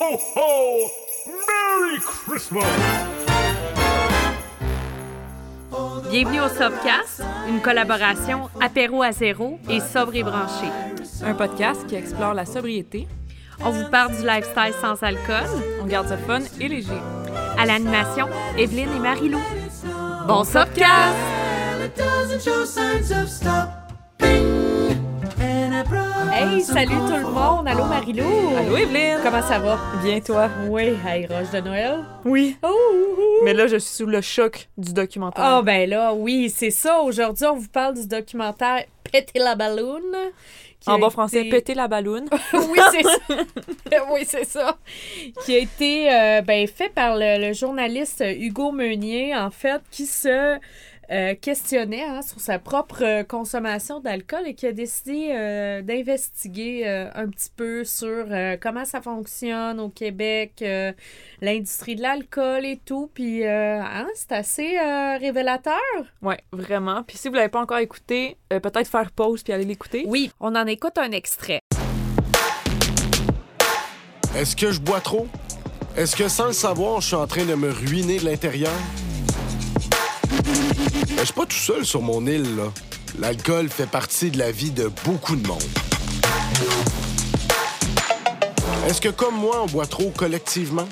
ho, 0.00 0.18
ho! 0.34 0.90
Merry 1.26 2.00
Christmas! 2.00 2.64
Bienvenue 6.10 6.40
au 6.40 6.48
Sobcast, 6.48 7.22
une 7.48 7.60
collaboration 7.60 8.48
apéro 8.60 9.02
à 9.02 9.12
zéro 9.12 9.58
et 9.68 9.80
sobre 9.80 10.14
et 10.14 10.22
branché. 10.22 10.66
Un 11.24 11.34
podcast 11.34 11.86
qui 11.86 11.94
explore 11.96 12.34
la 12.34 12.46
sobriété. 12.46 13.08
On 13.64 13.70
vous 13.70 13.88
parle 13.90 14.16
du 14.16 14.26
lifestyle 14.26 14.74
sans 14.80 15.02
alcool. 15.02 15.48
On 15.82 15.86
garde 15.86 16.08
ça 16.08 16.18
fun 16.18 16.40
et 16.60 16.68
léger. 16.68 17.00
À 17.58 17.66
l'animation, 17.66 18.28
Evelyne 18.58 18.90
et 18.96 19.00
Marie-Lou. 19.00 19.40
Bon 20.26 20.44
Sobcast! 20.44 21.16
Hey, 25.80 26.62
salut 26.62 26.88
tout 26.88 27.16
le 27.16 27.30
monde! 27.30 27.68
Allô 27.68 27.84
Marie-Lou! 27.84 28.56
Allô 28.56 28.78
Evelyne! 28.78 29.18
Comment 29.22 29.42
ça 29.42 29.58
va? 29.58 29.78
Bien 30.02 30.20
toi? 30.20 30.48
Oui, 30.70 30.94
hey, 31.06 31.26
roche 31.26 31.50
de 31.52 31.60
Noël. 31.60 31.98
Oui. 32.24 32.56
Oh. 32.62 33.42
Mais 33.44 33.52
là, 33.52 33.66
je 33.66 33.76
suis 33.76 33.94
sous 33.96 34.06
le 34.06 34.22
choc 34.22 34.70
du 34.78 34.94
documentaire. 34.94 35.44
Ah 35.44 35.60
ben 35.62 35.86
là, 35.90 36.14
oui, 36.14 36.48
c'est 36.48 36.70
ça. 36.70 37.00
Aujourd'hui, 37.02 37.44
on 37.44 37.56
vous 37.56 37.68
parle 37.68 37.92
du 37.94 38.06
documentaire 38.06 38.84
Péter 39.12 39.38
la 39.38 39.54
balloune. 39.54 40.16
en 40.86 40.98
bon 40.98 41.08
été- 41.08 41.12
français, 41.12 41.44
péter 41.44 41.74
la 41.74 41.88
balloune. 41.88 42.24
oui, 42.54 42.80
c'est 42.92 43.02
ça. 43.02 44.04
oui, 44.14 44.20
c'est 44.26 44.44
ça. 44.46 44.78
Qui 45.44 45.56
a 45.56 45.58
été 45.58 46.10
euh, 46.10 46.40
ben, 46.40 46.66
fait 46.66 46.88
par 46.88 47.16
le, 47.18 47.48
le 47.48 47.52
journaliste 47.52 48.24
Hugo 48.26 48.72
Meunier, 48.72 49.36
en 49.36 49.50
fait, 49.50 49.82
qui 49.90 50.06
se 50.06 50.56
euh, 51.10 51.34
questionnait 51.40 52.04
hein, 52.04 52.22
sur 52.22 52.40
sa 52.40 52.58
propre 52.58 53.02
euh, 53.02 53.22
consommation 53.22 54.00
d'alcool 54.00 54.42
et 54.46 54.54
qui 54.54 54.66
a 54.66 54.72
décidé 54.72 55.30
euh, 55.32 55.82
d'investiguer 55.82 56.82
euh, 56.86 57.08
un 57.14 57.28
petit 57.28 57.50
peu 57.54 57.84
sur 57.84 58.26
euh, 58.30 58.56
comment 58.60 58.84
ça 58.84 59.00
fonctionne 59.00 59.80
au 59.80 59.88
Québec, 59.88 60.54
euh, 60.62 60.92
l'industrie 61.40 61.96
de 61.96 62.02
l'alcool 62.02 62.64
et 62.64 62.80
tout. 62.84 63.10
Puis, 63.14 63.44
euh, 63.44 63.80
hein, 63.80 64.08
c'est 64.14 64.32
assez 64.32 64.76
euh, 64.78 65.16
révélateur. 65.18 65.76
Ouais, 66.22 66.38
vraiment. 66.52 67.02
Puis 67.02 67.16
si 67.16 67.28
vous 67.28 67.34
l'avez 67.34 67.48
pas 67.48 67.60
encore 67.60 67.78
écouté, 67.78 68.36
euh, 68.52 68.60
peut-être 68.60 68.88
faire 68.88 69.10
pause 69.12 69.42
puis 69.42 69.52
aller 69.52 69.64
l'écouter. 69.64 70.04
Oui, 70.06 70.30
on 70.40 70.54
en 70.54 70.66
écoute 70.66 70.98
un 70.98 71.12
extrait. 71.12 71.60
Est-ce 74.36 74.54
que 74.54 74.70
je 74.70 74.80
bois 74.80 75.00
trop? 75.00 75.26
Est-ce 75.96 76.14
que 76.14 76.28
sans 76.28 76.48
le 76.48 76.52
savoir, 76.52 77.00
je 77.00 77.06
suis 77.06 77.16
en 77.16 77.26
train 77.26 77.46
de 77.46 77.54
me 77.54 77.70
ruiner 77.70 78.18
de 78.18 78.26
l'intérieur? 78.26 78.72
Suis 81.26 81.34
pas 81.34 81.44
tout 81.44 81.56
seul 81.56 81.84
sur 81.84 82.02
mon 82.02 82.24
île. 82.24 82.46
L'alcool 83.18 83.68
fait 83.68 83.90
partie 83.90 84.30
de 84.30 84.38
la 84.38 84.52
vie 84.52 84.70
de 84.70 84.88
beaucoup 85.04 85.34
de 85.34 85.44
monde. 85.44 85.60
Est-ce 88.86 89.00
que, 89.00 89.08
comme 89.08 89.34
moi, 89.34 89.64
on 89.64 89.66
boit 89.66 89.88
trop 89.88 90.10
collectivement? 90.10 90.86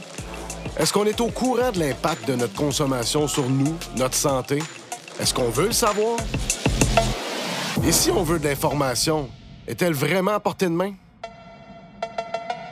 Est-ce 0.76 0.92
qu'on 0.92 1.04
est 1.04 1.20
au 1.20 1.28
courant 1.28 1.70
de 1.70 1.78
l'impact 1.78 2.26
de 2.26 2.34
notre 2.34 2.54
consommation 2.54 3.28
sur 3.28 3.48
nous, 3.48 3.76
notre 3.96 4.16
santé? 4.16 4.60
Est-ce 5.20 5.32
qu'on 5.32 5.50
veut 5.50 5.66
le 5.66 5.72
savoir? 5.72 6.18
Et 7.86 7.92
si 7.92 8.10
on 8.10 8.24
veut 8.24 8.40
de 8.40 8.48
l'information, 8.48 9.30
est-elle 9.68 9.94
vraiment 9.94 10.32
à 10.32 10.40
portée 10.40 10.66
de 10.66 10.70
main? 10.70 10.94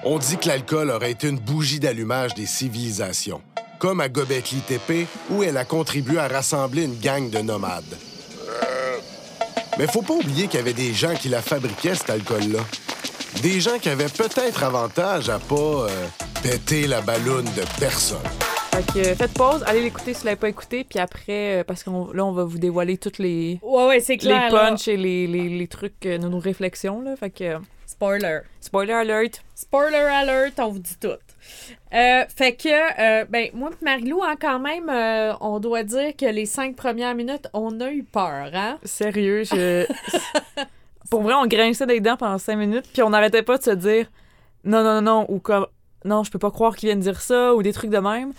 On 0.05 0.19
dit 0.19 0.37
que 0.37 0.49
l'alcool 0.49 0.91
aurait 0.91 1.13
été 1.13 1.29
une 1.29 1.39
bougie 1.39 1.79
d'allumage 1.79 2.35
des 2.35 2.47
civilisations, 2.47 3.41
comme 3.83 4.01
à 4.01 4.09
Göbekli 4.09 4.61
Tepe, 4.61 5.09
où 5.29 5.43
elle 5.43 5.57
a 5.57 5.65
contribué 5.65 6.17
à 6.17 6.29
rassembler 6.29 6.85
une 6.85 6.97
gang 7.01 7.29
de 7.29 7.39
nomades. 7.41 7.83
Mais 9.77 9.89
faut 9.89 10.03
pas 10.03 10.15
oublier 10.15 10.47
qu'il 10.47 10.61
y 10.61 10.63
avait 10.63 10.73
des 10.73 10.93
gens 10.95 11.15
qui 11.17 11.29
la 11.29 11.43
fabriquaient, 11.43 11.97
cet 11.97 12.09
alcool-là. 12.11 12.61
Des 13.43 13.61
gens 13.61 13.79
qui 13.81 13.89
avaient 13.89 14.05
peut-être 14.09 14.63
avantage 14.63 15.29
à 15.31 15.41
pas 15.41 15.55
euh, 15.57 15.89
péter 16.45 16.87
la 16.87 17.01
balloune 17.01 17.47
de 17.57 17.65
personne. 17.81 18.19
Fait 18.73 18.87
que 18.87 18.99
euh, 19.09 19.15
faites 19.17 19.35
pause, 19.35 19.65
allez 19.67 19.83
l'écouter 19.83 20.15
si 20.15 20.21
vous 20.21 20.27
l'avez 20.27 20.37
pas 20.37 20.49
écouté, 20.49 20.85
puis 20.85 21.01
après, 21.01 21.61
euh, 21.61 21.65
parce 21.65 21.83
que 21.83 21.91
là, 21.91 22.25
on 22.25 22.33
va 22.33 22.45
vous 22.45 22.59
dévoiler 22.59 22.99
toutes 22.99 23.19
les, 23.19 23.59
Ouais, 23.63 23.87
ouais, 23.89 23.99
c'est 24.01 24.13
les 24.13 24.19
clair. 24.19 24.53
là. 24.53 24.69
punchs 24.71 24.87
et 24.87 24.97
les, 24.97 25.27
les, 25.27 25.49
les 25.49 25.67
trucs 25.67 26.07
euh, 26.07 26.19
de 26.19 26.29
nos 26.29 26.39
réflexions, 26.39 27.01
là. 27.03 27.17
Fait 27.17 27.31
que, 27.31 27.43
euh, 27.43 27.59
Spoiler. 27.87 28.41
spoiler 28.61 28.93
alert. 28.93 29.43
Spoiler 29.57 29.97
alert, 29.97 30.53
on 30.61 30.69
vous 30.71 30.79
dit 30.79 30.97
tout. 31.01 31.09
Euh, 31.95 32.25
fait 32.35 32.55
que, 32.55 32.69
euh, 33.23 33.25
ben, 33.29 33.49
moi 33.55 33.71
et 33.71 33.85
Marilou, 33.85 34.23
hein, 34.23 34.37
quand 34.41 34.59
même, 34.59 34.89
euh, 34.89 35.35
on 35.41 35.61
doit 35.61 35.83
dire 35.83 36.17
que 36.17 36.27
les 36.27 36.47
cinq 36.47 36.77
premières 36.77 37.15
minutes, 37.15 37.49
on 37.53 37.81
a 37.81 37.91
eu 37.91 38.03
peur, 38.03 38.51
hein? 38.55 38.79
Sérieux, 38.85 39.45
je... 39.45 39.87
Pour 41.11 41.23
vrai, 41.23 41.35
on 41.35 41.47
grinçait 41.47 41.87
des 41.87 42.01
dents 42.01 42.17
pendant 42.17 42.39
cinq 42.39 42.57
minutes, 42.57 42.87
puis 42.93 43.03
on 43.03 43.11
n'arrêtait 43.11 43.43
pas 43.43 43.59
de 43.59 43.63
se 43.63 43.71
dire 43.71 44.07
non, 44.65 44.83
non, 44.83 45.01
non, 45.01 45.03
non, 45.03 45.27
ou 45.29 45.41
comme 45.41 45.67
non, 46.05 46.25
je 46.25 46.31
peux 46.31 46.39
pas 46.39 46.51
croire 46.51 46.75
qu'ils 46.77 46.89
viennent 46.89 47.01
dire 47.01 47.21
ça, 47.21 47.55
ou 47.55 47.63
des 47.63 47.73
trucs 47.73 47.91
de 47.91 47.99
même. 47.99 48.33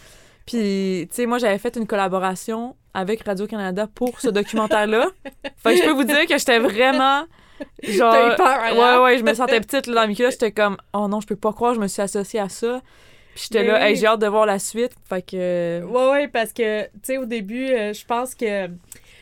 Puis, 0.46 1.08
tu 1.10 1.16
sais, 1.16 1.26
moi, 1.26 1.38
j'avais 1.38 1.58
fait 1.58 1.76
une 1.78 1.88
collaboration 1.88 2.76
avec 2.94 3.24
Radio-Canada 3.24 3.88
pour 3.94 4.20
ce 4.20 4.30
documentaire-là. 4.30 5.08
fait 5.58 5.76
que 5.76 5.82
je 5.82 5.86
peux 5.86 5.94
vous 5.94 6.04
dire 6.04 6.26
que 6.28 6.38
j'étais 6.38 6.60
vraiment. 6.60 7.24
Genre. 7.88 8.12
T'as 8.14 8.34
eu 8.34 8.36
peur, 8.38 8.60
hein? 8.64 8.98
Ouais, 8.98 9.04
ouais, 9.04 9.18
je 9.18 9.24
me 9.24 9.34
sentais 9.34 9.60
petite 9.62 9.88
là, 9.88 10.02
dans 10.02 10.08
mes 10.08 10.16
culottes. 10.16 10.32
J'étais 10.34 10.52
comme, 10.52 10.78
oh 10.94 11.08
non, 11.08 11.22
je 11.22 11.28
peux 11.28 11.36
pas 11.36 11.54
croire, 11.54 11.74
je 11.74 11.80
me 11.80 11.88
suis 11.88 12.02
associée 12.02 12.40
à 12.40 12.50
ça. 12.50 12.82
Puis 13.36 13.46
j'étais 13.50 13.64
là, 13.64 13.80
oui. 13.80 13.86
hey, 13.90 13.96
j'ai 13.96 14.06
hâte 14.06 14.20
de 14.22 14.28
voir 14.28 14.46
la 14.46 14.60
suite. 14.60 14.92
Fait 15.10 15.22
que. 15.24 15.82
Ouais, 15.84 16.12
ouais, 16.12 16.28
parce 16.28 16.54
que, 16.54 16.84
tu 16.86 16.90
sais, 17.04 17.18
au 17.18 17.26
début, 17.26 17.68
euh, 17.70 17.94
je 17.94 18.06
pense 18.06 18.36
que. 18.36 18.68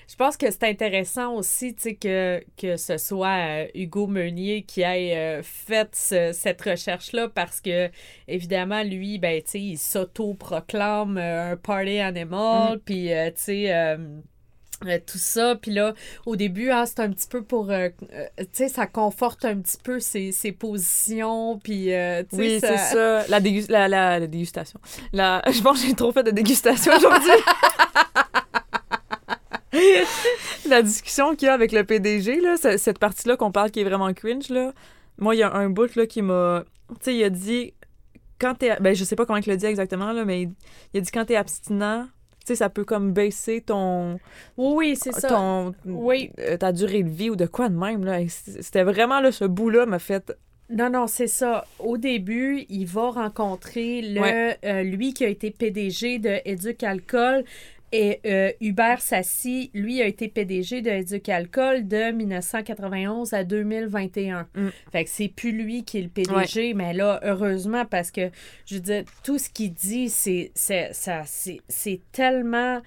Je 0.09 0.17
pense 0.17 0.35
que 0.35 0.51
c'est 0.51 0.65
intéressant 0.65 1.35
aussi, 1.35 1.73
tu 1.73 1.83
sais, 1.83 1.95
que, 1.95 2.43
que 2.61 2.75
ce 2.75 2.97
soit 2.97 3.29
euh, 3.63 3.67
Hugo 3.73 4.07
Meunier 4.07 4.63
qui 4.63 4.81
ait 4.81 5.15
euh, 5.15 5.41
fait 5.41 5.87
ce- 5.95 6.33
cette 6.33 6.61
recherche-là 6.61 7.29
parce 7.29 7.61
que, 7.61 7.89
évidemment, 8.27 8.83
lui, 8.83 9.19
ben, 9.19 9.41
tu 9.41 9.51
sais, 9.51 9.59
il 9.61 9.77
s'auto-proclame 9.77 11.17
euh, 11.17 11.53
un 11.53 11.55
party 11.55 11.99
animal, 11.99 12.79
puis, 12.83 13.13
euh, 13.13 13.27
tu 13.27 13.33
sais, 13.37 13.95
euh, 14.85 14.99
tout 15.05 15.17
ça. 15.17 15.55
Puis 15.55 15.71
là, 15.71 15.93
au 16.25 16.35
début, 16.35 16.71
hein, 16.71 16.85
c'est 16.85 16.99
un 16.99 17.09
petit 17.09 17.27
peu 17.27 17.43
pour, 17.43 17.69
euh, 17.71 17.89
euh, 18.13 18.25
tu 18.39 18.45
sais, 18.53 18.67
ça 18.69 18.87
conforte 18.87 19.45
un 19.45 19.57
petit 19.59 19.77
peu 19.83 19.99
ses, 19.99 20.31
ses 20.31 20.51
positions, 20.51 21.59
puis, 21.59 21.85
tu 21.85 21.89
sais, 21.89 22.25
Oui, 22.33 22.57
c'est 22.59 22.77
ça. 22.77 23.25
La, 23.27 23.39
dégus- 23.39 23.69
la, 23.71 23.87
la, 23.87 24.19
la 24.19 24.27
dégustation. 24.27 24.79
La... 25.13 25.41
Je 25.51 25.61
pense 25.61 25.81
que 25.81 25.87
j'ai 25.87 25.93
trop 25.93 26.11
fait 26.11 26.23
de 26.23 26.31
dégustation 26.31 26.93
aujourd'hui. 26.95 27.31
la 30.67 30.81
discussion 30.81 31.35
qu'il 31.35 31.47
y 31.47 31.49
a 31.49 31.53
avec 31.53 31.71
le 31.71 31.83
PDG, 31.83 32.39
là, 32.41 32.57
ce- 32.57 32.77
cette 32.77 32.99
partie-là 32.99 33.37
qu'on 33.37 33.51
parle 33.51 33.71
qui 33.71 33.79
est 33.79 33.83
vraiment 33.83 34.11
cringe, 34.13 34.49
là, 34.49 34.73
moi, 35.17 35.35
il 35.35 35.39
y 35.39 35.43
a 35.43 35.53
un 35.53 35.69
bout 35.69 35.93
là, 35.95 36.05
qui 36.07 36.21
m'a. 36.21 36.63
Tu 36.89 36.95
sais, 37.01 37.15
il 37.15 37.23
a 37.23 37.29
dit. 37.29 37.73
Quand 38.39 38.55
t'es. 38.55 38.75
Ben, 38.79 38.95
je 38.95 39.03
sais 39.03 39.15
pas 39.15 39.25
comment 39.25 39.37
il 39.39 39.47
le 39.47 39.55
dit 39.57 39.65
exactement, 39.67 40.11
là, 40.13 40.25
mais 40.25 40.43
il, 40.43 40.51
il 40.93 40.97
a 40.97 41.01
dit 41.01 41.11
quand 41.11 41.25
t'es 41.25 41.35
abstinent, 41.35 42.07
sais, 42.45 42.55
ça 42.55 42.69
peut 42.69 42.83
comme 42.85 43.11
baisser 43.13 43.61
ton. 43.61 44.19
Oui, 44.57 44.95
c'est 44.95 45.13
ça. 45.13 45.27
ton 45.29 45.73
Oui. 45.85 46.31
euh, 46.39 46.57
ta 46.57 46.71
durée 46.71 47.03
de 47.03 47.09
vie 47.09 47.29
ou 47.29 47.35
de 47.35 47.45
quoi 47.45 47.69
de 47.69 47.75
même, 47.77 48.03
là. 48.05 48.19
C'était 48.27 48.83
vraiment, 48.83 49.19
là, 49.21 49.31
ce 49.31 49.45
bout-là 49.45 49.85
m'a 49.85 49.99
fait. 49.99 50.33
Non, 50.69 50.89
non, 50.89 51.07
c'est 51.07 51.27
ça. 51.27 51.65
Au 51.79 51.97
début, 51.97 52.65
il 52.69 52.85
va 52.85 53.09
rencontrer 53.11 54.01
le, 54.01 54.21
Ouais. 54.21 54.57
euh, 54.63 54.83
lui 54.83 55.13
qui 55.13 55.25
a 55.25 55.27
été 55.27 55.51
PDG 55.51 56.17
de 56.19 56.37
Éduc 56.45 56.83
Alcool 56.83 57.43
et 57.91 58.19
euh, 58.25 58.51
Hubert 58.61 59.01
Sassi, 59.01 59.69
lui, 59.73 60.01
a 60.01 60.05
été 60.07 60.27
PDG 60.27 60.81
de 60.81 60.89
Éduc 60.89 61.27
Alcool 61.29 61.87
de 61.87 62.11
1991 62.11 63.33
à 63.33 63.43
2021. 63.43 64.47
Mm. 64.55 64.67
Fait 64.91 65.03
que 65.03 65.09
c'est 65.09 65.27
plus 65.27 65.51
lui 65.51 65.83
qui 65.83 65.99
est 65.99 66.01
le 66.03 66.09
PDG, 66.09 66.73
mais 66.73 66.93
là, 66.93 67.19
heureusement, 67.23 67.85
parce 67.85 68.11
que, 68.11 68.29
je 68.65 68.75
veux 68.75 68.81
dire, 68.81 69.03
tout 69.23 69.37
ce 69.37 69.49
qu'il 69.49 69.73
dit, 69.73 70.09
c'est 70.09 70.51
c'est- 70.55 70.93
ça- 70.93 71.23
c'est- 71.25 71.61
c'est 71.67 71.99
tellement... 72.11 72.81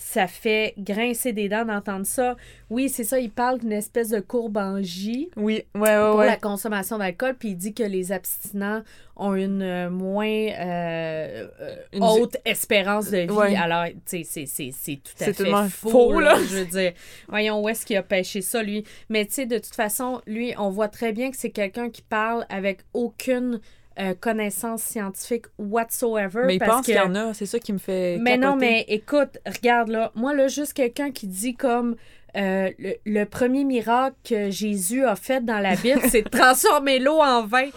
Ça 0.00 0.28
fait 0.28 0.74
grincer 0.78 1.32
des 1.32 1.48
dents 1.48 1.64
d'entendre 1.64 2.06
ça. 2.06 2.36
Oui, 2.70 2.88
c'est 2.88 3.02
ça, 3.02 3.18
il 3.18 3.30
parle 3.32 3.58
d'une 3.58 3.72
espèce 3.72 4.10
de 4.10 4.20
courbe 4.20 4.56
en 4.56 4.80
J 4.80 5.28
Oui, 5.36 5.64
ouais, 5.74 5.80
ouais, 5.80 5.96
pour 6.10 6.18
ouais. 6.20 6.26
la 6.26 6.36
consommation 6.36 6.98
d'alcool, 6.98 7.34
puis 7.36 7.48
il 7.50 7.56
dit 7.56 7.74
que 7.74 7.82
les 7.82 8.12
abstinents 8.12 8.82
ont 9.16 9.34
une 9.34 9.60
euh, 9.62 9.90
moins 9.90 10.26
euh, 10.28 11.48
euh, 11.60 11.76
Une- 11.92 12.04
haute 12.04 12.36
espérance 12.44 13.10
de 13.10 13.18
vie. 13.18 13.30
Ouais. 13.30 13.56
Alors, 13.56 13.86
tu 13.86 14.22
sais, 14.22 14.22
c'est- 14.24 14.46
c'est 14.46 14.70
c'est 14.72 15.00
tout 15.02 15.24
à 15.24 15.32
fait 15.32 15.68
faux, 15.68 16.20
là. 16.20 16.36
Je 16.48 16.58
veux 16.58 16.64
dire, 16.66 16.92
voyons 17.28 17.60
où 17.60 17.68
est-ce 17.68 17.84
qu'il 17.84 17.96
a 17.96 18.02
pêché 18.04 18.40
ça, 18.40 18.62
lui? 18.62 18.84
Mais 19.08 19.26
tu 19.26 19.32
sais, 19.34 19.46
de 19.46 19.58
toute 19.58 19.74
façon, 19.74 20.22
lui, 20.26 20.54
on 20.58 20.70
voit 20.70 20.88
très 20.88 21.12
bien 21.12 21.30
que 21.32 21.36
c'est 21.36 21.50
quelqu'un 21.50 21.90
qui 21.90 22.02
parle 22.02 22.46
avec 22.50 22.82
aucune 22.94 23.60
euh, 24.00 24.14
connaissance 24.18 24.82
scientifique 24.82 25.46
whatsoever. 25.58 26.42
Mais 26.46 26.56
il 26.56 26.58
parce 26.58 26.70
pense 26.70 26.80
que... 26.82 26.92
qu'il 26.92 26.94
y 26.94 27.00
en 27.00 27.14
a, 27.14 27.34
c'est 27.34 27.46
ça 27.46 27.58
qui 27.58 27.72
me 27.72 27.78
fait. 27.78 28.18
Mais 28.20 28.36
non, 28.36 28.56
mais 28.56 28.84
écoute, 28.88 29.38
regarde 29.46 29.88
là. 29.88 30.12
Moi, 30.14 30.34
là, 30.34 30.48
juste 30.48 30.72
quelqu'un 30.72 31.10
qui 31.10 31.26
dit 31.26 31.54
comme 31.54 31.96
euh, 32.36 32.70
le, 32.78 32.94
le 33.04 33.24
premier 33.24 33.64
miracle 33.64 34.16
que 34.24 34.50
Jésus 34.50 35.04
a 35.04 35.16
fait 35.16 35.44
dans 35.44 35.58
la 35.58 35.74
Bible, 35.74 36.00
c'est 36.08 36.22
de 36.22 36.28
transformer 36.28 36.98
l'eau 36.98 37.20
en 37.20 37.44
vin. 37.46 37.68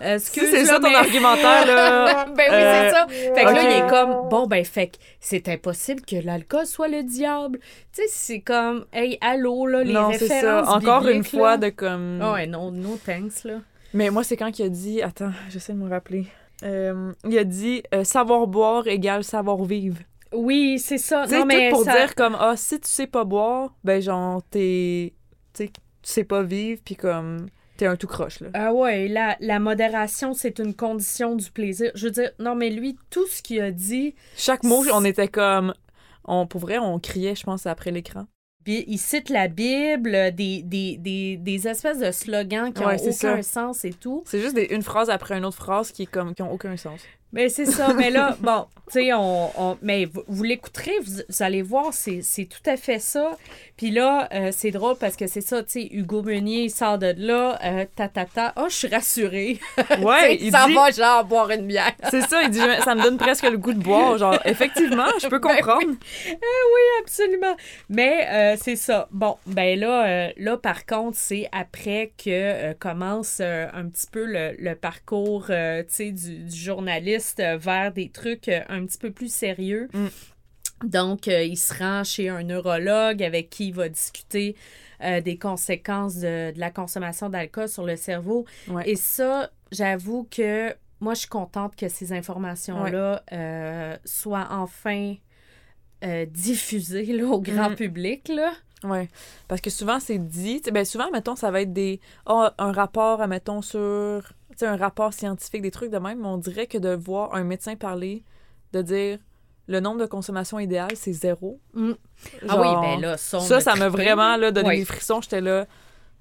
Excuse, 0.00 0.44
Si 0.44 0.50
c'est 0.50 0.64
ça 0.66 0.78
ton 0.80 0.88
mais- 0.90 0.94
argumentaire, 0.96 1.66
là. 1.66 2.24
ben 2.36 2.36
oui, 2.36 2.44
euh, 2.50 2.88
c'est 2.88 2.94
ça. 2.94 3.06
Fait 3.34 3.44
que 3.44 3.50
là, 3.50 3.62
il 3.62 3.84
est 3.84 3.88
comme, 3.90 4.28
bon, 4.28 4.46
ben, 4.46 4.64
fait 4.64 4.88
que 4.88 4.96
c'est 5.20 5.48
impossible 5.48 6.02
que 6.02 6.16
l'alcool 6.16 6.66
soit 6.66 6.88
le 6.88 7.02
diable. 7.02 7.58
Tu 7.92 8.02
sais, 8.02 8.08
c'est 8.08 8.40
comme, 8.40 8.86
hey, 8.92 9.18
allô, 9.20 9.66
là, 9.66 9.82
les 9.84 9.92
non, 9.92 10.10
c'est 10.12 10.26
références 10.28 10.66
ça. 10.68 10.74
Encore 10.76 11.08
une 11.08 11.24
fois 11.24 11.52
là. 11.52 11.56
de 11.58 11.68
comme. 11.70 12.20
Ah 12.22 12.32
ouais, 12.34 12.46
non, 12.46 12.70
no 12.70 12.96
thanks, 13.04 13.44
là. 13.44 13.56
Mais 13.94 14.10
moi, 14.10 14.22
c'est 14.24 14.36
quand 14.36 14.50
qu'il 14.50 14.66
a 14.66 14.68
dit. 14.68 15.02
Attends, 15.02 15.32
j'essaie 15.48 15.72
de 15.72 15.78
me 15.78 15.88
rappeler. 15.88 16.26
Euh, 16.64 17.12
il 17.28 17.38
a 17.38 17.44
dit 17.44 17.82
euh, 17.94 18.02
savoir 18.04 18.46
boire 18.48 18.86
égale 18.88 19.22
savoir 19.24 19.62
vivre. 19.64 19.98
Oui, 20.32 20.78
c'est 20.78 20.98
ça. 20.98 21.22
Tu 21.24 21.30
sais, 21.30 21.38
Non, 21.38 21.46
mais 21.46 21.70
tout 21.70 21.76
pour 21.76 21.84
ça- 21.84 21.92
dire 21.98 22.14
comme, 22.14 22.36
ah, 22.38 22.54
si 22.56 22.78
tu 22.80 22.88
sais 22.88 23.06
pas 23.06 23.24
boire, 23.24 23.70
ben 23.84 24.02
genre, 24.02 24.42
t'es. 24.50 25.14
Tu 25.54 25.64
sais, 25.64 25.68
tu 25.68 25.80
sais 26.02 26.24
pas 26.24 26.42
vivre, 26.42 26.80
puis 26.84 26.96
comme, 26.96 27.46
t'es 27.78 27.86
un 27.86 27.96
tout 27.96 28.06
croche, 28.06 28.40
là. 28.40 28.48
Ah 28.52 28.74
ouais, 28.74 29.08
la, 29.08 29.36
la 29.40 29.58
modération, 29.58 30.34
c'est 30.34 30.58
une 30.58 30.74
condition 30.74 31.34
du 31.36 31.50
plaisir. 31.50 31.90
Je 31.94 32.04
veux 32.06 32.10
dire, 32.12 32.30
non, 32.38 32.54
mais 32.54 32.68
lui, 32.70 32.96
tout 33.08 33.26
ce 33.26 33.40
qu'il 33.42 33.60
a 33.62 33.70
dit, 33.70 34.14
Chaque 34.36 34.64
mot, 34.64 34.84
on 34.92 35.04
était 35.04 35.28
comme. 35.28 35.72
On, 36.24 36.46
pour 36.46 36.60
vrai, 36.60 36.76
on 36.78 36.98
criait, 36.98 37.34
je 37.34 37.44
pense, 37.44 37.64
après 37.66 37.90
l'écran. 37.90 38.26
Bi- 38.64 38.84
Il 38.86 38.98
cite 38.98 39.30
la 39.30 39.48
Bible, 39.48 40.34
des, 40.34 40.62
des, 40.62 40.98
des, 40.98 41.38
des 41.38 41.68
espèces 41.68 42.00
de 42.00 42.10
slogans 42.10 42.70
qui 42.72 42.84
Ouais, 42.84 42.94
ont 42.96 42.98
c'est 42.98 43.26
aucun 43.26 43.42
ça. 43.42 43.62
sens 43.62 43.84
et 43.86 43.94
tout. 43.94 44.22
C'est 44.26 44.40
juste 44.40 44.54
des- 44.54 44.66
une 44.70 44.82
phrase 44.82 45.08
après 45.08 45.38
une 45.38 45.46
autre 45.46 45.56
phrase 45.56 45.90
qui 45.90 46.02
est 46.02 46.06
comme 46.06 46.34
qui 46.34 46.42
ont 46.42 46.52
aucun 46.52 46.76
sens. 46.76 47.00
Mais 47.32 47.48
c'est 47.48 47.66
ça. 47.66 47.92
mais 47.94 48.10
là, 48.10 48.36
bon, 48.40 48.66
tu 48.90 48.92
sais, 49.00 49.12
on, 49.12 49.50
on- 49.60 49.78
mais 49.82 50.06
vous, 50.06 50.22
vous 50.28 50.42
l'écouterez, 50.44 50.94
vous, 51.04 51.20
vous 51.28 51.42
allez 51.42 51.60
voir, 51.62 51.92
c'est 51.92 52.22
c'est 52.22 52.46
tout 52.46 52.62
à 52.70 52.76
fait 52.78 52.98
ça. 52.98 53.36
Puis 53.76 53.90
là, 53.90 54.28
euh, 54.32 54.50
c'est 54.50 54.70
drôle 54.70 54.96
parce 54.98 55.14
que 55.14 55.26
c'est 55.26 55.40
ça, 55.42 55.62
tu 55.62 55.70
sais, 55.72 55.88
Hugo 55.92 56.22
Meunier, 56.22 56.62
il 56.64 56.70
sort 56.70 56.98
de 56.98 57.14
là, 57.18 57.58
euh, 57.64 57.84
ta, 57.94 58.08
ta, 58.08 58.24
ta. 58.24 58.52
Oh, 58.56 58.64
je 58.68 58.74
suis 58.74 58.88
rassurée. 58.88 59.58
Ouais, 60.00 60.36
il 60.40 60.50
ça 60.50 60.66
dit. 60.66 60.74
va, 60.74 60.90
genre, 60.90 61.24
boire 61.24 61.50
une 61.50 61.66
bière. 61.66 61.92
C'est 62.10 62.22
ça, 62.22 62.42
il 62.42 62.50
dit 62.50 62.60
ça 62.82 62.94
me 62.94 63.02
donne 63.02 63.18
presque 63.18 63.44
le 63.44 63.58
goût 63.58 63.74
de 63.74 63.78
boire. 63.82 64.16
Genre, 64.18 64.38
effectivement, 64.44 65.06
je 65.20 65.28
peux 65.28 65.38
Ben 65.38 65.48
oui. 65.50 65.56
comprendre. 65.60 65.94
Absolument. 67.00 67.56
Mais 67.88 68.26
euh, 68.28 68.56
c'est 68.60 68.76
ça. 68.76 69.08
Bon, 69.12 69.36
ben 69.46 69.78
là, 69.78 70.06
euh, 70.06 70.32
là 70.36 70.56
par 70.56 70.84
contre, 70.86 71.16
c'est 71.16 71.48
après 71.52 72.12
que 72.22 72.72
commence 72.74 73.40
un 73.40 73.88
petit 73.88 74.06
peu 74.10 74.24
le, 74.24 74.54
le 74.58 74.74
parcours 74.74 75.46
tu 75.46 75.52
sais, 75.88 76.10
du, 76.10 76.38
du 76.44 76.56
journaliste 76.56 77.17
vers 77.56 77.92
des 77.92 78.10
trucs 78.10 78.48
euh, 78.48 78.60
un 78.68 78.84
petit 78.86 78.98
peu 78.98 79.10
plus 79.10 79.32
sérieux. 79.32 79.88
Mm. 79.92 80.06
Donc, 80.84 81.26
euh, 81.28 81.42
il 81.42 81.56
se 81.56 81.74
rend 81.74 82.04
chez 82.04 82.28
un 82.28 82.42
neurologue 82.44 83.22
avec 83.22 83.50
qui 83.50 83.68
il 83.68 83.74
va 83.74 83.88
discuter 83.88 84.54
euh, 85.02 85.20
des 85.20 85.36
conséquences 85.36 86.16
de, 86.16 86.52
de 86.52 86.58
la 86.60 86.70
consommation 86.70 87.28
d'alcool 87.28 87.68
sur 87.68 87.84
le 87.84 87.96
cerveau. 87.96 88.44
Ouais. 88.68 88.88
Et 88.88 88.94
ça, 88.96 89.50
j'avoue 89.72 90.28
que 90.30 90.72
moi, 91.00 91.14
je 91.14 91.20
suis 91.20 91.28
contente 91.28 91.74
que 91.76 91.88
ces 91.88 92.12
informations-là 92.12 93.22
euh, 93.32 93.96
soient 94.04 94.46
enfin 94.50 95.14
diffusées 96.26 97.06
là, 97.06 97.24
au 97.26 97.40
grand 97.40 97.70
Mhm. 97.70 97.76
public. 97.76 98.28
Là. 98.28 98.52
Ouais. 98.84 99.08
Parce 99.48 99.60
que 99.60 99.70
souvent, 99.70 99.98
c'est 100.00 100.18
dit. 100.18 100.62
Ben, 100.72 100.84
souvent, 100.84 101.10
mettons, 101.10 101.34
ça 101.36 101.50
va 101.50 101.62
être 101.62 101.72
des. 101.72 102.00
ah, 102.26 102.54
un 102.58 102.72
rapport, 102.72 103.26
mettons, 103.26 103.62
sur. 103.62 104.32
Un 104.66 104.76
rapport 104.76 105.12
scientifique, 105.12 105.62
des 105.62 105.70
trucs 105.70 105.90
de 105.90 105.98
même. 105.98 106.20
Mais 106.20 106.26
on 106.28 106.36
dirait 106.38 106.66
que 106.66 106.78
de 106.78 106.90
voir 106.94 107.34
un 107.34 107.44
médecin 107.44 107.76
parler, 107.76 108.24
de 108.72 108.82
dire 108.82 109.18
le 109.68 109.80
nombre 109.80 110.00
de 110.00 110.06
consommation 110.06 110.58
idéal, 110.58 110.90
c'est 110.94 111.12
zéro. 111.12 111.60
Mm. 111.74 111.92
Ah 112.48 112.60
oui, 112.60 112.66
ben 112.80 113.00
là, 113.00 113.16
ça, 113.16 113.36
on 113.38 113.40
Ça, 113.40 113.60
ça 113.60 113.74
m'a 113.76 113.88
vraiment 113.88 114.36
là, 114.36 114.50
donné 114.50 114.78
des 114.78 114.84
frissons. 114.84 115.20
J'étais 115.20 115.40
là. 115.40 115.66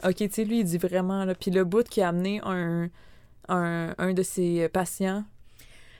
Ok, 0.05 0.15
tu 0.17 0.29
sais, 0.29 0.43
lui, 0.43 0.59
il 0.59 0.63
dit 0.65 0.77
vraiment. 0.77 1.25
Là, 1.25 1.33
puis 1.33 1.49
le 1.49 1.63
bout 1.63 1.87
qui 1.87 2.01
a 2.01 2.09
amené 2.09 2.39
un, 2.43 2.89
un, 3.47 3.95
un 3.97 4.13
de 4.13 4.21
ses 4.21 4.67
patients 4.69 5.23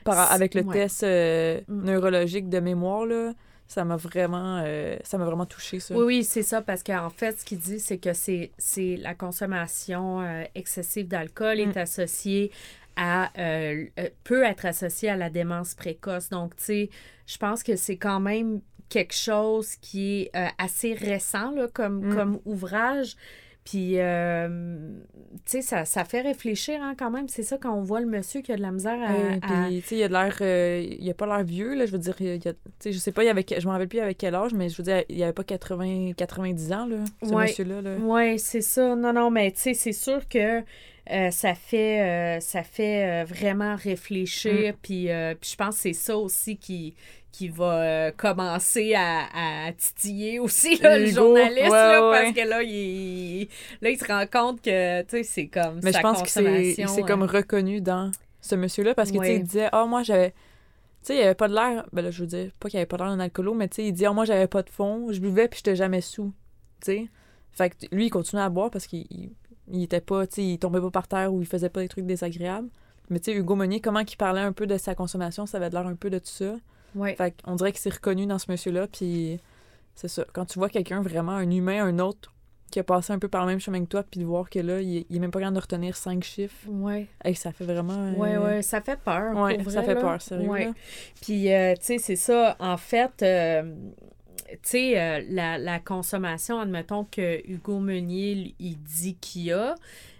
par, 0.04 0.30
avec 0.30 0.54
le 0.54 0.62
ouais. 0.62 0.72
test 0.74 1.02
euh, 1.02 1.60
Mm. 1.68 1.84
neurologique 1.84 2.48
de 2.48 2.60
mémoire, 2.60 3.06
là, 3.06 3.32
ça 3.68 3.84
m'a 3.84 3.96
vraiment, 3.96 4.62
euh, 4.64 4.96
ça 5.04 5.18
m'a 5.18 5.24
vraiment 5.26 5.46
touché, 5.46 5.78
ça. 5.78 5.94
Oui, 5.94 6.04
oui, 6.04 6.24
c'est 6.24 6.42
ça, 6.42 6.62
parce 6.62 6.82
qu'en 6.82 7.10
fait, 7.10 7.38
ce 7.38 7.44
qu'il 7.44 7.58
dit, 7.58 7.78
c'est 7.78 7.98
que 7.98 8.12
c'est 8.14 8.50
c'est 8.58 8.96
la 8.96 9.14
consommation 9.14 10.22
euh, 10.22 10.42
excessive 10.54 11.06
d'alcool 11.06 11.58
Mm. 11.58 11.70
est 11.70 11.76
associée 11.76 12.50
à 12.96 13.30
euh, 13.38 13.84
peut 14.24 14.42
être 14.42 14.64
associée 14.66 15.10
à 15.10 15.16
la 15.16 15.30
démence 15.30 15.74
précoce. 15.74 16.30
Donc, 16.30 16.56
tu 16.56 16.64
sais, 16.64 16.90
je 17.26 17.36
pense 17.36 17.62
que 17.62 17.76
c'est 17.76 17.96
quand 17.98 18.18
même 18.20 18.60
quelque 18.88 19.14
chose 19.14 19.76
qui 19.76 20.22
est 20.22 20.30
assez 20.56 20.94
récent 20.94 21.50
là, 21.52 21.68
comme, 21.72 22.06
Mm. 22.08 22.14
comme 22.16 22.40
ouvrage. 22.46 23.16
Puis, 23.70 23.98
euh, 23.98 24.48
tu 25.34 25.40
sais, 25.46 25.62
ça, 25.62 25.84
ça 25.84 26.04
fait 26.04 26.22
réfléchir 26.22 26.80
hein, 26.82 26.94
quand 26.98 27.10
même. 27.10 27.28
C'est 27.28 27.42
ça 27.42 27.58
quand 27.58 27.74
on 27.74 27.82
voit 27.82 28.00
le 28.00 28.06
monsieur 28.06 28.40
qui 28.40 28.50
a 28.52 28.56
de 28.56 28.62
la 28.62 28.70
misère 28.72 28.98
à. 29.02 29.10
À- 29.10 29.66
puis, 29.66 29.80
tu 29.82 29.88
sais, 29.88 29.96
il 29.96 30.02
a 30.04 30.08
de 30.08 30.12
l'air. 30.14 30.36
euh, 30.40 30.86
il 30.98 31.10
a 31.10 31.14
pas 31.14 31.26
l'air 31.26 31.44
vieux, 31.44 31.74
là. 31.74 31.84
Je 31.84 31.92
veux 31.92 31.98
dire, 31.98 32.14
il 32.20 32.48
a- 32.48 32.52
je 32.84 32.92
sais 32.98 33.12
pas, 33.12 33.24
il 33.24 33.28
avait, 33.28 33.44
je 33.58 33.66
me 33.66 33.72
rappelle 33.72 33.88
plus 33.88 34.00
avec 34.00 34.16
quel 34.16 34.34
âge, 34.34 34.54
mais 34.54 34.68
je 34.70 34.76
veux 34.78 34.84
dire, 34.84 35.02
il 35.08 35.22
avait 35.22 35.32
pas 35.34 35.44
80, 35.44 36.12
90 36.16 36.72
ans, 36.72 36.86
là, 36.86 36.96
ce 37.22 37.28
Ouais. 37.28 37.42
monsieur-là. 37.44 37.82
Là. 37.82 37.96
Oui, 38.00 38.38
c'est 38.38 38.62
ça. 38.62 38.96
Non, 38.96 39.12
non, 39.12 39.30
mais 39.30 39.50
tu 39.52 39.60
sais, 39.60 39.74
c'est 39.74 39.92
sûr 39.92 40.26
que 40.28 40.62
euh, 41.10 41.30
ça 41.30 41.54
fait, 41.54 42.00
euh, 42.02 42.40
ça 42.40 42.62
fait 42.62 43.22
euh, 43.22 43.24
vraiment 43.24 43.76
réfléchir. 43.76 44.74
Puis, 44.82 45.10
euh, 45.10 45.34
puis 45.40 45.50
je 45.52 45.56
pense 45.56 45.76
que 45.76 45.80
c'est 45.82 45.92
ça 45.94 46.16
aussi 46.18 46.56
qui, 46.58 46.94
qui 47.32 47.48
va 47.48 47.82
euh, 47.82 48.10
commencer 48.16 48.94
à, 48.94 49.66
à 49.66 49.72
titiller 49.72 50.38
aussi, 50.38 50.76
là, 50.78 50.98
le 50.98 51.06
journaliste, 51.06 51.62
ouais, 51.62 51.68
là, 51.70 52.08
ouais. 52.10 52.22
parce 52.22 52.34
que 52.34 52.48
là 52.48 52.62
il, 52.62 53.48
là, 53.80 53.90
il 53.90 53.98
se 53.98 54.04
rend 54.06 54.24
compte 54.26 54.60
que, 54.62 55.02
tu 55.02 55.08
sais, 55.10 55.22
c'est 55.22 55.46
comme 55.46 55.80
Mais 55.82 55.92
sa 55.92 55.98
je 55.98 56.02
pense 56.02 56.22
que 56.22 56.28
c'est 56.28 57.02
comme 57.06 57.22
euh, 57.22 57.26
reconnu 57.26 57.80
dans 57.80 58.10
ce 58.40 58.54
monsieur-là 58.54 58.94
parce 58.94 59.10
que, 59.10 59.18
tu 59.18 59.24
sais, 59.24 59.30
Ouais. 59.30 59.36
il 59.36 59.42
disait, 59.44 59.68
ah, 59.72 59.84
moi, 59.86 60.02
j'avais. 60.02 60.30
Tu 60.30 60.36
sais, 61.02 61.16
il 61.16 61.22
avait 61.22 61.34
pas 61.34 61.48
de 61.48 61.54
l'air. 61.54 61.86
Ben 61.92 62.02
là, 62.02 62.10
je 62.10 62.20
veux 62.20 62.26
dire, 62.26 62.50
pas 62.58 62.68
qu'il 62.68 62.78
avait 62.78 62.86
pas 62.86 62.96
l'air 62.96 63.06
d'un 63.08 63.20
alcoolo, 63.20 63.54
mais 63.54 63.68
tu 63.68 63.76
sais, 63.76 63.84
il 63.88 63.92
dit, 63.92 64.06
ah, 64.06 64.12
moi, 64.12 64.24
j'avais 64.24 64.48
pas 64.48 64.62
de 64.62 64.70
fond, 64.70 65.12
je 65.12 65.20
buvais 65.20 65.48
puis 65.48 65.58
j'étais 65.58 65.76
jamais 65.76 66.00
sous. 66.00 66.32
Tu 66.82 66.92
sais. 66.92 67.06
Fait 67.52 67.70
que 67.70 67.76
lui, 67.94 68.06
il 68.06 68.10
continuait 68.10 68.42
à 68.42 68.48
boire 68.48 68.70
parce 68.70 68.86
qu'il 68.86 69.06
il, 69.10 69.30
il 69.70 69.82
était 69.84 70.00
pas, 70.00 70.26
tu 70.26 70.36
sais, 70.36 70.44
il 70.44 70.58
tombait 70.58 70.80
pas 70.80 70.90
par 70.90 71.08
terre 71.08 71.32
ou 71.32 71.40
il 71.40 71.46
faisait 71.46 71.68
pas 71.68 71.80
des 71.80 71.88
trucs 71.88 72.06
désagréables. 72.06 72.68
Mais 73.10 73.20
tu 73.20 73.32
sais, 73.32 73.36
Hugo 73.38 73.54
Meunier, 73.54 73.80
comment 73.80 74.00
il 74.00 74.16
parlait 74.16 74.40
un 74.40 74.52
peu 74.52 74.66
de 74.66 74.76
sa 74.76 74.94
consommation, 74.94 75.46
ça 75.46 75.58
avait 75.58 75.68
de 75.70 75.74
l'air 75.74 75.86
un 75.86 75.94
peu 75.94 76.10
de 76.10 76.18
tout 76.18 76.26
ça. 76.26 76.56
Ouais. 76.94 77.14
Fait 77.16 77.34
qu'on 77.42 77.54
dirait 77.56 77.72
qu'il 77.72 77.80
s'est 77.80 77.90
reconnu 77.90 78.26
dans 78.26 78.38
ce 78.38 78.50
monsieur-là, 78.50 78.86
puis 78.86 79.38
c'est 79.94 80.08
ça. 80.08 80.24
Quand 80.32 80.44
tu 80.46 80.58
vois 80.58 80.68
quelqu'un, 80.68 81.00
vraiment, 81.02 81.32
un 81.32 81.50
humain, 81.50 81.84
un 81.84 81.98
autre, 81.98 82.32
qui 82.70 82.78
a 82.78 82.84
passé 82.84 83.14
un 83.14 83.18
peu 83.18 83.28
par 83.28 83.46
le 83.46 83.52
même 83.52 83.60
chemin 83.60 83.80
que 83.82 83.88
toi, 83.88 84.02
puis 84.02 84.20
de 84.20 84.26
voir 84.26 84.50
que 84.50 84.58
là, 84.58 84.80
il, 84.82 85.06
il 85.08 85.16
est 85.16 85.18
même 85.20 85.30
pas 85.30 85.38
capable 85.38 85.56
de 85.56 85.60
retenir 85.62 85.96
cinq 85.96 86.22
chiffres, 86.22 86.68
Ouais. 86.68 87.06
hey, 87.24 87.34
ça 87.34 87.50
fait 87.50 87.64
vraiment... 87.64 87.94
euh, 87.94 88.12
Ouais, 88.12 88.36
ouais, 88.36 88.60
ça 88.62 88.82
fait 88.82 88.98
peur. 89.00 89.34
ouais, 89.36 89.56
pour 89.56 89.72
ça 89.72 89.80
vrai, 89.80 89.86
fait 89.88 89.94
là. 89.94 90.00
peur, 90.02 90.20
sérieux. 90.22 90.48
Ouais. 90.48 90.70
Puis, 91.22 91.50
euh, 91.52 91.72
tu 91.76 91.84
sais, 91.84 91.98
c'est 91.98 92.16
ça. 92.16 92.56
En 92.60 92.76
fait, 92.76 93.22
euh, 93.22 93.74
tu 94.50 94.58
sais, 94.64 95.00
euh, 95.00 95.22
la, 95.30 95.56
la 95.56 95.78
consommation, 95.78 96.60
admettons 96.60 97.04
que 97.04 97.40
Hugo 97.50 97.78
Meunier, 97.80 98.54
il 98.58 98.76
dit 98.82 99.16
qu'il 99.16 99.44
y 99.44 99.52
a, 99.52 99.74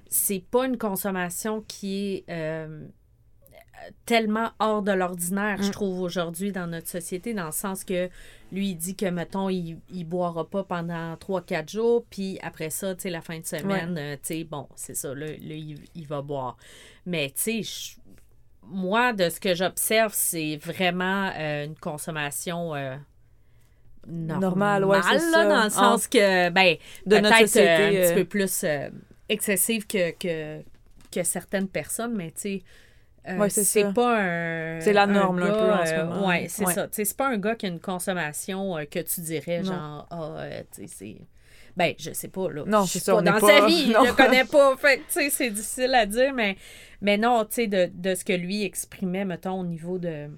c'est 0.08 0.42
pas 0.50 0.64
une 0.64 0.78
consommation 0.78 1.62
qui 1.68 2.14
est 2.14 2.24
euh, 2.30 2.86
tellement 4.06 4.50
hors 4.58 4.82
de 4.82 4.92
l'ordinaire, 4.92 5.62
je 5.62 5.68
Mm. 5.68 5.72
trouve, 5.72 6.00
aujourd'hui 6.00 6.52
dans 6.52 6.66
notre 6.66 6.88
société, 6.88 7.34
dans 7.34 7.46
le 7.46 7.52
sens 7.52 7.84
que 7.84 8.08
lui, 8.52 8.70
il 8.70 8.76
dit 8.76 8.94
que, 8.96 9.06
mettons, 9.06 9.48
il, 9.48 9.78
il 9.92 10.04
boira 10.04 10.48
pas 10.48 10.64
pendant 10.64 11.14
3-4 11.16 11.70
jours, 11.70 12.04
puis 12.08 12.38
après 12.42 12.70
ça, 12.70 12.94
tu 12.94 13.02
sais, 13.02 13.10
la 13.10 13.20
fin 13.20 13.38
de 13.38 13.44
semaine, 13.46 13.96
euh, 13.98 14.14
tu 14.14 14.34
sais, 14.38 14.44
bon, 14.44 14.66
c'est 14.74 14.94
ça, 14.96 15.14
là, 15.14 15.26
là, 15.26 15.34
il, 15.40 15.78
il 15.94 16.06
va 16.06 16.22
boire. 16.22 16.56
Mais, 17.06 17.30
tu 17.30 17.62
sais, 17.62 17.96
moi, 18.62 19.12
de 19.12 19.28
ce 19.28 19.38
que 19.40 19.54
j'observe, 19.54 20.12
c'est 20.14 20.56
vraiment 20.56 21.30
euh, 21.36 21.64
une 21.66 21.76
consommation 21.76 22.74
euh, 22.74 22.96
normale, 24.06 24.84
ouais, 24.84 24.98
là, 24.98 25.18
ça. 25.18 25.44
dans 25.48 25.64
le 25.64 25.70
sens 25.70 26.08
que, 26.08 26.50
ben, 26.50 26.76
De 27.06 27.16
notre 27.16 27.36
peut-être 27.36 27.48
société, 27.48 27.68
euh, 27.70 27.86
un 28.04 28.08
petit 28.08 28.14
peu 28.14 28.24
plus 28.24 28.64
excessive 29.28 29.86
que, 29.86 30.10
que, 30.12 30.62
que 31.12 31.22
certaines 31.22 31.68
personnes, 31.68 32.14
mais 32.14 32.30
tu 32.30 32.40
sais, 32.40 32.62
euh, 33.28 33.36
Ouais, 33.38 33.50
c'est 33.50 33.92
pas 33.94 34.18
un. 34.20 34.80
C'est 34.80 34.92
la 34.92 35.06
norme, 35.06 35.42
un 35.42 35.46
gars, 35.48 35.52
peu, 35.54 35.72
en 35.72 35.86
ce 35.86 35.92
euh, 35.94 36.04
moment. 36.04 36.28
ouais, 36.28 36.46
c'est 36.48 36.64
Ouais. 36.66 36.74
ça. 36.74 36.86
C'est 36.90 37.16
pas 37.16 37.28
un 37.28 37.38
gars 37.38 37.54
qui 37.54 37.66
a 37.66 37.68
une 37.68 37.80
consommation 37.80 38.76
euh, 38.78 38.84
que 38.84 38.98
tu 39.00 39.20
dirais, 39.22 39.58
Non. 39.60 39.64
genre, 39.72 40.06
ah, 40.10 40.22
euh, 40.38 40.62
tu 40.74 40.86
sais, 40.86 40.94
c'est. 40.96 41.16
Ben, 41.76 41.94
je 41.98 42.12
sais 42.12 42.28
pas, 42.28 42.50
là. 42.50 42.64
Non, 42.66 42.86
c'est 42.86 43.06
n'est 43.06 43.22
dans 43.22 43.38
pas- 43.38 43.46
sa 43.60 43.66
vie, 43.66 43.90
non. 43.94 44.02
je 44.04 44.08
le 44.10 44.14
connais 44.16 44.44
pas. 44.44 44.76
Fait 44.76 44.96
que, 44.98 45.02
tu 45.02 45.12
sais, 45.12 45.30
c'est 45.30 45.50
difficile 45.50 45.94
à 45.94 46.06
dire, 46.06 46.32
mais, 46.34 46.56
mais 47.00 47.16
non, 47.16 47.44
tu 47.44 47.54
sais, 47.54 47.66
de, 47.68 47.88
de 47.94 48.14
ce 48.16 48.24
que 48.24 48.32
lui 48.32 48.64
exprimait, 48.64 49.24
mettons, 49.24 49.60
au 49.60 49.64
niveau 49.64 49.98
de, 49.98 50.28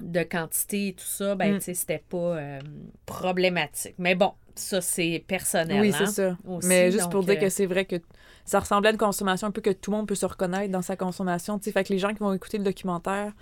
de 0.00 0.22
quantité 0.22 0.88
et 0.88 0.92
tout 0.92 1.04
ça, 1.04 1.34
ben, 1.34 1.54
Mm. 1.54 1.58
tu 1.58 1.64
sais, 1.64 1.74
c'était 1.74 2.02
pas 2.08 2.16
euh, 2.36 2.58
problématique. 3.06 3.94
Mais 3.98 4.14
bon, 4.14 4.32
ça, 4.54 4.80
c'est 4.80 5.24
personnel. 5.26 5.80
Oui, 5.80 5.90
hein, 5.94 5.96
c'est 5.98 6.06
ça. 6.06 6.36
aussi, 6.46 6.68
Mais 6.68 6.90
juste 6.90 7.04
donc, 7.04 7.12
pour 7.12 7.22
dire 7.24 7.36
euh, 7.36 7.40
que 7.40 7.48
c'est 7.48 7.66
vrai 7.66 7.84
que 7.84 7.96
ça 8.44 8.60
ressemblait 8.60 8.88
à 8.90 8.92
une 8.92 8.98
consommation 8.98 9.48
un 9.48 9.50
peu 9.50 9.60
que 9.60 9.70
tout 9.70 9.90
le 9.90 9.96
monde 9.96 10.08
peut 10.08 10.14
se 10.14 10.26
reconnaître 10.26 10.70
dans 10.72 10.82
sa 10.82 10.96
consommation. 10.96 11.58
tu 11.58 11.64
sais. 11.64 11.72
Fait 11.72 11.84
que 11.84 11.92
les 11.92 11.98
gens 11.98 12.10
qui 12.12 12.20
vont 12.20 12.32
écouter 12.32 12.58
le 12.58 12.64
documentaire, 12.64 13.32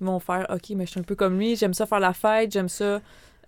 ils 0.00 0.06
vont 0.06 0.18
faire 0.20 0.46
OK, 0.50 0.70
mais 0.70 0.86
je 0.86 0.92
suis 0.92 1.00
un 1.00 1.04
peu 1.04 1.14
comme 1.14 1.38
lui, 1.38 1.56
j'aime 1.56 1.74
ça 1.74 1.86
faire 1.86 2.00
la 2.00 2.12
fête, 2.12 2.52
j'aime 2.52 2.68
ça. 2.68 3.00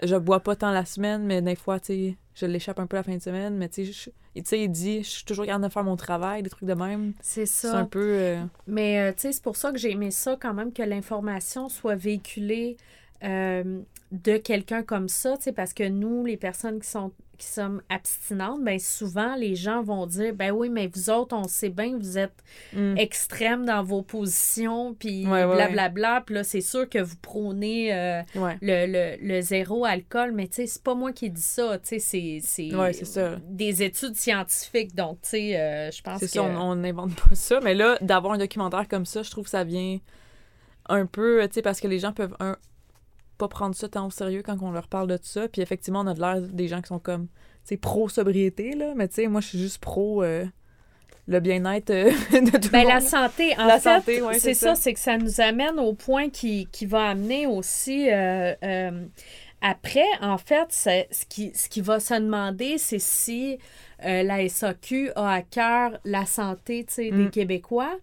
Je 0.03 0.17
bois 0.17 0.41
pas 0.41 0.57
tant 0.57 0.71
la 0.73 0.85
semaine, 0.85 1.25
mais 1.25 1.41
des 1.43 1.57
fois, 1.57 1.81
tu 1.81 1.87
sais, 1.87 2.17
je 2.35 2.47
l'échappe 2.47 2.79
un 2.79 2.87
peu 2.87 2.97
la 2.97 3.03
fin 3.03 3.17
de 3.17 3.23
semaine. 3.23 3.57
Mais 3.57 3.69
tu 3.69 3.85
sais, 3.93 4.13
il 4.35 4.69
dit, 4.71 5.03
je 5.03 5.09
suis 5.09 5.25
toujours 5.25 5.47
capable 5.47 5.65
de 5.67 5.73
faire 5.73 5.85
mon 5.85 5.97
travail, 5.97 6.43
des 6.43 6.51
trucs 6.51 6.69
de 6.69 6.75
même. 6.75 7.15
C'est 7.23 7.47
C'est 7.47 7.69
ça. 7.69 7.79
un 7.79 7.85
peu. 7.87 8.01
euh, 8.03 8.45
Mais 8.67 9.01
euh, 9.01 9.13
tu 9.13 9.23
sais, 9.23 9.33
c'est 9.33 9.43
pour 9.43 9.57
ça 9.57 9.73
que 9.73 9.79
j'ai 9.79 9.93
aimé 9.93 10.11
ça 10.11 10.37
quand 10.41 10.53
même 10.53 10.73
que 10.73 10.83
l'information 10.83 11.69
soit 11.71 11.95
véhiculée 11.95 12.77
euh, 13.25 13.81
de 14.13 14.37
quelqu'un 14.37 14.83
comme 14.83 15.09
ça, 15.09 15.37
parce 15.55 15.73
que 15.75 15.89
nous, 15.89 16.25
les 16.25 16.37
personnes 16.37 16.81
qui 16.81 16.89
sont 16.89 17.13
qui 17.39 17.47
sommes 17.47 17.83
abstinentes, 17.91 18.65
ben 18.65 18.79
souvent 18.79 19.37
les 19.37 19.57
gens 19.57 19.83
vont 19.83 20.07
dire 20.07 20.33
ben 20.35 20.53
oui, 20.53 20.71
mais 20.71 20.87
vous 20.87 21.11
autres, 21.11 21.37
on 21.37 21.47
sait 21.47 21.69
bien 21.69 21.93
que 21.93 21.99
vous 21.99 22.17
êtes 22.17 22.43
Mm. 22.73 22.97
extrêmes 22.97 23.67
dans 23.67 23.83
vos 23.83 24.01
positions, 24.01 24.95
puis 24.95 25.27
blablabla. 25.27 26.23
Puis 26.25 26.35
là, 26.35 26.45
c'est 26.45 26.63
sûr 26.63 26.89
que 26.89 26.99
vous 26.99 27.17
prônez 27.21 27.93
euh, 27.93 28.23
Ouais. 28.37 28.57
le, 28.63 28.87
le, 28.87 29.17
le 29.35 29.41
zéro 29.43 29.85
alcool, 29.85 30.33
mais 30.33 30.47
tu 30.49 30.55
sais, 30.55 30.67
c'est 30.67 30.83
pas 30.83 30.95
moi 30.95 31.13
qui 31.13 31.29
dis 31.29 31.43
ça, 31.43 31.79
tu 31.79 31.89
sais, 31.89 31.99
c'est- 31.99 32.39
c'est 32.43 32.75
Ouais, 32.75 32.93
des 33.51 33.83
études 33.83 34.17
scientifiques. 34.17 34.95
Donc, 34.95 35.21
tu 35.21 35.29
sais, 35.29 35.61
euh, 35.61 35.91
je 35.91 36.01
pense 36.01 36.21
que... 36.21 36.27
ça, 36.27 36.43
on 36.43 36.57
on 36.57 36.75
n'invente 36.77 37.15
pas 37.17 37.35
ça. 37.35 37.61
Mais 37.61 37.75
là, 37.75 37.99
d'avoir 38.01 38.33
un 38.33 38.39
documentaire 38.39 38.89
comme 38.89 39.05
ça, 39.05 39.23
je 39.23 39.31
trouve 39.31 39.45
que 39.45 39.51
ça 39.51 39.63
vient 39.63 39.99
un 40.89 41.05
peu, 41.05 41.47
tu 41.49 41.55
sais, 41.57 41.63
parce 41.63 41.81
que 41.83 41.89
les 41.89 41.99
gens 41.99 42.13
peuvent, 42.15 42.35
un, 42.41 42.57
pas 43.39 43.49
prendre 43.49 43.75
ça 43.75 43.89
tant 43.89 44.07
au 44.07 44.11
sérieux 44.11 44.43
quand 44.43 44.57
on 44.63 44.71
leur 44.73 44.89
parle 44.89 45.09
de 45.09 45.19
ça. 45.23 45.49
Puis 45.49 45.63
effectivement, 45.63 46.01
on 46.01 46.07
a 46.07 46.15
de 46.15 46.21
l'air 46.21 46.41
des 46.41 46.69
gens 46.69 46.81
qui 46.83 46.89
sont 46.89 46.99
comme, 46.99 47.27
tu 47.29 47.33
sais, 47.65 47.77
pro-sobriété, 47.77 48.75
là. 48.75 48.93
Mais 48.97 49.09
tu 49.09 49.15
sais, 49.17 49.27
moi, 49.29 49.41
je 49.41 49.49
suis 49.49 49.59
juste 49.59 49.79
pro 49.79 50.23
euh, 50.23 50.45
le 51.29 51.41
bien-être 51.41 51.91
euh, 51.91 52.11
de 52.33 52.59
tout 52.59 52.71
Ben, 52.71 52.83
le 52.83 52.89
la 52.89 52.95
monde. 52.95 53.03
santé. 53.03 53.51
santé, 53.51 53.55
en 53.59 53.67
La 53.67 53.79
fait, 53.81 54.23
ouais, 54.23 54.39
c'est 54.39 54.55
ça, 54.55 54.75
ça. 54.75 54.75
c'est 54.75 54.95
que 54.95 55.01
ça 55.01 55.19
nous 55.19 55.41
amène 55.41 55.79
au 55.81 55.93
point 55.95 56.31
qui, 56.31 56.69
qui 56.73 56.87
va 56.87 57.11
amener 57.11 57.47
aussi. 57.47 58.09
euh, 58.11 59.07
après, 59.61 60.05
en 60.21 60.39
fait, 60.39 60.67
ce 60.71 61.27
qui, 61.29 61.51
ce 61.55 61.69
qui 61.69 61.81
va 61.81 61.99
se 61.99 62.15
demander, 62.15 62.79
c'est 62.79 62.99
si 63.01 63.59
euh, 64.05 64.23
la 64.23 64.47
SAQ 64.49 65.11
a 65.17 65.33
à 65.33 65.43
cœur 65.43 65.99
la 66.05 66.27
santé 66.27 66.85
des 66.97 67.11
Mm. 67.11 67.31
Québécois. 67.31 67.97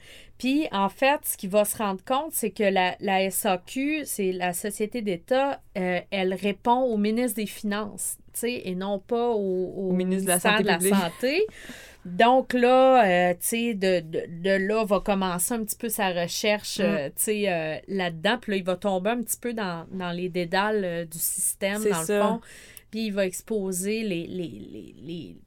Puis, 0.43 0.67
en 0.73 0.89
fait, 0.89 1.21
ce 1.23 1.37
qui 1.37 1.47
va 1.47 1.63
se 1.63 1.77
rendre 1.77 2.03
compte, 2.03 2.33
c'est 2.33 2.49
que 2.51 2.63
la, 2.65 2.97
la 2.99 3.31
SAQ, 3.31 4.01
c'est 4.03 4.33
la 4.33 4.51
Société 4.51 5.01
d'État, 5.01 5.61
euh, 5.77 6.01
elle 6.11 6.33
répond 6.33 6.81
au 6.81 6.97
ministre 6.97 7.37
des 7.37 7.45
Finances, 7.45 8.17
tu 8.33 8.41
sais, 8.41 8.61
et 8.65 8.75
non 8.75 8.99
pas 8.99 9.29
au, 9.29 9.37
au 9.37 9.89
Au 9.91 9.93
ministre 9.93 10.25
de 10.25 10.31
la 10.31 10.39
Santé 10.41 10.63
de 10.63 10.67
la 10.67 10.77
publique. 10.79 10.95
Santé. 10.95 11.47
Donc 12.03 12.51
là, 12.51 13.05
euh, 13.05 13.33
tu 13.35 13.37
sais, 13.39 13.73
de, 13.73 14.01
de, 14.01 14.23
de 14.41 14.49
là 14.67 14.83
va 14.83 14.99
commencer 14.99 15.53
un 15.53 15.63
petit 15.63 15.77
peu 15.77 15.87
sa 15.87 16.09
recherche, 16.09 16.79
Mm. 16.79 16.83
euh, 16.83 17.07
tu 17.15 17.23
sais, 17.23 17.81
là-dedans. 17.87 18.37
Puis 18.41 18.51
là, 18.51 18.57
il 18.57 18.65
va 18.65 18.75
tomber 18.75 19.11
un 19.11 19.21
petit 19.23 19.37
peu 19.39 19.53
dans, 19.53 19.85
dans 19.93 20.11
les 20.11 20.27
dédales 20.27 21.07
du 21.09 21.19
système, 21.19 21.81
dans 21.85 21.99
le 22.01 22.21
fond. 22.21 22.41
Puis 22.91 23.05
il 23.05 23.13
va 23.13 23.25
exposer 23.25 24.03
les, 24.03 24.27
les, 24.27 24.49
les, 24.49 24.95
les, 25.01 25.37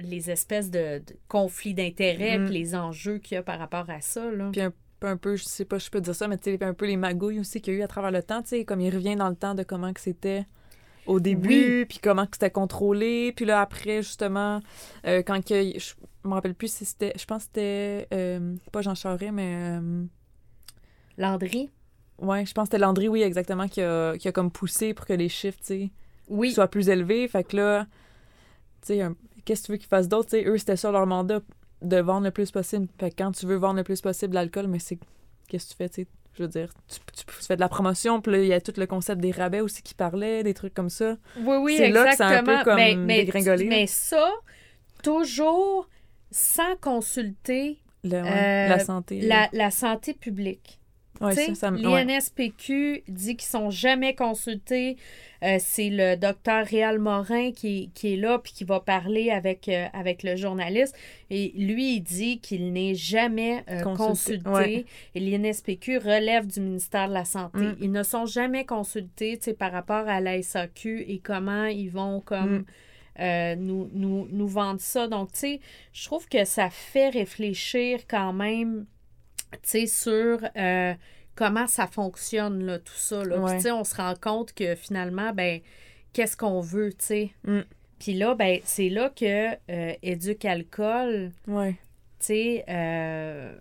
les 0.00 0.30
espèces 0.30 0.70
de, 0.70 0.98
de 0.98 1.16
conflits 1.28 1.74
d'intérêts, 1.74 2.38
Mm. 2.38 2.46
les 2.48 2.74
enjeux 2.74 3.18
qu'il 3.18 3.34
y 3.34 3.38
a 3.38 3.42
par 3.42 3.58
rapport 3.58 3.88
à 3.90 4.00
ça, 4.00 4.30
là. 4.30 4.48
Puis 4.52 4.60
un, 4.60 4.72
un 5.02 5.16
peu, 5.16 5.36
je 5.36 5.44
sais 5.44 5.64
pas, 5.64 5.78
je 5.78 5.90
peux 5.90 6.00
dire 6.00 6.14
ça, 6.14 6.26
mais 6.28 6.38
tu 6.38 6.56
sais, 6.56 6.64
un 6.64 6.74
peu 6.74 6.86
les 6.86 6.96
magouilles 6.96 7.40
aussi 7.40 7.60
qu'il 7.60 7.74
y 7.74 7.76
a 7.76 7.80
eu 7.80 7.82
à 7.82 7.88
travers 7.88 8.10
le 8.10 8.22
temps, 8.22 8.42
tu 8.42 8.48
sais, 8.48 8.64
comme 8.64 8.80
il 8.80 8.94
revient 8.94 9.16
dans 9.16 9.28
le 9.28 9.36
temps 9.36 9.54
de 9.54 9.62
comment 9.62 9.92
que 9.92 10.00
c'était 10.00 10.44
au 11.06 11.20
début, 11.20 11.86
puis 11.88 11.98
comment 12.02 12.24
que 12.26 12.32
c'était 12.34 12.50
contrôlé, 12.50 13.32
puis 13.34 13.46
là 13.46 13.62
après 13.62 14.02
justement 14.02 14.60
euh, 15.06 15.22
quand 15.26 15.42
que 15.42 15.78
je 15.78 15.94
me 16.24 16.34
rappelle 16.34 16.54
plus 16.54 16.70
si 16.70 16.84
c'était 16.84 17.14
je 17.18 17.24
pense 17.24 17.44
que 17.44 17.50
c'était 17.54 18.08
euh, 18.12 18.56
pas 18.72 18.82
Jean 18.82 18.94
Charest 18.94 19.32
mais 19.32 19.78
euh, 19.80 20.04
Landry? 21.16 21.70
ouais, 22.18 22.44
je 22.46 22.52
pense 22.52 22.64
que 22.68 22.74
c'était 22.74 22.84
Landry 22.84 23.08
oui 23.08 23.22
exactement 23.22 23.68
qui 23.68 23.80
a, 23.80 24.16
qui 24.18 24.28
a 24.28 24.32
comme 24.32 24.50
poussé 24.50 24.92
pour 24.94 25.06
que 25.06 25.12
les 25.14 25.28
chiffres, 25.28 25.58
tu 25.60 25.66
sais, 25.66 25.90
Oui. 26.28 26.52
soient 26.52 26.68
plus 26.68 26.88
élevés, 26.88 27.26
fait 27.28 27.44
que 27.44 27.56
là 27.56 27.86
tu 28.82 28.88
sais 28.88 29.02
un- 29.02 29.16
qu'est-ce 29.48 29.62
que 29.62 29.66
tu 29.66 29.72
veux 29.72 29.78
qu'ils 29.78 29.88
fassent 29.88 30.08
d'autre, 30.08 30.36
eux 30.36 30.58
c'était 30.58 30.76
ça 30.76 30.90
leur 30.92 31.06
mandat 31.06 31.40
de 31.82 31.96
vendre 31.96 32.24
le 32.26 32.30
plus 32.30 32.50
possible. 32.50 32.86
Fait 33.00 33.10
que 33.10 33.16
quand 33.16 33.32
tu 33.32 33.46
veux 33.46 33.56
vendre 33.56 33.76
le 33.76 33.84
plus 33.84 34.00
possible 34.00 34.34
l'alcool, 34.34 34.66
mais 34.68 34.78
c'est 34.78 34.98
qu'est-ce 35.48 35.66
que 35.66 35.70
tu 35.70 35.76
fais, 35.76 35.88
tu 35.88 36.02
sais? 36.02 36.06
Je 36.34 36.42
veux 36.44 36.48
dire, 36.48 36.72
tu, 36.86 36.98
tu- 37.16 37.24
tu 37.26 37.32
fais 37.46 37.56
de 37.56 37.60
la 37.60 37.68
promotion, 37.68 38.20
puis 38.20 38.32
il 38.42 38.46
y 38.46 38.52
a 38.52 38.60
tout 38.60 38.72
le 38.76 38.86
concept 38.86 39.20
des 39.20 39.32
rabais 39.32 39.60
aussi 39.60 39.82
qui 39.82 39.94
parlait, 39.94 40.44
des 40.44 40.54
trucs 40.54 40.74
comme 40.74 40.90
ça. 40.90 41.16
Oui, 41.38 41.56
oui, 41.56 41.76
C'est 41.78 41.88
là 41.90 42.04
que 42.04 42.10
exactement. 42.10 42.42
c'est 42.44 42.52
un 42.52 42.58
peu 42.58 42.64
comme 42.64 42.76
mais, 42.76 42.94
mais, 42.94 43.24
dégringolé, 43.24 43.64
là. 43.64 43.70
mais 43.70 43.86
ça, 43.88 44.28
toujours 45.02 45.88
sans 46.30 46.76
consulter 46.80 47.78
Le- 48.04 48.22
ouais, 48.22 48.66
Euh, 48.66 48.68
la 48.68 48.78
santé. 48.78 49.20
la, 49.22 49.48
la 49.52 49.70
santé 49.70 50.14
publique. 50.14 50.80
Ouais, 51.20 51.34
ça, 51.34 51.54
ça 51.54 51.70
me- 51.70 51.86
ouais. 51.88 52.04
L'INSPQ 52.04 53.02
dit 53.08 53.36
qu'ils 53.36 53.48
sont 53.48 53.70
jamais 53.70 54.14
consultés. 54.14 54.96
Euh, 55.44 55.56
c'est 55.60 55.88
le 55.90 56.16
docteur 56.16 56.66
Réal 56.66 56.98
Morin 56.98 57.52
qui, 57.52 57.90
qui 57.94 58.14
est 58.14 58.16
là 58.16 58.38
puis 58.40 58.52
qui 58.52 58.64
va 58.64 58.80
parler 58.80 59.30
avec, 59.30 59.68
euh, 59.68 59.86
avec 59.92 60.24
le 60.24 60.34
journaliste. 60.34 60.96
Et 61.30 61.52
lui, 61.56 61.94
il 61.96 62.00
dit 62.00 62.40
qu'il 62.40 62.72
n'est 62.72 62.94
jamais 62.96 63.64
euh, 63.70 63.82
Consulté, 63.82 64.42
consulté. 64.42 64.50
ouais. 64.50 64.84
Et 65.14 65.20
l'INSPQ 65.20 65.98
relève 65.98 66.46
du 66.46 66.60
ministère 66.60 67.08
de 67.08 67.14
la 67.14 67.24
Santé. 67.24 67.58
Mm. 67.60 67.76
Ils 67.80 67.92
ne 67.92 68.02
sont 68.02 68.26
jamais 68.26 68.64
consultés 68.64 69.38
par 69.58 69.70
rapport 69.70 70.08
à 70.08 70.20
la 70.20 70.42
SAQ 70.42 71.04
et 71.06 71.18
comment 71.20 71.66
ils 71.66 71.90
vont 71.90 72.20
comme 72.20 72.58
Mm. 72.58 72.64
euh, 73.20 73.54
nous, 73.56 73.88
nous, 73.92 74.26
nous 74.30 74.48
vendre 74.48 74.80
ça. 74.80 75.06
Donc, 75.06 75.30
tu 75.32 75.38
sais, 75.38 75.60
je 75.92 76.04
trouve 76.04 76.28
que 76.28 76.44
ça 76.44 76.68
fait 76.70 77.10
réfléchir 77.10 78.00
quand 78.08 78.32
même, 78.32 78.86
tu 79.52 79.58
sais, 79.62 79.86
sur 79.86 80.40
euh, 80.56 80.94
comment 81.34 81.66
ça 81.66 81.86
fonctionne, 81.86 82.64
là, 82.64 82.78
tout 82.78 82.92
ça. 82.94 83.24
Là. 83.24 83.36
Puis, 83.36 83.44
Ouais. 83.44 83.56
tu 83.56 83.62
sais, 83.62 83.70
on 83.72 83.84
se 83.84 83.94
rend 83.96 84.14
compte 84.20 84.52
que 84.54 84.74
finalement, 84.74 85.32
ben, 85.32 85.60
qu'est-ce 86.12 86.36
qu'on 86.36 86.60
veut, 86.60 86.90
tu 86.92 87.04
sais. 87.04 87.30
Mm. 87.44 87.60
Puis 87.98 88.14
là, 88.14 88.34
ben, 88.34 88.60
c'est 88.64 88.88
là 88.88 89.10
que 89.10 89.50
euh, 89.70 89.92
Éduc 90.02 90.44
Alcool, 90.44 91.32
Ouais. 91.46 91.72
tu 92.20 92.26
sais, 92.26 92.64
euh, 92.68 93.54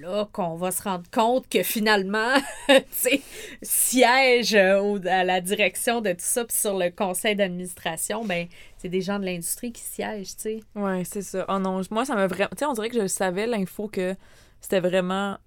là 0.00 0.28
qu'on 0.32 0.56
va 0.56 0.70
se 0.70 0.82
rendre 0.82 1.08
compte 1.10 1.48
que 1.48 1.62
finalement, 1.62 2.34
tu 2.68 2.82
sais, 2.90 3.22
siège 3.62 4.54
euh, 4.54 4.98
à 5.06 5.24
la 5.24 5.40
direction 5.40 6.00
de 6.00 6.10
tout 6.10 6.16
ça, 6.20 6.44
puis 6.44 6.56
sur 6.56 6.76
le 6.76 6.90
conseil 6.90 7.36
d'administration, 7.36 8.24
ben, 8.24 8.46
c'est 8.78 8.88
des 8.88 9.00
gens 9.00 9.18
de 9.18 9.24
l'industrie 9.24 9.72
qui 9.72 9.82
siègent, 9.82 10.36
tu 10.36 10.42
sais. 10.42 10.60
Ouais, 10.74 11.02
c'est 11.04 11.22
ça. 11.22 11.44
Oh 11.48 11.58
non, 11.58 11.80
moi, 11.90 12.04
ça 12.04 12.14
m'a 12.14 12.26
vraiment. 12.26 12.50
Tu 12.52 12.58
sais, 12.58 12.66
on 12.66 12.72
dirait 12.72 12.90
que 12.90 13.00
je 13.00 13.06
savais 13.06 13.46
l'info 13.46 13.88
que 13.88 14.14
c'était 14.60 14.80
vraiment 14.80 15.38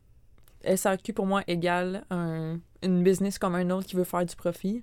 SAQ 0.63 1.13
pour 1.13 1.25
moi 1.25 1.43
égale 1.47 2.03
un, 2.09 2.59
une 2.81 3.03
business 3.03 3.39
comme 3.39 3.55
un 3.55 3.69
autre 3.69 3.87
qui 3.87 3.95
veut 3.95 4.03
faire 4.03 4.25
du 4.25 4.35
profit. 4.35 4.81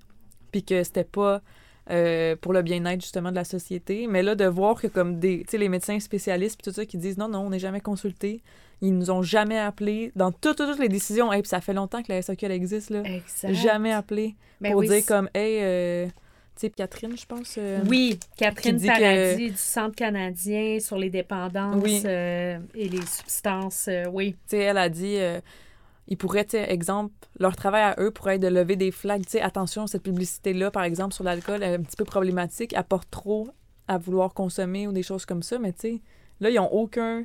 Puis 0.52 0.62
que 0.62 0.82
c'était 0.84 1.04
pas 1.04 1.42
euh, 1.90 2.34
pour 2.40 2.52
le 2.52 2.62
bien-être 2.62 3.00
justement 3.00 3.30
de 3.30 3.36
la 3.36 3.44
société. 3.44 4.06
Mais 4.08 4.22
là, 4.22 4.34
de 4.34 4.44
voir 4.46 4.80
que 4.80 4.86
comme 4.88 5.18
des. 5.18 5.40
Tu 5.40 5.52
sais, 5.52 5.58
les 5.58 5.68
médecins 5.68 5.98
spécialistes 6.00 6.60
puis 6.60 6.70
tout 6.70 6.74
ça 6.74 6.84
qui 6.86 6.98
disent 6.98 7.18
non, 7.18 7.28
non, 7.28 7.40
on 7.40 7.50
n'est 7.50 7.58
jamais 7.58 7.80
consultés. 7.80 8.42
Ils 8.82 8.92
nous 8.96 9.10
ont 9.10 9.22
jamais 9.22 9.58
appelés 9.58 10.12
dans 10.16 10.30
toutes, 10.32 10.56
toutes, 10.58 10.68
toutes 10.70 10.78
les 10.80 10.88
décisions. 10.90 11.32
Hey, 11.32 11.40
puis 11.42 11.48
ça 11.48 11.60
fait 11.62 11.72
longtemps 11.72 12.02
que 12.02 12.12
la 12.12 12.20
SAQ 12.20 12.44
elle 12.46 12.52
existe, 12.52 12.90
là. 12.90 13.02
Exact. 13.04 13.52
Jamais 13.54 13.92
appelé 13.92 14.34
Ben 14.60 14.72
pour 14.72 14.80
oui, 14.80 14.88
dire 14.88 15.06
comme, 15.06 15.30
hey, 15.34 15.58
euh, 15.62 16.06
tu 16.06 16.12
sais, 16.56 16.70
Catherine, 16.70 17.16
je 17.16 17.24
pense. 17.24 17.54
euh, 17.58 17.80
Oui, 17.88 18.18
Catherine 18.36 18.76
dit 18.76 18.86
que- 18.86 18.92
Paradis 19.32 19.50
du 19.50 19.56
Centre 19.56 19.94
canadien 19.94 20.78
sur 20.80 20.98
les 20.98 21.08
dépendances 21.08 21.82
Oui. 21.82 22.02
euh, 22.04 22.58
et 22.74 22.88
les 22.88 23.04
substances, 23.06 23.86
euh, 23.88 24.04
oui. 24.12 24.32
Tu 24.48 24.56
sais, 24.56 24.58
elle 24.58 24.78
a 24.78 24.88
dit, 24.90 25.16
ils 26.08 26.16
pourraient, 26.16 26.44
tu 26.44 26.56
exemple, 26.56 27.12
leur 27.38 27.56
travail 27.56 27.82
à 27.82 27.96
eux 27.98 28.10
pourrait 28.10 28.36
être 28.36 28.42
de 28.42 28.48
lever 28.48 28.76
des 28.76 28.90
flags. 28.90 29.24
Tu 29.24 29.32
sais, 29.32 29.40
attention, 29.40 29.86
cette 29.86 30.02
publicité-là, 30.02 30.70
par 30.70 30.84
exemple, 30.84 31.14
sur 31.14 31.24
l'alcool, 31.24 31.62
est 31.62 31.74
un 31.74 31.82
petit 31.82 31.96
peu 31.96 32.04
problématique, 32.04 32.74
apporte 32.74 33.10
trop 33.10 33.48
à 33.88 33.98
vouloir 33.98 34.34
consommer 34.34 34.86
ou 34.86 34.92
des 34.92 35.02
choses 35.02 35.24
comme 35.26 35.42
ça, 35.42 35.58
mais 35.58 35.72
tu 35.72 35.80
sais, 35.80 36.00
là, 36.40 36.50
ils 36.50 36.58
ont 36.58 36.72
aucun. 36.72 37.24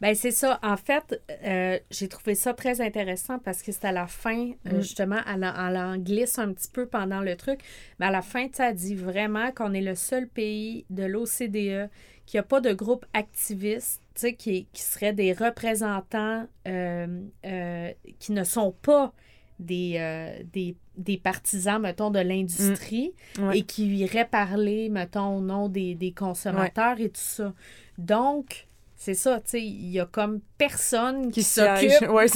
Ben 0.00 0.14
c'est 0.14 0.32
ça. 0.32 0.58
En 0.62 0.76
fait, 0.76 1.22
euh, 1.44 1.78
j'ai 1.90 2.08
trouvé 2.08 2.34
ça 2.34 2.52
très 2.52 2.80
intéressant 2.80 3.38
parce 3.38 3.62
que 3.62 3.70
c'est 3.72 3.84
à 3.86 3.92
la 3.92 4.06
fin, 4.08 4.50
euh, 4.66 4.78
Mm. 4.78 4.80
justement, 4.82 5.20
elle, 5.32 5.44
en- 5.44 5.68
elle 5.68 5.76
en 5.76 5.96
glisse 5.98 6.38
un 6.38 6.52
petit 6.52 6.68
peu 6.68 6.86
pendant 6.86 7.20
le 7.20 7.36
truc. 7.36 7.60
Mais 8.00 8.06
à 8.06 8.10
la 8.10 8.20
fin, 8.22 8.48
tu 8.48 8.60
elle 8.60 8.74
dit 8.74 8.96
vraiment 8.96 9.52
qu'on 9.52 9.72
est 9.72 9.80
le 9.80 9.94
seul 9.94 10.26
pays 10.28 10.84
de 10.90 11.04
l'OCDE 11.04 11.88
qui 12.26 12.36
n'a 12.36 12.42
pas 12.42 12.60
de 12.60 12.72
groupe 12.72 13.04
activiste, 13.12 14.00
qui, 14.38 14.66
qui 14.72 14.82
serait 14.82 15.12
des 15.12 15.32
représentants 15.32 16.46
euh, 16.66 17.20
euh, 17.44 17.92
qui 18.18 18.32
ne 18.32 18.44
sont 18.44 18.72
pas 18.82 19.12
des, 19.58 19.96
euh, 19.98 20.42
des, 20.52 20.76
des 20.96 21.16
partisans, 21.18 21.80
mettons, 21.80 22.10
de 22.10 22.18
l'industrie 22.20 23.12
Ouais. 23.38 23.58
et 23.58 23.62
qui 23.62 23.86
iraient 23.98 24.24
parler, 24.28 24.88
mettons, 24.88 25.36
au 25.36 25.40
nom 25.40 25.68
des, 25.68 25.94
des 25.94 26.12
consommateurs 26.12 26.98
et 27.00 27.08
tout 27.08 27.20
ça. 27.20 27.52
Donc, 27.98 28.66
c'est 28.96 29.14
ça, 29.14 29.40
tu 29.40 29.50
sais, 29.50 29.62
il 29.62 29.90
y 29.90 30.00
a 30.00 30.06
comme 30.06 30.40
personne 30.58 31.30
qui, 31.30 31.42
siège. 31.42 31.92
s'occupe, 31.98 32.08
Ouais, 32.10 32.26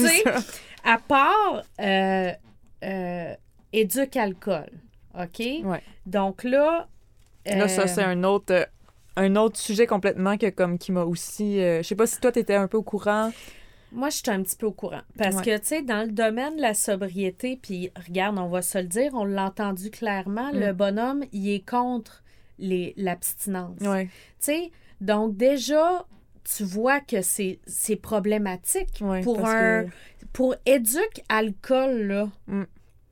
à 0.85 0.99
part 0.99 1.63
euh, 1.81 2.31
euh, 2.85 3.35
Éduc 3.73 4.17
Alcool, 4.17 4.71
OK? 5.19 5.43
Donc 6.07 6.45
là... 6.45 6.89
Là, 7.47 7.67
ça, 7.67 7.87
c'est 7.87 8.03
un 8.03 8.25
autre. 8.25 8.69
Un 9.19 9.37
autre 9.37 9.57
sujet 9.59 9.87
complètement 9.87 10.37
que 10.39 10.49
comme 10.51 10.79
qui 10.79 10.93
m'a 10.93 11.03
aussi 11.05 11.61
euh, 11.61 11.83
je 11.83 11.89
sais 11.89 11.95
pas 11.97 12.07
si 12.07 12.21
toi 12.21 12.33
t'étais 12.33 12.55
un 12.55 12.69
peu 12.69 12.77
au 12.79 12.83
courant 12.83 13.33
Moi, 13.93 14.11
je 14.11 14.17
suis 14.19 14.31
un 14.31 14.43
petit 14.43 14.57
peu 14.57 14.67
au 14.67 14.73
courant. 14.73 15.01
Parce 15.17 15.37
Ouais. 15.37 15.43
que, 15.45 15.57
tu 15.59 15.65
sais, 15.67 15.83
dans 15.83 16.05
le 16.07 16.13
domaine 16.13 16.57
de 16.57 16.61
la 16.61 16.75
sobriété, 16.75 17.59
puis 17.63 17.91
regarde, 18.07 18.39
on 18.39 18.49
va 18.49 18.61
se 18.61 18.77
le 18.77 18.85
dire, 18.85 19.13
on 19.15 19.25
l'a 19.25 19.47
entendu 19.47 19.91
clairement, 19.91 20.53
Mm. 20.53 20.59
le 20.61 20.73
bonhomme, 20.75 21.25
il 21.33 21.49
est 21.51 21.67
contre 21.67 22.23
les- 22.59 22.93
l'abstinence. 22.99 23.81
ouais 23.81 24.05
Tu 24.07 24.11
sais, 24.41 24.73
donc 25.01 25.37
déjà, 25.39 26.05
tu 26.45 26.65
vois 26.65 27.01
que 27.01 27.23
c'est 27.23 27.61
c'est 27.67 27.97
problématique 27.97 28.99
ouais 29.01 29.23
pour 29.23 29.45
un... 29.47 29.85
que- 29.85 29.91
Pour 30.35 30.55
éduc 30.67 31.23
alcool, 31.31 32.03
là, 32.09 32.29
Mm. 32.47 32.65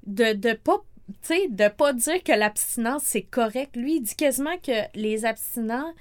de, 0.06 0.32
de 0.34 0.52
pas 0.52 0.82
tu 1.08 1.14
sais, 1.22 1.48
de 1.48 1.68
pas 1.68 1.92
dire 1.92 2.22
que 2.22 2.32
l'abstinence, 2.32 3.02
c'est 3.04 3.22
correct. 3.22 3.76
Lui, 3.76 3.96
il 3.96 4.02
dit 4.02 4.16
quasiment 4.16 4.56
que 4.58 4.82
les 4.94 5.24
abstinents, 5.24 5.92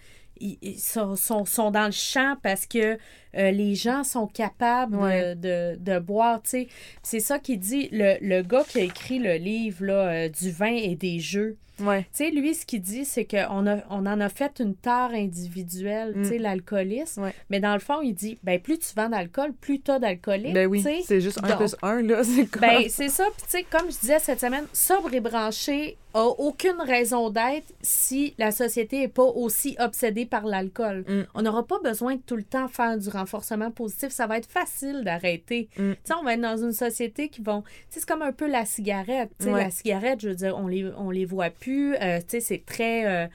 sont 1.16 1.72
dans 1.72 1.86
le 1.86 1.92
champ 1.92 2.36
parce 2.44 2.66
que 2.66 2.98
euh, 3.38 3.52
les 3.52 3.76
gens 3.76 4.04
sont 4.04 4.28
capables 4.28 4.94
de- 4.94 5.02
Ouais. 5.02 5.36
de, 5.36 5.76
de, 5.80 6.00
boire, 6.00 6.42
tu 6.42 6.50
sais. 6.50 6.68
C'est 7.04 7.20
ça 7.20 7.40
qu'il 7.40 7.60
dit, 7.60 7.90
le, 7.92 8.16
le 8.22 8.42
gars 8.42 8.64
qui 8.68 8.80
a 8.80 8.84
écrit 8.84 9.20
le 9.20 9.34
livre 9.36 9.86
là, 9.86 10.08
euh, 10.10 10.30
du 10.30 10.52
vin 10.52 10.74
et 10.76 10.96
des 10.96 11.20
jeux. 11.20 11.58
Ouais. 11.82 12.04
Tu 12.04 12.08
sais, 12.24 12.32
lui, 12.32 12.56
ce 12.56 12.66
qu'il 12.66 12.82
dit, 12.82 13.04
c'est 13.04 13.26
qu'on 13.26 13.68
a, 13.68 13.80
on 13.90 14.06
en 14.06 14.22
a 14.22 14.30
fait 14.30 14.62
une 14.62 14.76
tare 14.76 15.12
individuelle, 15.14 16.14
tu 16.16 16.24
sais, 16.26 16.40
Mm. 16.40 16.42
l'alcoolisme. 16.44 17.24
Ouais. 17.24 17.34
Mais 17.50 17.60
dans 17.60 17.74
le 17.74 17.80
fond, 17.82 18.00
il 18.02 18.14
dit, 18.14 18.38
ben 18.44 18.60
plus 18.62 18.80
tu 18.80 18.88
vends 18.96 19.10
d'alcool, 19.10 19.52
plus 19.52 19.82
t'as 19.82 20.00
d'alcoolique, 20.00 20.54
Ben 20.54 20.68
oui, 20.68 20.82
c'est 21.06 21.20
juste 21.20 21.40
un 21.44 21.50
Donc, 21.50 21.58
plus 21.58 21.76
un, 21.82 22.02
là. 22.02 22.24
C'est 22.24 22.60
ben, 22.62 22.84
c'est 22.90 23.10
ça. 23.10 23.26
Puis, 23.36 23.44
tu 23.46 23.50
sais, 23.58 23.64
comme 23.70 23.92
je 23.92 24.00
disais 24.00 24.20
cette 24.20 24.40
semaine, 24.40 24.64
sobre 24.72 25.14
et 25.14 25.20
branché 25.20 25.98
a 26.14 26.24
aucune 26.24 26.80
raison 26.80 27.30
d'être 27.30 27.68
si 27.82 28.34
la 28.38 28.52
société 28.52 29.00
n'est 29.00 29.08
pas 29.10 29.24
aussi 29.26 29.76
obsédée 29.80 30.26
par 30.26 30.46
l'alcool. 30.46 31.04
Mm. 31.08 31.24
On 31.34 31.42
n'aura 31.42 31.68
pas 31.68 31.80
besoin 31.84 32.16
de 32.16 32.22
tout 32.26 32.38
le 32.38 32.44
temps 32.44 32.70
faire 32.70 32.98
du 32.98 33.10
renforcement 33.26 33.72
positif. 33.72 34.10
Ça 34.12 34.28
va 34.28 34.38
être 34.38 34.50
facile 34.50 35.04
d'arrêter. 35.04 35.68
Mm. 35.78 35.92
Tu 35.94 35.98
sais, 36.04 36.14
on 36.20 36.24
va 36.24 36.34
être 36.36 36.42
dans 36.42 36.58
une 36.58 36.72
société 36.72 37.30
qui 37.30 37.42
vont. 37.42 37.62
Tu 37.62 37.70
sais, 37.90 38.00
c'est 38.02 38.08
comme 38.08 38.22
un 38.22 38.32
peu 38.32 38.48
la 38.50 38.66
cigarette. 38.66 39.32
Tu 39.40 39.46
sais, 39.46 39.52
Ouais. 39.54 39.64
la 39.64 39.72
cigarette, 39.72 40.22
je 40.22 40.30
veux 40.30 40.36
dire, 40.36 40.56
on 40.58 40.68
les, 40.68 40.86
on 40.98 41.10
les 41.12 41.26
voit 41.26 41.50
plus. 41.50 41.96
Euh, 41.96 42.20
tu 42.20 42.26
sais, 42.30 42.40
c'est 42.40 42.64
très. 42.66 43.06
euh, 43.06 43.28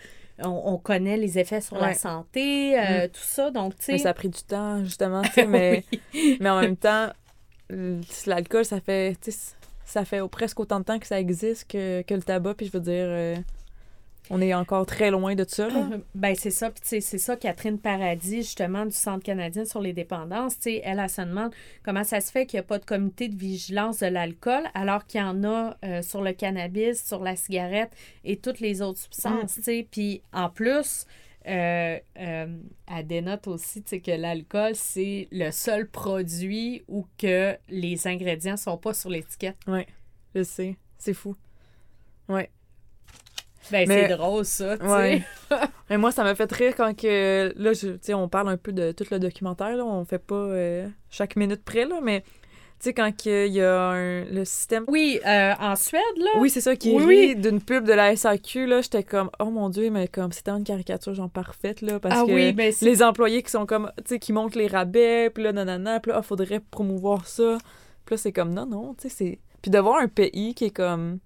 on, 0.42 0.62
on 0.72 0.78
connaît 0.78 1.16
les 1.18 1.38
effets 1.38 1.60
sur 1.60 1.76
la 1.76 1.92
santé, 1.92 2.78
euh, 2.78 3.06
tout 3.08 3.20
ça. 3.22 3.50
Donc, 3.50 3.76
tu 3.76 3.84
sais. 3.84 3.98
Ça 3.98 4.10
a 4.10 4.14
pris 4.14 4.30
du 4.30 4.42
temps, 4.42 4.82
justement, 4.84 5.20
tu 5.22 5.30
sais, 5.32 5.46
mais, 5.48 5.84
mais 6.40 6.48
en 6.48 6.60
même 6.62 6.76
temps, 6.76 7.10
l'alcool, 8.26 8.64
ça 8.64 8.80
fait, 8.80 9.16
tu 9.20 9.32
sais, 9.32 9.38
ça 9.84 10.04
fait 10.04 10.26
presque 10.28 10.58
autant 10.60 10.80
de 10.80 10.84
temps 10.84 10.98
que 10.98 11.06
ça 11.06 11.20
existe 11.20 11.70
que, 11.70 12.02
que 12.02 12.14
le 12.14 12.22
tabac, 12.22 12.54
puis 12.54 12.66
je 12.66 12.72
veux 12.72 12.80
dire, 12.80 13.42
on 14.30 14.40
est 14.40 14.54
encore 14.54 14.86
très 14.86 15.10
loin 15.10 15.34
de 15.34 15.44
ça, 15.46 15.68
là. 15.68 15.88
Ben, 16.14 16.34
c'est 16.36 16.50
ça. 16.50 16.70
Puis, 16.70 17.02
c'est 17.02 17.18
ça, 17.18 17.36
Catherine 17.36 17.78
Paradis, 17.78 18.42
justement, 18.42 18.86
du 18.86 18.94
Centre 18.94 19.24
canadien 19.24 19.64
sur 19.64 19.80
les 19.80 19.92
dépendances. 19.92 20.56
Elle, 20.64 20.80
elle 20.84 21.10
se 21.10 21.20
demande 21.20 21.52
comment 21.82 22.04
ça 22.04 22.20
se 22.20 22.30
fait 22.30 22.46
qu'il 22.46 22.58
n'y 22.58 22.60
a 22.60 22.66
pas 22.66 22.78
de 22.78 22.84
comité 22.84 23.28
de 23.28 23.36
vigilance 23.36 23.98
de 23.98 24.06
l'alcool, 24.06 24.62
alors 24.74 25.04
qu'il 25.04 25.20
y 25.20 25.24
en 25.24 25.42
a 25.42 25.76
euh, 25.84 26.02
sur 26.02 26.22
le 26.22 26.32
cannabis, 26.32 27.04
sur 27.04 27.22
la 27.22 27.34
cigarette 27.34 27.90
et 28.24 28.36
toutes 28.36 28.60
les 28.60 28.82
autres 28.82 29.00
substances. 29.00 29.58
Sais, 29.62 29.86
puis 29.90 30.22
en 30.32 30.48
plus, 30.48 31.06
euh, 31.48 31.98
euh, 32.18 32.58
elle 32.86 33.06
dénote 33.06 33.48
aussi 33.48 33.82
que 33.82 34.10
l'alcool, 34.12 34.72
c'est 34.74 35.26
le 35.32 35.50
seul 35.50 35.88
produit 35.88 36.84
où 36.86 37.06
que 37.18 37.56
les 37.68 38.06
ingrédients 38.06 38.56
sont 38.56 38.76
pas 38.76 38.94
sur 38.94 39.10
l'étiquette. 39.10 39.56
Je 40.34 40.44
sais, 40.44 40.76
c'est 40.98 41.14
fou. 41.14 41.34
Ben, 43.70 43.86
Mais- 43.88 44.08
c'est 44.08 44.16
drôle, 44.16 44.44
ça, 44.44 44.76
tu. 44.78 44.86
Ouais. 44.86 45.22
Mais 45.90 45.98
moi, 45.98 46.12
ça 46.12 46.24
m'a 46.24 46.34
fait 46.34 46.50
rire 46.52 46.74
quand 46.76 46.96
que, 46.96 47.52
là, 47.56 47.72
je- 47.72 47.88
tu 47.92 47.98
sais, 48.02 48.14
on 48.14 48.28
parle 48.28 48.48
un 48.48 48.56
peu 48.56 48.72
de 48.72 48.92
tout 48.92 49.04
le 49.10 49.18
documentaire, 49.18 49.76
là, 49.76 49.84
on 49.84 50.04
fait 50.04 50.18
pas 50.18 50.34
euh, 50.34 50.88
chaque 51.10 51.36
minute 51.36 51.64
près, 51.64 51.84
là, 51.84 52.00
mais, 52.02 52.20
tu 52.22 52.26
sais, 52.80 52.94
quand 52.94 53.10
il 53.26 53.52
y 53.52 53.60
a 53.60 53.76
un- 53.90 54.24
le 54.24 54.44
système... 54.44 54.84
Oui, 54.88 55.20
euh, 55.26 55.52
en 55.60 55.76
Suède, 55.76 56.00
là. 56.16 56.30
Oui, 56.38 56.48
c'est 56.50 56.60
ça, 56.60 56.76
qui 56.76 56.92
Oui, 56.94 57.04
oui. 57.04 57.36
d'une 57.36 57.60
pub 57.60 57.84
de 57.84 57.92
la 57.92 58.14
SAQ, 58.16 58.66
là, 58.66 58.80
j'étais 58.80 59.02
comme, 59.02 59.30
oh 59.38 59.46
mon 59.50 59.68
Dieu, 59.68 59.90
mais 59.90 60.08
comme, 60.08 60.32
c'était 60.32 60.50
une 60.52 60.64
caricature, 60.64 61.12
genre, 61.14 61.30
parfaite, 61.30 61.80
là, 61.82 61.98
parce 62.00 62.20
ah 62.20 62.24
que... 62.26 62.32
oui, 62.32 62.52
ben, 62.52 62.72
les 62.80 63.02
employés 63.02 63.42
qui 63.42 63.50
sont 63.50 63.66
comme, 63.66 63.90
tu 63.98 64.04
sais, 64.14 64.18
qui 64.18 64.32
montent 64.32 64.54
les 64.54 64.66
rabais, 64.68 65.30
puis 65.30 65.42
là, 65.44 65.52
nanana, 65.52 66.00
puis 66.00 66.10
là, 66.12 66.18
ah, 66.18 66.22
faudrait 66.22 66.60
promouvoir 66.60 67.26
ça. 67.26 67.58
Puis 68.06 68.14
là, 68.14 68.16
c'est 68.16 68.32
comme, 68.32 68.52
non, 68.54 68.66
non, 68.66 68.94
tu 68.94 69.08
sais, 69.08 69.14
c'est... 69.14 69.38
Puis 69.62 69.70
de 69.70 69.78
voir 69.78 70.00
un 70.00 70.08
pays 70.08 70.54
qui 70.54 70.64
est 70.66 70.70
comme, 70.70 71.18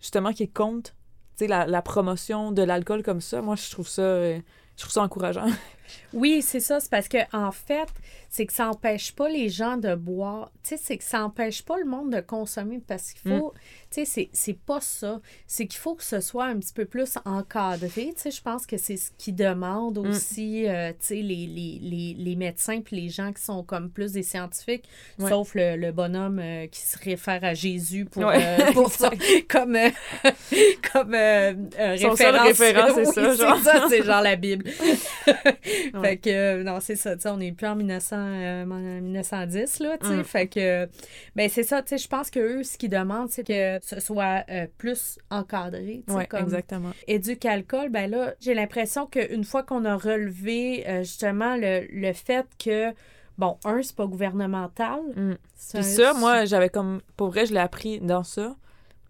justement, 0.00 0.32
qui 0.32 0.48
sais, 0.48 0.94
la, 1.46 1.66
la 1.66 1.82
promotion 1.82 2.52
de 2.52 2.62
l'alcool 2.62 3.02
comme 3.02 3.20
ça, 3.20 3.42
moi, 3.42 3.56
je 3.56 3.70
trouve 3.70 3.88
ça, 3.88 4.02
euh, 4.02 4.38
je 4.76 4.82
trouve 4.82 4.92
ça 4.92 5.02
encourageant. 5.02 5.46
Oui, 6.12 6.42
c'est 6.42 6.60
ça. 6.60 6.80
C'est 6.80 6.90
parce 6.90 7.08
que 7.08 7.18
en 7.32 7.52
fait, 7.52 7.88
c'est 8.30 8.46
que 8.46 8.52
ça 8.52 8.66
n'empêche 8.66 9.12
pas 9.12 9.28
les 9.28 9.48
gens 9.48 9.76
de 9.76 9.94
boire. 9.94 10.50
Tu 10.62 10.70
sais, 10.70 10.76
c'est 10.82 10.98
que 10.98 11.04
ça 11.04 11.18
n'empêche 11.20 11.62
pas 11.62 11.78
le 11.78 11.84
monde 11.86 12.12
de 12.12 12.20
consommer 12.20 12.80
parce 12.86 13.12
qu'il 13.12 13.30
faut. 13.30 13.52
Tu 13.90 14.00
sais, 14.00 14.04
c'est- 14.04 14.28
c'est 14.32 14.58
pas 14.58 14.80
ça. 14.80 15.20
C'est 15.46 15.66
qu'il 15.66 15.80
faut 15.80 15.94
que 15.94 16.04
ce 16.04 16.20
soit 16.20 16.44
un 16.44 16.58
petit 16.58 16.74
peu 16.74 16.84
plus 16.84 17.14
encadré. 17.24 18.12
Tu 18.14 18.14
sais, 18.16 18.30
je 18.30 18.42
pense 18.42 18.66
que 18.66 18.76
c'est 18.76 18.96
ce 18.98 19.10
qu'ils 19.16 19.34
demandent 19.34 19.96
aussi, 19.98 20.68
euh, 20.68 20.90
tu 20.90 20.96
sais, 21.00 21.14
les, 21.16 21.46
les, 21.46 21.78
les, 21.80 22.14
les 22.18 22.36
médecins 22.36 22.80
puis 22.82 22.96
les 23.00 23.08
gens 23.08 23.32
qui 23.32 23.42
sont 23.42 23.62
comme 23.62 23.90
plus 23.90 24.12
des 24.12 24.22
scientifiques, 24.22 24.84
Ouais. 25.18 25.30
sauf 25.30 25.54
le, 25.54 25.76
le 25.76 25.90
bonhomme 25.92 26.38
euh, 26.38 26.66
qui 26.66 26.80
se 26.82 26.98
réfère 26.98 27.42
à 27.44 27.54
Jésus 27.54 28.04
pour, 28.04 28.24
Ouais, 28.24 28.36
euh, 28.42 28.72
pour 28.72 28.90
ça, 28.92 29.10
comme, 29.48 29.76
comme 30.92 31.14
Son 31.98 32.14
seul 32.16 32.36
référence. 32.36 32.46
référent, 32.46 32.88
c'est 32.94 33.06
Oui, 33.06 33.14
ça, 33.14 33.34
genre. 33.34 33.56
C'est 33.58 33.64
ça, 33.64 33.86
c'est 33.88 34.02
genre 34.04 34.22
la 34.22 34.36
Bible. 34.36 34.70
Fait 36.02 36.16
que, 36.16 36.30
euh, 36.30 36.62
non, 36.62 36.80
c'est 36.80 36.96
ça, 36.96 37.16
tu 37.16 37.22
sais, 37.22 37.28
on 37.28 37.36
n'est 37.38 37.52
plus 37.52 37.66
en 37.66 37.76
1900, 37.76 38.16
euh, 38.16 38.64
en 38.64 39.00
1910, 39.00 39.80
là, 39.80 39.98
tu 39.98 40.06
sais. 40.06 40.16
Mm. 40.16 40.24
Fait 40.24 40.46
que, 40.46 40.88
ben, 41.36 41.48
c'est 41.48 41.62
ça, 41.62 41.82
tu 41.82 41.90
sais, 41.90 41.98
je 41.98 42.08
pense 42.08 42.30
que 42.30 42.40
eux, 42.40 42.62
ce 42.62 42.78
qu'ils 42.78 42.90
demandent, 42.90 43.30
c'est 43.30 43.46
que 43.46 43.78
ce 43.84 44.00
soit 44.00 44.44
euh, 44.50 44.66
plus 44.78 45.18
encadré, 45.30 46.02
tu 46.06 46.12
sais, 46.12 46.18
Ouais, 46.18 46.26
comme 46.26 46.42
exactement. 46.42 46.90
éduque-alcool, 47.06 47.88
ben 47.90 48.10
là, 48.10 48.34
j'ai 48.40 48.54
l'impression 48.54 49.06
qu'une 49.06 49.44
fois 49.44 49.62
qu'on 49.62 49.84
a 49.84 49.96
relevé, 49.96 50.84
euh, 50.88 50.98
justement, 51.00 51.56
le, 51.56 51.86
le 51.90 52.12
fait 52.12 52.46
que, 52.58 52.92
bon, 53.38 53.56
un, 53.64 53.82
c'est 53.82 53.96
pas 53.96 54.06
gouvernemental. 54.06 55.00
Mm. 55.16 55.32
c'est 55.54 55.78
Puis 55.80 55.86
ça, 55.86 56.14
moi, 56.14 56.44
j'avais 56.44 56.68
comme, 56.70 57.00
pour 57.16 57.28
vrai, 57.28 57.46
je 57.46 57.52
l'ai 57.54 57.60
appris 57.60 58.00
dans 58.00 58.24
ça, 58.24 58.56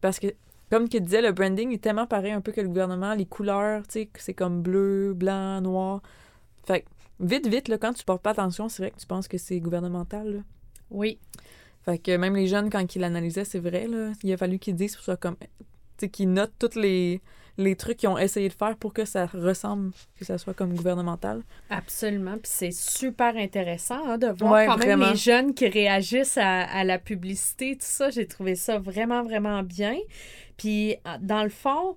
parce 0.00 0.18
que, 0.18 0.28
comme 0.70 0.88
qu'il 0.88 1.02
disait, 1.02 1.22
le 1.22 1.32
branding 1.32 1.72
est 1.72 1.82
tellement 1.82 2.06
pareil 2.06 2.32
un 2.32 2.42
peu 2.42 2.52
que 2.52 2.60
le 2.60 2.68
gouvernement, 2.68 3.14
les 3.14 3.24
couleurs, 3.24 3.82
tu 3.86 4.00
sais, 4.00 4.10
c'est 4.18 4.34
comme 4.34 4.60
bleu, 4.60 5.14
blanc, 5.14 5.60
noir. 5.62 6.02
Fait 6.68 6.82
que, 6.82 6.86
vite, 7.20 7.48
vite, 7.48 7.68
là, 7.68 7.78
quand 7.78 7.94
tu 7.94 8.04
portes 8.04 8.22
pas 8.22 8.30
attention, 8.30 8.68
c'est 8.68 8.82
vrai 8.82 8.90
que 8.92 9.00
tu 9.00 9.06
penses 9.06 9.26
que 9.26 9.38
c'est 9.38 9.58
gouvernemental, 9.58 10.32
là. 10.36 10.40
Oui, 10.90 11.18
Fait 11.84 11.98
que 11.98 12.16
même 12.16 12.36
les 12.36 12.46
jeunes, 12.46 12.70
quand 12.70 12.94
ils 12.94 13.00
l'analysaient, 13.00 13.44
c'est 13.44 13.58
vrai, 13.58 13.86
là, 13.88 14.12
il 14.22 14.32
a 14.32 14.36
fallu 14.36 14.58
qu'ils 14.58 14.74
disent, 14.76 14.96
soit 14.96 15.16
comme, 15.16 15.36
tu 15.38 15.46
sais, 16.00 16.08
qu'ils 16.08 16.32
notent 16.32 16.54
tous 16.58 16.76
les, 16.78 17.22
les 17.56 17.76
trucs 17.76 17.96
qu'ils 17.98 18.08
ont 18.08 18.18
essayé 18.18 18.48
de 18.48 18.54
faire 18.54 18.76
pour 18.76 18.92
que 18.94 19.04
ça 19.04 19.26
ressemble, 19.26 19.92
que 20.16 20.24
ça 20.24 20.38
soit 20.38 20.54
comme 20.54 20.74
gouvernemental. 20.74 21.42
absolument. 21.70 22.34
Puis 22.38 22.52
c'est 22.54 22.70
super 22.72 23.36
intéressant 23.36 24.06
hein, 24.06 24.18
de 24.18 24.28
voir 24.28 24.52
Ouais, 24.52 24.66
quand 24.66 24.76
même 24.78 25.00
les 25.00 25.16
jeunes 25.16 25.54
qui 25.54 25.66
réagissent 25.68 26.38
à, 26.38 26.60
à 26.62 26.84
la 26.84 26.98
publicité, 26.98 27.72
tout 27.74 27.80
ça. 27.86 28.10
J'ai 28.10 28.26
trouvé 28.26 28.54
ça 28.54 28.78
vraiment, 28.78 29.22
vraiment 29.22 29.62
bien. 29.62 29.96
Puis, 30.56 30.92
euh, 31.06 31.16
dans 31.20 31.42
le 31.42 31.50
fond, 31.50 31.96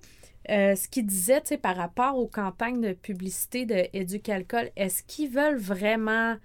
euh, 0.50 0.74
ce 0.74 0.88
qu'ils 0.88 1.06
disaient, 1.06 1.40
tu 1.40 1.48
sais, 1.48 1.58
par 1.58 1.76
rapport 1.76 2.16
aux 2.18 2.26
campagnes 2.26 2.80
de 2.80 2.92
publicité 2.92 3.64
de 3.66 3.84
Éducalcool, 3.92 4.70
est-ce 4.76 5.02
qu'ils 5.04 5.30
veulent 5.30 5.58
vraiment... 5.58 6.36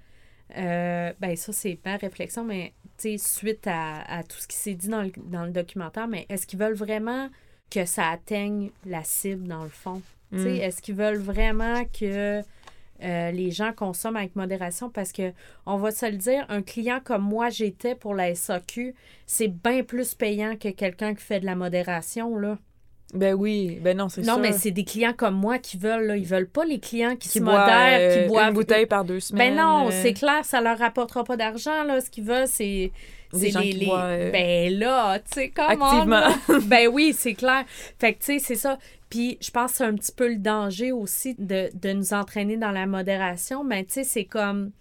euh, 0.58 1.12
ben 1.20 1.36
ça, 1.36 1.52
c'est 1.54 1.80
ma 1.86 1.98
réflexion, 1.98 2.44
mais 2.44 2.74
tu 2.98 3.18
sais, 3.18 3.18
suite 3.18 3.68
à, 3.68 4.02
à 4.02 4.24
tout 4.24 4.38
ce 4.38 4.48
qui 4.48 4.56
s'est 4.58 4.74
dit 4.76 4.88
dans 4.88 5.02
le, 5.04 5.12
dans 5.26 5.46
le 5.46 5.52
documentaire, 5.52 6.08
mais 6.08 6.26
est-ce 6.30 6.48
qu'ils 6.48 6.60
veulent 6.60 6.74
vraiment 6.74 7.30
que 7.70 7.86
ça 7.86 8.10
atteigne 8.10 8.72
la 8.86 9.04
cible, 9.04 9.48
dans 9.48 9.64
le 9.64 9.70
fond? 9.70 10.02
Sais, 10.32 10.38
Mm. 10.38 10.48
Est-ce 10.48 10.82
qu'ils 10.82 10.96
veulent 10.96 11.18
vraiment 11.18 11.86
que 11.86 12.42
euh, 13.04 13.32
les 13.32 13.52
gens 13.52 13.72
consomment 13.74 14.18
avec 14.18 14.36
modération? 14.36 14.90
Parce 14.90 15.12
que, 15.14 15.32
on 15.66 15.78
va 15.78 15.92
se 15.92 16.06
le 16.06 16.18
dire, 16.18 16.46
un 16.50 16.62
client 16.62 17.00
comme 17.04 17.24
moi, 17.24 17.50
j'étais 17.50 17.96
pour 17.96 18.14
la 18.14 18.36
SAQ, 18.36 18.94
c'est 19.26 19.48
bien 19.48 19.84
plus 19.84 20.16
payant 20.16 20.58
que 20.58 20.70
quelqu'un 20.70 21.14
qui 21.16 21.24
fait 21.24 21.40
de 21.40 21.46
la 21.46 21.56
modération, 21.56 22.38
là. 22.38 22.58
Ben 23.13 23.34
oui, 23.34 23.80
ben 23.82 23.96
non, 23.98 24.10
c'est 24.10 24.22
Non, 24.22 24.34
sûr. 24.34 24.41
mais 24.41 24.52
c'est 24.52 24.72
des 24.72 24.84
clients 24.84 25.13
comme 25.15 25.36
moi 25.36 25.60
qui 25.60 25.78
veulent, 25.78 26.08
là. 26.08 26.17
Ils 26.17 26.26
veulent 26.26 26.50
pas 26.50 26.65
les 26.65 26.80
clients 26.80 27.12
qui, 27.15 27.30
qui 27.30 27.39
se 27.39 27.43
boivent 27.43 27.62
modèrent, 27.62 28.00
euh, 28.00 28.24
qui 28.24 28.28
boivent. 28.28 28.48
une 28.50 28.54
bouteille 28.54 28.86
par 28.86 29.06
deux 29.06 29.22
semaines. 29.22 29.56
Ben 29.56 29.62
non, 29.63 29.88
euh, 29.88 29.91
c'est 29.91 30.13
clair, 30.13 30.43
ça 30.43 30.60
leur 30.60 30.78
rapportera 30.78 31.24
pas 31.24 31.38
d'argent, 31.38 31.84
là. 31.84 32.02
Ce 32.02 32.10
qu'ils 32.10 32.26
veulent, 32.26 32.48
c'est. 32.48 32.91
Des 33.34 33.39
c'est 33.39 33.50
gens 33.52 33.60
les, 33.60 33.70
qui 33.72 33.78
les- 33.80 33.86
boivent, 33.88 34.10
euh, 34.10 34.32
Ben 34.32 34.74
là, 34.80 35.20
tu 35.20 35.26
sais, 35.34 35.50
comment. 35.56 35.70
activement. 35.89 36.28
ben 36.67 36.88
oui, 36.89 37.13
c'est 37.17 37.34
clair. 37.34 37.63
Fait 38.00 38.13
que, 38.13 38.20
tu 38.20 38.26
sais, 38.26 38.39
c'est 38.39 38.56
ça. 38.56 38.78
Puis, 39.10 39.38
je 39.41 39.52
pense 39.52 39.72
que 39.72 39.78
c'est 39.78 39.84
un 39.86 39.96
petit 39.96 40.12
peu 40.13 40.28
le 40.28 40.38
danger 40.38 40.91
aussi 40.91 41.34
de, 41.39 41.70
de 41.74 41.93
nous 41.93 42.13
entraîner 42.13 42.58
dans 42.58 42.72
la 42.72 42.86
modération. 42.86 43.63
Mais, 43.63 43.84
tu 43.86 43.93
sais, 43.93 44.04
c'est 44.04 44.26
comme, 44.26 44.72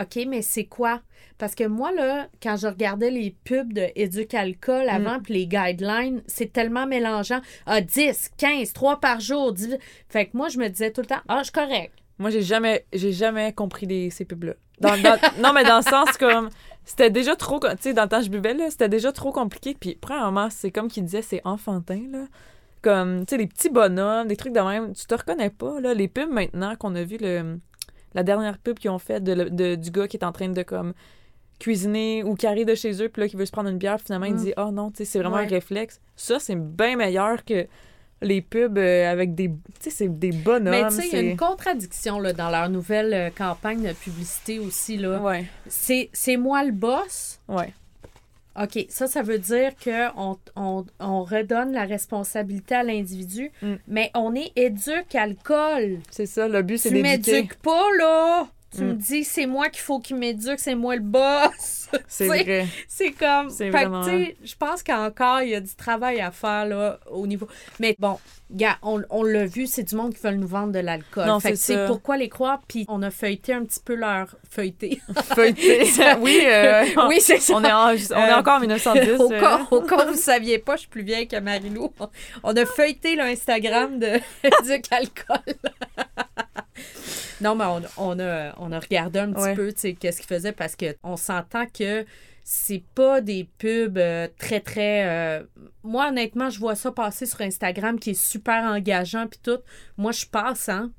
OK, 0.00 0.24
mais 0.28 0.42
c'est 0.42 0.64
quoi? 0.64 1.00
Parce 1.38 1.54
que 1.54 1.64
moi, 1.64 1.92
là, 1.92 2.28
quand 2.42 2.56
je 2.56 2.66
regardais 2.66 3.10
les 3.10 3.34
pubs 3.44 3.72
de 3.72 3.86
Éduc-Alcool 3.96 4.88
avant, 4.88 5.20
puis 5.20 5.34
les 5.34 5.46
guidelines, 5.46 6.22
c'est 6.26 6.52
tellement 6.52 6.86
mélangeant. 6.86 7.40
Ah, 7.66 7.80
10, 7.80 8.30
15, 8.36 8.72
3 8.72 9.00
par 9.00 9.20
jour. 9.20 9.52
10... 9.52 9.76
Fait 10.08 10.26
que 10.26 10.36
moi, 10.36 10.48
je 10.48 10.58
me 10.58 10.68
disais 10.68 10.90
tout 10.90 11.00
le 11.00 11.06
temps, 11.06 11.20
ah, 11.28 11.38
je 11.38 11.44
suis 11.44 11.52
correct. 11.52 11.92
Moi, 12.18 12.30
j'ai 12.30 12.42
jamais, 12.42 12.86
j'ai 12.92 13.12
jamais 13.12 13.52
compris 13.52 13.86
les, 13.86 14.10
ces 14.10 14.24
pubs-là. 14.24 14.54
Dans- 14.80 15.00
dans- 15.00 15.18
non, 15.42 15.52
mais 15.52 15.64
dans 15.64 15.78
le 15.78 15.82
sens 15.82 16.16
comme. 16.18 16.48
C'était 16.84 17.10
déjà 17.10 17.34
trop. 17.34 17.58
Tu 17.60 17.66
sais, 17.80 17.94
dans 17.94 18.02
le 18.02 18.08
temps 18.08 18.18
que 18.18 18.26
je 18.26 18.30
buvais, 18.30 18.52
là, 18.54 18.70
c'était 18.70 18.88
déjà 18.88 19.10
trop 19.10 19.32
compliqué. 19.32 19.74
Puis, 19.78 19.96
premièrement, 20.00 20.48
c'est 20.50 20.70
comme 20.70 20.88
qu'il 20.88 21.04
disait, 21.04 21.22
c'est 21.22 21.40
enfantin, 21.44 22.02
là. 22.10 22.26
Comme, 22.82 23.24
tu 23.24 23.30
sais, 23.30 23.36
les 23.38 23.46
petits 23.46 23.70
bonhommes, 23.70 24.28
des 24.28 24.36
trucs 24.36 24.52
de 24.52 24.60
même. 24.60 24.92
Tu 24.94 25.06
te 25.06 25.14
reconnais 25.14 25.48
pas, 25.50 25.80
là. 25.80 25.94
Les 25.94 26.08
pubs 26.08 26.28
maintenant 26.30 26.76
qu'on 26.76 26.94
a 26.94 27.02
vu, 27.02 27.16
le, 27.18 27.58
la 28.14 28.22
dernière 28.22 28.58
pub 28.58 28.78
qu'ils 28.78 28.90
ont 28.90 28.98
fait 28.98 29.22
de, 29.22 29.74
du 29.74 29.90
gars 29.90 30.08
qui 30.08 30.16
est 30.16 30.24
en 30.24 30.32
train 30.32 30.48
de, 30.48 30.62
comme, 30.62 30.92
cuisiner 31.58 32.24
ou 32.24 32.34
qui 32.34 32.46
arrive 32.46 32.66
de 32.66 32.74
chez 32.74 33.02
eux, 33.02 33.08
puis 33.08 33.22
là, 33.22 33.28
qui 33.28 33.36
veut 33.36 33.46
se 33.46 33.52
prendre 33.52 33.68
une 33.70 33.78
bière, 33.78 34.00
finalement, 34.00 34.26
il 34.26 34.34
Mm. 34.34 34.38
dit 34.38 34.52
Ah 34.56 34.70
non, 34.72 34.90
tu 34.90 34.98
sais, 34.98 35.04
c'est 35.04 35.18
vraiment 35.20 35.36
Ouais. 35.36 35.44
un 35.44 35.48
réflexe. 35.48 36.00
Ça, 36.16 36.38
c'est 36.38 36.56
bien 36.56 36.96
meilleur 36.96 37.44
que 37.44 37.66
les 38.22 38.40
pubs 38.42 38.78
euh, 38.78 39.10
avec 39.10 39.34
des. 39.34 39.48
Tu 39.48 39.54
sais, 39.80 39.90
c'est 39.90 40.18
des 40.18 40.32
bonhommes. 40.32 40.70
Mais 40.70 40.88
tu 40.88 40.94
sais, 40.94 41.08
il 41.08 41.12
y 41.12 41.16
a 41.16 41.20
une 41.20 41.36
contradiction 41.36 42.18
là, 42.20 42.32
dans 42.32 42.50
leur 42.50 42.68
nouvelle 42.68 43.12
euh, 43.14 43.30
campagne 43.30 43.82
de 43.82 43.92
publicité 43.92 44.58
aussi. 44.58 44.96
là. 44.96 45.20
Ouais, 45.20 45.44
C'est 45.68 46.10
c'est 46.12 46.36
moi 46.36 46.64
le 46.64 46.72
boss. 46.72 47.40
ouais. 47.48 47.72
OK, 48.60 48.86
ça, 48.88 49.06
ça 49.08 49.22
veut 49.22 49.38
dire 49.38 49.72
qu'on 49.82 50.38
on, 50.54 50.84
on 51.00 51.24
redonne 51.24 51.72
la 51.72 51.84
responsabilité 51.84 52.74
à 52.76 52.82
l'individu, 52.84 53.50
Mm. 53.62 53.74
mais 53.88 54.10
on 54.14 54.34
est 54.34 54.52
éduque 54.56 55.14
alcool. 55.14 55.98
C'est 56.10 56.26
ça, 56.26 56.46
le 56.46 56.62
but, 56.62 56.78
c'est 56.78 56.90
Tu 56.90 57.02
d'éduquer. 57.02 57.32
m'éduques 57.32 57.54
pas, 57.56 57.84
là. 57.98 58.46
Tu 58.76 58.82
Mm. 58.82 58.86
me 58.88 58.92
dis, 58.94 59.24
c'est 59.24 59.46
moi 59.46 59.68
qu'il 59.68 59.82
faut 59.82 60.00
qu'il 60.00 60.16
m'éduque, 60.16 60.58
c'est 60.58 60.74
moi 60.74 60.96
le 60.96 61.02
boss. 61.02 61.88
C'est 62.08 62.26
vrai. 62.26 62.66
C'est 62.88 63.12
comme. 63.12 63.50
C'est 63.50 63.70
vraiment- 63.70 64.02
tu 64.04 64.10
sais, 64.10 64.36
je 64.42 64.54
pense 64.56 64.82
qu'encore, 64.82 65.42
il 65.42 65.50
y 65.50 65.54
a 65.54 65.60
du 65.60 65.74
travail 65.76 66.20
à 66.20 66.32
faire, 66.32 66.66
là, 66.66 66.98
au 67.08 67.24
niveau. 67.26 67.46
Mais 67.78 67.94
bon, 68.00 68.18
gars, 68.50 68.78
on, 68.82 69.00
on 69.10 69.22
l'a 69.22 69.44
vu, 69.46 69.68
c'est 69.68 69.84
du 69.84 69.94
monde 69.94 70.12
qui 70.12 70.20
veulent 70.20 70.34
nous 70.36 70.48
vendre 70.48 70.72
de 70.72 70.80
l'alcool. 70.80 71.26
Non, 71.26 71.38
Fait 71.38 71.54
c'est 71.54 71.86
pourquoi 71.86 72.16
les 72.16 72.28
croire? 72.28 72.62
Puis 72.66 72.84
on 72.88 73.00
a 73.02 73.12
feuilleté 73.12 73.52
un 73.52 73.64
petit 73.64 73.78
peu 73.84 73.94
leur 73.94 74.34
feuilleté. 74.50 75.00
Feuilleté. 75.36 75.84
oui, 76.20 76.40
euh, 76.46 76.84
oui, 77.08 77.18
c'est 77.20 77.38
ça. 77.38 77.54
on 77.54 77.62
est, 77.62 77.70
en, 77.72 77.86
on 77.90 77.92
est 77.92 78.12
Euh, 78.12 78.36
encore 78.38 78.56
en 78.56 78.60
1910. 78.60 79.10
au, 79.20 79.30
euh. 79.32 79.40
cas, 79.40 79.60
au 79.70 79.80
cas 79.82 80.04
où 80.04 80.12
vous 80.12 80.18
saviez 80.18 80.58
pas, 80.58 80.74
je 80.74 80.80
suis 80.80 80.88
plus 80.88 81.02
vieille 81.04 81.28
que 81.28 81.38
Marilou. 81.38 81.92
On 82.42 82.56
a 82.56 82.66
feuilleté 82.66 83.14
l'Instagram 83.14 84.00
de 84.00 84.14
Duc 84.66 84.86
Alcool. 84.90 85.54
non, 87.40 87.54
mais 87.54 87.64
on, 87.66 87.82
on 87.98 88.18
a, 88.20 88.52
on 88.58 88.63
a 88.72 88.78
regardé 88.80 89.18
un 89.20 89.32
petit 89.32 89.42
Ouais. 89.42 89.54
peu, 89.54 89.72
tu 89.72 89.80
sais, 89.80 89.92
qu'est-ce 89.94 90.18
qu'il 90.18 90.26
faisait 90.28 90.52
parce 90.52 90.76
que 90.76 90.96
on 91.02 91.16
s'entend 91.16 91.66
que 91.66 92.04
c'est 92.42 92.82
pas 92.94 93.20
des 93.22 93.48
pubs 93.58 93.96
euh, 93.98 94.28
très, 94.38 94.60
très... 94.60 95.06
euh, 95.08 95.42
Moi, 95.82 96.08
honnêtement, 96.08 96.50
je 96.50 96.58
vois 96.58 96.74
ça 96.74 96.92
passer 96.92 97.24
sur 97.26 97.40
Instagram 97.40 97.98
qui 97.98 98.10
est 98.10 98.14
super 98.20 98.64
engageant 98.64 99.26
puis 99.26 99.40
tout. 99.42 99.58
Moi, 99.96 100.12
je 100.12 100.26
passe, 100.26 100.68
hein. 100.68 100.92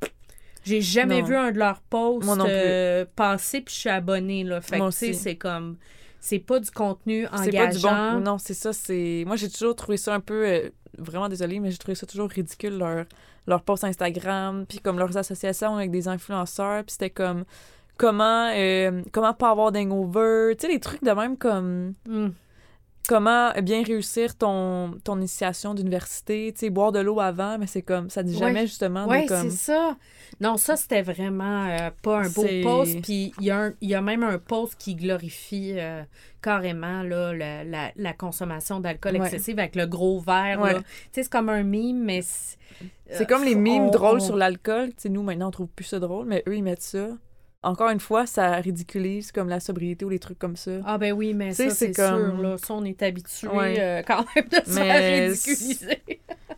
J'ai 0.64 0.82
jamais 0.82 1.22
Non. 1.22 1.28
vu 1.28 1.36
un 1.36 1.52
de 1.52 1.60
leurs 1.60 1.82
posts 1.82 2.28
euh, 2.40 3.06
passer 3.16 3.62
puis 3.62 3.74
je 3.76 3.80
suis 3.82 3.90
abonnée, 3.90 4.44
là. 4.44 4.60
Fait 4.62 4.80
que, 4.80 4.86
tu 4.86 4.92
sais, 4.92 5.14
c'est 5.14 5.36
comme... 5.36 5.78
C'est 6.28 6.40
pas 6.40 6.60
du 6.60 6.72
contenu 6.72 7.28
C'est 7.44 7.52
pas 7.52 7.68
du 7.68 7.78
bon. 7.80 7.88
engageant. 7.88 8.20
Non, 8.20 8.38
c'est 8.40 8.56
ça. 8.56 8.74
C'est. 8.74 9.24
Moi, 9.28 9.36
j'ai 9.36 9.48
toujours 9.50 9.76
trouvé 9.76 9.98
ça 9.98 10.16
un 10.16 10.20
peu. 10.20 10.44
euh, 10.48 10.70
vraiment 10.98 11.30
désolée, 11.30 11.60
mais 11.60 11.70
j'ai 11.70 11.78
trouvé 11.78 11.94
ça 11.94 12.08
toujours 12.08 12.30
ridicule, 12.30 12.78
leur, 12.80 13.06
leur 13.46 13.62
post 13.62 13.84
Instagram, 13.84 14.66
puis 14.68 14.80
comme 14.80 14.98
leurs 14.98 15.16
associations 15.18 15.76
avec 15.76 15.92
des 15.92 16.08
influenceurs, 16.08 16.84
puis 16.84 16.94
c'était 16.94 17.12
comme. 17.12 17.46
Comment, 17.98 18.50
euh, 18.54 19.04
comment 19.14 19.34
pas 19.34 19.52
avoir 19.52 19.72
d'hangover, 19.72 20.56
tu 20.60 20.66
sais, 20.68 20.74
des 20.74 20.80
trucs 20.82 21.02
de 21.04 21.12
même 21.12 21.38
comme 21.38 21.94
Mm. 22.08 22.28
Comment 23.08 23.52
bien 23.64 23.84
réussir 23.84 24.36
ton, 24.38 24.92
ton 25.04 25.18
initiation 25.18 25.74
d'université, 25.74 26.52
tu 26.54 26.60
sais, 26.62 26.70
boire 26.70 26.92
de 26.92 27.00
l'eau 27.00 27.20
avant, 27.20 27.58
mais 27.58 27.68
c'est 27.68 27.82
comme, 27.82 28.10
ça 28.10 28.24
dit 28.24 28.34
Ouais. 28.34 28.40
jamais 28.40 28.68
justement 28.68 29.06
Oui, 29.08 29.26
comme... 29.26 29.50
c'est 29.50 29.72
ça. 29.74 29.96
Non, 30.42 30.58
ça, 30.58 30.76
c'était 30.76 31.02
vraiment 31.02 31.66
euh, 31.68 31.90
pas 32.02 32.20
un 32.20 32.30
beau 32.30 32.46
post. 32.64 33.02
Puis 33.02 33.32
il 33.40 33.46
y, 33.46 33.88
y 33.88 33.94
a 33.96 34.02
même 34.02 34.24
un 34.24 34.38
post 34.38 34.76
qui 34.78 34.96
glorifie 34.96 35.74
euh, 35.78 36.04
carrément 36.42 37.04
là, 37.04 37.34
la, 37.34 37.64
la- 37.64 37.92
la 37.96 38.14
consommation 38.14 38.80
d'alcool 38.80 39.14
Ouais. 39.18 39.26
excessive 39.26 39.60
avec 39.60 39.76
le 39.76 39.86
gros 39.86 40.20
verre. 40.20 40.60
Ouais. 40.62 40.74
Tu 40.76 40.80
sais, 41.12 41.24
c'est 41.24 41.32
comme 41.32 41.50
un 41.50 41.64
mime, 41.64 42.04
mais. 42.04 42.22
C'est 42.22 43.18
C'est 43.20 43.26
comme 43.30 43.44
les 43.44 43.56
euh, 43.56 43.60
mimes 43.60 43.84
on- 43.84 43.92
drôles 43.92 44.20
sur 44.22 44.36
l'alcool. 44.36 44.90
Tu 44.90 44.94
sais, 45.04 45.10
nous, 45.10 45.22
maintenant, 45.24 45.48
on 45.50 45.52
trouve 45.52 45.68
plus 45.68 45.86
ça 45.86 46.00
drôle, 46.00 46.26
mais 46.26 46.44
eux, 46.48 46.56
ils 46.58 46.64
mettent 46.64 46.82
ça. 46.82 47.08
Encore 47.66 47.90
une 47.90 48.00
fois, 48.00 48.26
ça 48.26 48.52
ridiculise 48.58 49.32
comme 49.32 49.50
la 49.50 49.60
sobriété 49.60 50.06
ou 50.06 50.10
les 50.10 50.20
trucs 50.20 50.38
comme 50.40 50.56
ça. 50.56 50.72
Ah, 50.86 50.98
ben 50.98 51.12
oui, 51.14 51.34
mais 51.34 51.52
ça, 51.52 51.70
c'est 51.70 51.88
c'est 51.88 51.94
sûr. 51.96 52.10
comme- 52.12 52.42
Là. 52.42 52.58
Ça, 52.58 52.74
on 52.74 52.86
est 52.86 53.02
habitué 53.04 53.48
Ouais. 53.48 53.76
euh, 53.80 54.02
quand 54.06 54.24
même 54.36 54.46
de 54.48 54.56
se 54.72 54.76
Mais 54.76 55.28
ridiculiser. 55.28 56.02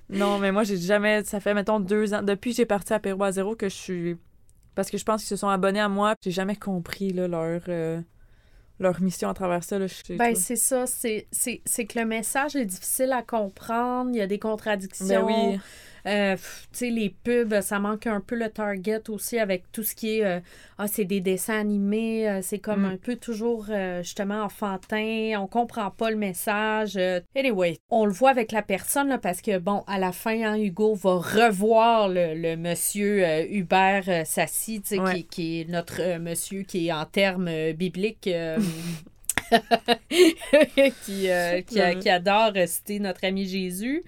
Non, 0.10 0.38
mais 0.39 0.52
moi, 0.52 0.63
j'ai 0.63 0.78
jamais. 0.78 1.24
Ça 1.24 1.39
fait, 1.39 1.54
mettons, 1.54 1.80
deux 1.80 2.13
ans. 2.13 2.22
Depuis 2.22 2.52
que 2.52 2.58
j'ai 2.58 2.65
parti 2.65 2.93
à 2.93 3.00
Pérou 3.00 3.24
à 3.24 3.32
zéro 3.32 3.56
que 3.56 3.70
je 3.70 3.76
suis. 3.76 4.17
Parce 4.76 4.89
que 4.91 4.98
je 4.98 5.04
pense 5.06 5.22
qu'ils 5.22 5.30
se 5.30 5.36
sont 5.38 5.50
abonnés 5.50 5.80
à 5.80 5.89
moi. 5.89 6.13
J'ai 6.24 6.32
jamais 6.32 6.56
compris 6.56 7.12
là, 7.12 7.28
leur, 7.28 7.62
euh, 7.67 8.00
leur 8.80 9.02
mission 9.02 9.28
à 9.30 9.34
travers 9.34 9.63
ça. 9.63 9.80
Là, 9.80 9.88
je 9.88 9.96
sais 9.96 10.15
Ben, 10.15 10.36
c'est 10.36 10.56
ça. 10.56 10.86
C'est 10.88 11.26
que 11.32 12.00
le 12.00 12.06
message 12.06 12.56
est 12.56 12.65
difficile 12.65 13.12
à 13.12 13.22
comprendre. 13.24 14.12
Il 14.13 14.17
y 14.17 14.22
a 14.22 14.28
des 14.28 14.39
contradictions. 14.39 15.08
Ben 15.08 15.24
oui. 15.54 15.60
Euh, 16.08 16.36
pff, 16.36 16.67
les 16.82 17.10
pubs, 17.10 17.60
ça 17.62 17.80
manque 17.80 18.08
un 18.08 18.22
peu 18.22 18.36
le 18.36 18.50
target 18.50 19.10
aussi 19.10 19.38
avec 19.39 19.63
tout 19.72 19.84
ce 19.84 19.93
qui 19.93 20.20
est. 20.20 20.24
euh, 20.26 20.39
ah, 20.78 20.88
c'est 20.88 21.06
des 21.06 21.20
dessins 21.22 21.60
animés, 21.60 22.30
euh, 22.30 22.39
c'est 22.41 22.60
comme 22.60 22.84
Mm. 22.84 22.86
un 22.93 22.98
peu 22.98 23.15
toujours 23.17 23.65
justement 24.02 24.43
enfantin, 24.43 25.34
on 25.39 25.48
comprend 25.48 25.91
pas 25.91 26.10
le 26.12 26.15
message. 26.17 26.98
anyway, 27.36 27.78
on 27.89 28.06
le 28.06 28.12
voit 28.12 28.30
avec 28.30 28.52
la 28.52 28.62
personne 28.62 29.10
là, 29.10 29.17
parce 29.17 29.41
que, 29.41 29.58
bon, 29.58 29.84
à 29.88 30.00
la 30.00 30.12
fin, 30.12 30.41
hein, 30.43 30.58
Hugo 30.58 30.93
va 30.96 31.15
revoir 31.15 32.08
le, 32.10 32.34
le 32.36 32.56
monsieur 32.56 33.24
Hubert 33.52 34.26
Sassi, 34.26 34.82
Ouais. 34.91 35.15
qui, 35.15 35.26
qui 35.26 35.62
est 35.62 35.70
notre 35.70 36.17
monsieur 36.20 36.62
qui 36.63 36.88
est 36.88 36.91
en 36.93 37.06
termes 37.06 37.50
bibliques. 37.74 38.30
qui, 41.06 41.30
euh, 41.30 41.62
qui, 41.62 41.80
qui 42.00 42.10
adore 42.10 42.52
citer 42.65 43.00
notre 43.00 43.26
ami 43.26 43.48
Jésus. 43.48 44.04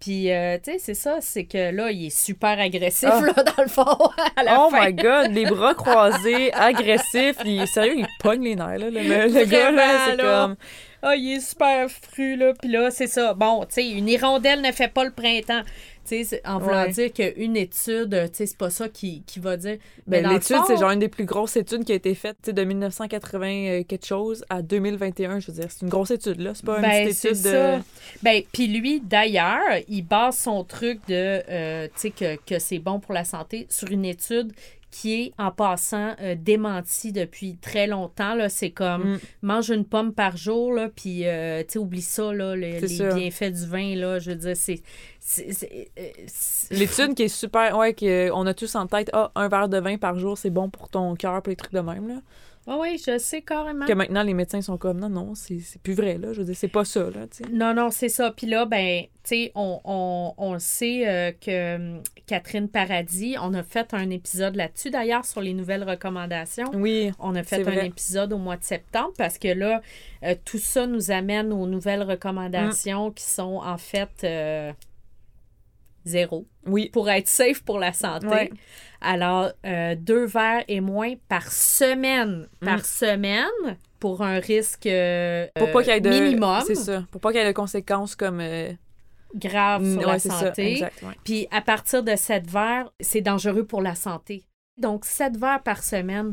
Puis, 0.00 0.30
euh, 0.30 0.58
tu 0.62 0.72
sais, 0.72 0.78
c'est 0.78 0.94
ça, 0.94 1.16
c'est 1.20 1.44
que 1.44 1.70
là, 1.74 1.90
il 1.90 2.06
est 2.06 2.16
super 2.16 2.58
agressif, 2.60 3.08
Ah. 3.10 3.20
là, 3.20 3.32
dans 3.56 3.62
le 3.62 3.68
fond, 3.68 4.10
à 4.36 4.42
la 4.42 4.56
Oh 4.60 4.70
fin. 4.70 4.86
my 4.86 4.92
god, 4.92 5.32
les 5.32 5.46
bras 5.46 5.74
croisés, 5.76 6.52
agressif. 6.52 7.36
Il, 7.44 7.66
sérieux, 7.66 7.94
il 7.98 8.06
pogne 8.20 8.42
les 8.44 8.56
nerfs, 8.56 8.78
là. 8.78 8.90
Le, 8.90 9.28
le 9.32 9.44
gars, 9.46 9.70
là, 9.70 10.06
c'est 10.06 10.16
comme. 10.18 10.56
Ah, 11.02 11.14
il 11.16 11.36
est 11.36 11.40
super 11.40 11.88
fru, 11.90 12.36
là. 12.36 12.52
Puis 12.60 12.70
là, 12.70 12.90
c'est 12.90 13.06
ça. 13.06 13.32
Bon, 13.34 13.60
tu 13.64 13.74
sais, 13.74 13.88
une 13.88 14.08
hirondelle 14.08 14.60
ne 14.60 14.72
fait 14.72 14.88
pas 14.88 15.04
le 15.04 15.12
printemps. 15.12 15.62
En 16.44 16.58
voulant 16.58 16.82
Ouais. 16.84 16.90
dire 16.90 17.12
qu'une 17.12 17.56
étude, 17.56 18.10
tu 18.10 18.36
sais, 18.36 18.46
c'est 18.46 18.56
pas 18.58 18.70
ça 18.70 18.88
qui, 18.88 19.22
qui 19.26 19.38
va 19.40 19.56
dire. 19.56 19.78
Mais 20.06 20.22
Ben, 20.22 20.28
le 20.28 20.34
l'étude, 20.34 20.56
fond- 20.56 20.64
c'est 20.66 20.76
genre 20.76 20.90
une 20.90 20.98
des 21.00 21.08
plus 21.08 21.24
grosses 21.24 21.56
études 21.56 21.84
qui 21.84 21.92
a 21.92 21.94
été 21.94 22.14
faite 22.14 22.36
tu 22.42 22.50
sais, 22.50 22.52
de 22.52 22.64
1980 22.64 23.46
euh, 23.80 23.82
quelque 23.84 24.06
chose 24.06 24.44
à 24.48 24.62
2021. 24.62 25.40
Je 25.40 25.48
veux 25.50 25.58
dire, 25.60 25.70
c'est 25.70 25.82
une 25.82 25.88
grosse 25.88 26.10
étude, 26.10 26.40
là. 26.40 26.52
C'est 26.54 26.64
pas 26.64 26.76
une 26.76 26.82
Ben, 26.82 27.08
petite 27.08 27.24
étude 27.24 27.42
de. 27.42 27.78
Ben, 28.22 28.42
puis 28.52 28.66
lui, 28.68 29.00
d'ailleurs, 29.00 29.60
il 29.88 30.02
base 30.02 30.38
son 30.38 30.64
truc 30.64 31.00
de, 31.08 31.42
euh, 31.48 31.86
tu 31.88 31.92
sais, 31.96 32.10
que, 32.10 32.36
que 32.46 32.58
c'est 32.58 32.78
bon 32.78 33.00
pour 33.00 33.14
la 33.14 33.24
santé 33.24 33.66
sur 33.70 33.90
une 33.90 34.04
étude 34.04 34.52
qui 34.90 35.14
est, 35.20 35.32
en 35.38 35.50
passant, 35.50 36.14
euh, 36.22 36.34
démentie 36.38 37.12
depuis 37.12 37.56
très 37.56 37.86
longtemps. 37.86 38.34
Là. 38.34 38.48
C'est 38.48 38.70
comme, 38.70 39.14
Mm. 39.14 39.18
mange 39.42 39.70
une 39.70 39.84
pomme 39.84 40.12
par 40.14 40.36
jour, 40.36 40.72
là, 40.72 40.88
puis, 40.94 41.26
euh, 41.26 41.62
oublie 41.76 42.00
ça, 42.02 42.32
là, 42.32 42.54
le- 42.56 42.78
les 42.80 43.14
bienfaits 43.14 43.52
du 43.52 43.66
vin, 43.66 43.94
là. 43.96 44.18
Je 44.18 44.30
veux 44.30 44.36
dire, 44.36 44.56
c'est... 44.56 44.80
euh, 45.40 46.02
L'étude 46.70 47.14
qui 47.14 47.24
est 47.24 47.28
super, 47.28 47.76
ouais, 47.76 47.94
qu'on 47.94 48.46
a 48.46 48.54
tous 48.54 48.74
en 48.74 48.86
tête, 48.86 49.10
ah, 49.12 49.30
un 49.34 49.48
verre 49.48 49.68
de 49.68 49.78
vin 49.78 49.98
par 49.98 50.18
jour, 50.18 50.38
c'est 50.38 50.50
bon 50.50 50.70
pour 50.70 50.88
ton 50.88 51.14
cœur, 51.14 51.42
pour 51.42 51.50
les 51.50 51.56
trucs 51.56 51.72
de 51.72 51.80
même, 51.80 52.08
là. 52.08 52.20
Ah 52.68 52.76
oui, 52.80 53.00
je 53.04 53.16
sais 53.18 53.42
carrément. 53.42 53.86
Que 53.86 53.92
maintenant, 53.92 54.22
les 54.24 54.34
médecins 54.34 54.60
sont 54.60 54.76
comme, 54.76 54.98
non, 54.98 55.08
non, 55.08 55.34
c'est 55.34 55.60
c'est 55.60 55.80
plus 55.80 55.94
vrai, 55.94 56.18
là. 56.18 56.32
Je 56.32 56.40
veux 56.40 56.44
dire, 56.46 56.56
c'est 56.56 56.66
pas 56.66 56.84
ça, 56.84 57.08
là. 57.10 57.26
Non, 57.52 57.72
non, 57.74 57.90
c'est 57.90 58.08
ça. 58.08 58.32
Puis 58.32 58.46
là, 58.48 58.64
ben, 58.66 59.02
tu 59.02 59.08
sais, 59.22 59.52
on, 59.54 59.80
on, 59.84 60.34
on 60.36 60.58
sait 60.58 61.08
euh, 61.08 61.32
que 61.32 61.76
hum, 61.76 62.02
Catherine 62.26 62.68
Paradis, 62.68 63.36
on 63.40 63.54
a 63.54 63.62
fait 63.62 63.94
un 63.94 64.10
épisode 64.10 64.56
là-dessus 64.56 64.90
d'ailleurs 64.90 65.24
sur 65.24 65.40
les 65.40 65.54
nouvelles 65.54 65.84
recommandations. 65.84 66.70
Oui, 66.74 67.12
On 67.20 67.36
a 67.36 67.44
fait 67.44 67.60
un 67.60 67.70
vrai. 67.70 67.86
épisode 67.86 68.32
au 68.32 68.38
mois 68.38 68.56
de 68.56 68.64
septembre 68.64 69.12
parce 69.16 69.38
que 69.38 69.48
là, 69.48 69.80
euh, 70.24 70.34
tout 70.44 70.58
ça 70.58 70.86
nous 70.88 71.12
amène 71.12 71.52
aux 71.52 71.66
nouvelles 71.66 72.02
recommandations 72.02 73.12
qui 73.12 73.24
sont 73.24 73.60
en 73.64 73.78
fait 73.78 74.10
euh, 74.24 74.72
zéro 76.06 76.46
oui. 76.66 76.88
pour 76.90 77.10
être 77.10 77.28
safe 77.28 77.62
pour 77.62 77.78
la 77.78 77.92
santé. 77.92 78.26
Ouais. 78.28 78.50
Alors, 79.02 79.50
euh, 79.66 79.94
deux 79.98 80.24
verres 80.24 80.64
et 80.68 80.80
moins 80.80 81.14
par 81.28 81.50
semaine. 81.52 82.48
Par 82.60 82.78
Mm. 82.78 82.82
semaine 82.84 83.76
pour 84.00 84.22
un 84.22 84.38
risque 84.38 84.86
euh, 84.86 85.46
Pour 85.54 85.70
pas 85.72 85.82
qu'il 85.82 85.92
y 85.92 85.96
ait 85.96 86.00
de. 86.00 86.08
minimum 86.08 86.62
C'est 86.66 86.74
ça. 86.74 87.04
Pour 87.10 87.20
pas 87.20 87.30
qu'il 87.32 87.40
y 87.40 87.44
ait 87.44 87.46
de 87.48 87.52
conséquences 87.52 88.14
comme. 88.16 88.40
euh, 88.40 88.72
grave 89.34 89.84
sur 89.84 89.98
ouais, 90.00 90.06
la 90.06 90.18
santé. 90.18 90.72
exact, 90.72 91.02
ouais. 91.02 91.14
Puis 91.24 91.46
à 91.50 91.60
partir 91.60 92.02
de 92.02 92.16
7 92.16 92.48
verres, 92.50 92.90
c'est 93.00 93.20
dangereux 93.20 93.64
pour 93.64 93.82
la 93.82 93.94
santé. 93.94 94.44
Donc 94.78 95.04
7 95.04 95.36
verres 95.36 95.62
par 95.62 95.82
semaine, 95.82 96.32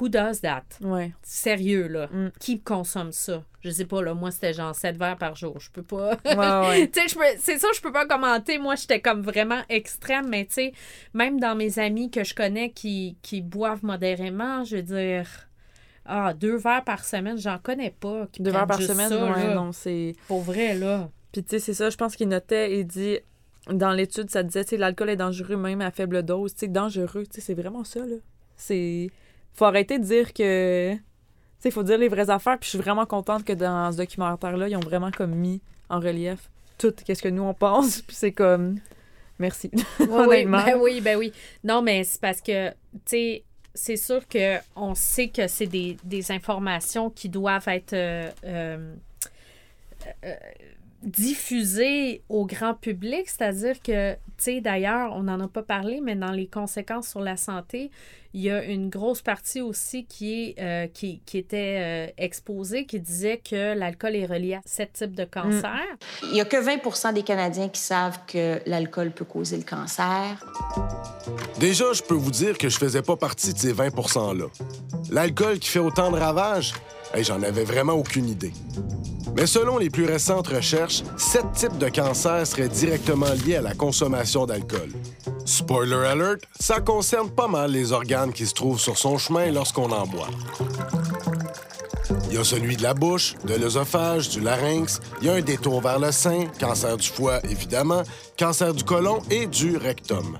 who 0.00 0.08
does 0.08 0.40
that? 0.42 0.64
Ouais. 0.80 1.12
Sérieux, 1.22 1.88
là. 1.88 2.06
Mm. 2.06 2.30
Qui 2.40 2.60
consomme 2.60 3.12
ça? 3.12 3.42
Je 3.60 3.70
sais 3.70 3.86
pas, 3.86 4.02
là. 4.02 4.14
Moi, 4.14 4.30
c'était 4.30 4.52
genre 4.52 4.74
7 4.74 4.96
verres 4.96 5.16
par 5.16 5.34
jour. 5.34 5.58
Je 5.58 5.68
peux 5.70 5.82
pas. 5.82 6.10
Ouais, 6.24 6.68
ouais. 6.68 6.88
tu 6.92 7.00
sais, 7.00 7.08
je 7.08 7.14
peux- 7.16 7.38
c'est 7.40 7.58
ça, 7.58 7.66
je 7.74 7.80
peux 7.80 7.90
pas 7.92 8.06
commenter. 8.06 8.58
Moi, 8.58 8.76
j'étais 8.76 9.00
comme 9.00 9.20
vraiment 9.22 9.60
extrême, 9.68 10.28
mais 10.28 10.46
tu 10.46 10.52
sais, 10.54 10.72
même 11.12 11.40
dans 11.40 11.56
mes 11.56 11.78
amis 11.80 12.10
que 12.10 12.22
je 12.22 12.34
connais 12.34 12.70
qui, 12.70 13.16
qui 13.22 13.40
boivent 13.42 13.84
modérément, 13.84 14.62
je 14.64 14.76
veux 14.76 14.82
dire. 14.82 15.26
Ah, 16.10 16.32
deux 16.34 16.56
verres 16.56 16.84
par 16.84 17.04
semaine, 17.04 17.36
j'en 17.36 17.58
connais 17.58 17.90
pas. 17.90 18.26
qui 18.32 18.42
Deux 18.42 18.50
verres 18.50 18.66
par 18.66 18.80
semaine, 18.80 19.08
ça, 19.08 19.24
ouais, 19.24 19.46
là. 19.48 19.54
non, 19.54 19.72
c'est. 19.72 20.14
Pour 20.28 20.40
vrai, 20.40 20.74
là. 20.74 21.10
Puis, 21.32 21.42
tu 21.44 21.50
sais, 21.50 21.58
c'est 21.58 21.74
ça, 21.74 21.90
je 21.90 21.96
pense 21.96 22.16
qu'il 22.16 22.28
notait, 22.28 22.78
il 22.80 22.86
dit. 22.86 23.18
Dans 23.70 23.90
l'étude, 23.92 24.30
ça 24.30 24.42
disait, 24.42 24.64
tu 24.64 24.70
sais, 24.70 24.76
l'alcool 24.78 25.10
est 25.10 25.16
dangereux 25.16 25.56
même 25.56 25.82
à 25.82 25.90
faible 25.90 26.22
dose. 26.22 26.54
Tu 26.54 26.60
sais, 26.60 26.68
dangereux, 26.68 27.24
tu 27.26 27.34
sais, 27.34 27.40
c'est 27.42 27.54
vraiment 27.54 27.84
ça, 27.84 28.00
là. 28.00 28.16
C'est. 28.56 29.10
Faut 29.52 29.64
arrêter 29.66 29.98
de 29.98 30.04
dire 30.04 30.32
que. 30.32 30.94
Sais, 31.60 31.68
il 31.68 31.72
faut 31.72 31.82
dire 31.82 31.98
les 31.98 32.08
vraies 32.08 32.30
affaires. 32.30 32.58
Puis 32.58 32.66
je 32.66 32.70
suis 32.70 32.78
vraiment 32.78 33.06
contente 33.06 33.44
que 33.44 33.52
dans 33.52 33.92
ce 33.92 33.96
documentaire-là, 33.98 34.68
ils 34.68 34.76
ont 34.76 34.80
vraiment 34.80 35.10
comme 35.10 35.34
mis 35.34 35.60
en 35.88 36.00
relief 36.00 36.50
tout 36.78 36.94
qu'est-ce 37.04 37.22
que 37.22 37.28
nous 37.28 37.42
on 37.42 37.54
pense. 37.54 38.00
Puis 38.06 38.16
c'est 38.16 38.32
comme 38.32 38.78
merci. 39.38 39.70
Oui, 40.00 40.26
oui, 40.28 40.44
ben 40.46 40.78
oui, 40.80 41.00
ben 41.00 41.18
oui. 41.18 41.32
Non, 41.64 41.82
mais 41.82 42.04
c'est 42.04 42.20
parce 42.20 42.40
que, 42.40 42.70
tu 42.70 42.76
sais, 43.06 43.44
c'est 43.74 43.96
sûr 43.96 44.22
qu'on 44.28 44.94
sait 44.94 45.28
que 45.28 45.46
c'est 45.46 45.66
des, 45.66 45.96
des 46.04 46.32
informations 46.32 47.10
qui 47.10 47.28
doivent 47.28 47.68
être 47.68 47.92
euh, 47.92 48.30
euh, 48.44 48.94
euh, 50.24 50.34
diffusées 51.02 52.22
au 52.28 52.46
grand 52.46 52.74
public. 52.74 53.28
C'est-à-dire 53.28 53.80
que, 53.82 54.14
tu 54.14 54.18
sais, 54.38 54.60
d'ailleurs, 54.60 55.12
on 55.14 55.24
n'en 55.24 55.40
a 55.40 55.48
pas 55.48 55.62
parlé, 55.62 56.00
mais 56.02 56.16
dans 56.16 56.32
les 56.32 56.46
conséquences 56.46 57.08
sur 57.08 57.20
la 57.20 57.36
santé, 57.36 57.90
il 58.34 58.42
y 58.42 58.50
a 58.50 58.62
une 58.62 58.90
grosse 58.90 59.22
partie 59.22 59.62
aussi 59.62 60.04
qui, 60.04 60.54
est, 60.56 60.60
euh, 60.60 60.86
qui, 60.86 61.20
qui 61.24 61.38
était 61.38 62.08
euh, 62.08 62.12
exposée, 62.18 62.84
qui 62.84 63.00
disait 63.00 63.38
que 63.38 63.74
l'alcool 63.74 64.16
est 64.16 64.26
relié 64.26 64.54
à 64.54 64.60
ce 64.66 64.82
type 64.82 65.14
de 65.14 65.24
cancer. 65.24 65.80
Il 66.24 66.32
n'y 66.32 66.40
a 66.40 66.44
que 66.44 66.56
20% 66.56 67.14
des 67.14 67.22
Canadiens 67.22 67.68
qui 67.68 67.80
savent 67.80 68.18
que 68.26 68.60
l'alcool 68.66 69.12
peut 69.12 69.24
causer 69.24 69.56
le 69.56 69.62
cancer. 69.62 70.44
Déjà, 71.58 71.92
je 71.92 72.02
peux 72.02 72.14
vous 72.14 72.30
dire 72.30 72.58
que 72.58 72.68
je 72.68 72.76
faisais 72.76 73.02
pas 73.02 73.16
partie 73.16 73.54
de 73.54 73.58
ces 73.58 73.72
20 73.72 73.88
%-là. 73.88 74.46
L'alcool 75.10 75.58
qui 75.58 75.70
fait 75.70 75.78
autant 75.78 76.10
de 76.10 76.16
ravages, 76.18 76.74
hey, 77.14 77.24
j'en 77.24 77.42
avais 77.42 77.64
vraiment 77.64 77.94
aucune 77.94 78.28
idée. 78.28 78.52
Mais 79.36 79.46
selon 79.46 79.78
les 79.78 79.90
plus 79.90 80.04
récentes 80.06 80.48
recherches, 80.48 81.02
sept 81.16 81.44
types 81.54 81.78
de 81.78 81.88
cancers 81.88 82.46
seraient 82.46 82.68
directement 82.68 83.32
liés 83.46 83.56
à 83.56 83.62
la 83.62 83.74
consommation 83.74 84.46
d'alcool. 84.46 84.90
Spoiler 85.44 86.06
alert, 86.06 86.42
ça 86.58 86.80
concerne 86.80 87.30
pas 87.30 87.46
mal 87.46 87.70
les 87.70 87.92
organes 87.92 88.32
qui 88.32 88.46
se 88.46 88.54
trouvent 88.54 88.80
sur 88.80 88.98
son 88.98 89.16
chemin 89.16 89.50
lorsqu'on 89.52 89.90
en 89.92 90.06
boit. 90.06 90.28
Il 92.30 92.34
y 92.34 92.38
a 92.38 92.44
celui 92.44 92.76
de 92.76 92.82
la 92.82 92.94
bouche, 92.94 93.34
de 93.44 93.54
l'œsophage, 93.54 94.28
du 94.30 94.40
larynx, 94.40 95.00
il 95.20 95.26
y 95.28 95.30
a 95.30 95.34
un 95.34 95.40
détour 95.40 95.80
vers 95.80 95.98
le 95.98 96.10
sein, 96.10 96.46
cancer 96.58 96.96
du 96.96 97.08
foie 97.08 97.40
évidemment, 97.44 98.02
cancer 98.38 98.74
du 98.74 98.82
côlon 98.84 99.20
et 99.30 99.46
du 99.46 99.76
rectum. 99.76 100.36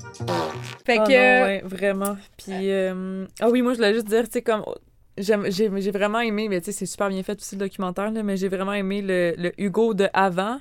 Fait 0.85 0.99
Ah 0.99 1.05
que. 1.07 1.41
non, 1.41 1.47
ouais, 1.47 1.63
vraiment. 1.65 2.17
Puis, 2.37 2.71
euh, 2.71 3.27
ah 3.41 3.49
oui, 3.51 3.63
moi, 3.63 3.73
je 3.73 3.79
voulais 3.79 3.95
juste 3.95 4.09
dire, 4.09 4.25
tu 4.25 4.33
sais, 4.33 4.43
comme. 4.43 4.65
J'ai 5.19 5.91
vraiment 5.91 6.21
aimé, 6.21 6.49
mais 6.49 6.61
tu 6.61 6.67
sais, 6.67 6.73
c'est 6.73 6.87
super 6.87 7.09
bien 7.09 7.23
fait 7.23 7.39
aussi 7.39 7.57
le 7.57 7.61
documentaire, 7.61 8.11
là, 8.11 8.23
mais 8.23 8.37
j'ai 8.37 8.49
vraiment 8.49 8.73
aimé 8.73 9.03
le, 9.03 9.35
le 9.37 9.53
Hugo 9.61 9.95
de 9.95 10.09
avant, 10.13 10.59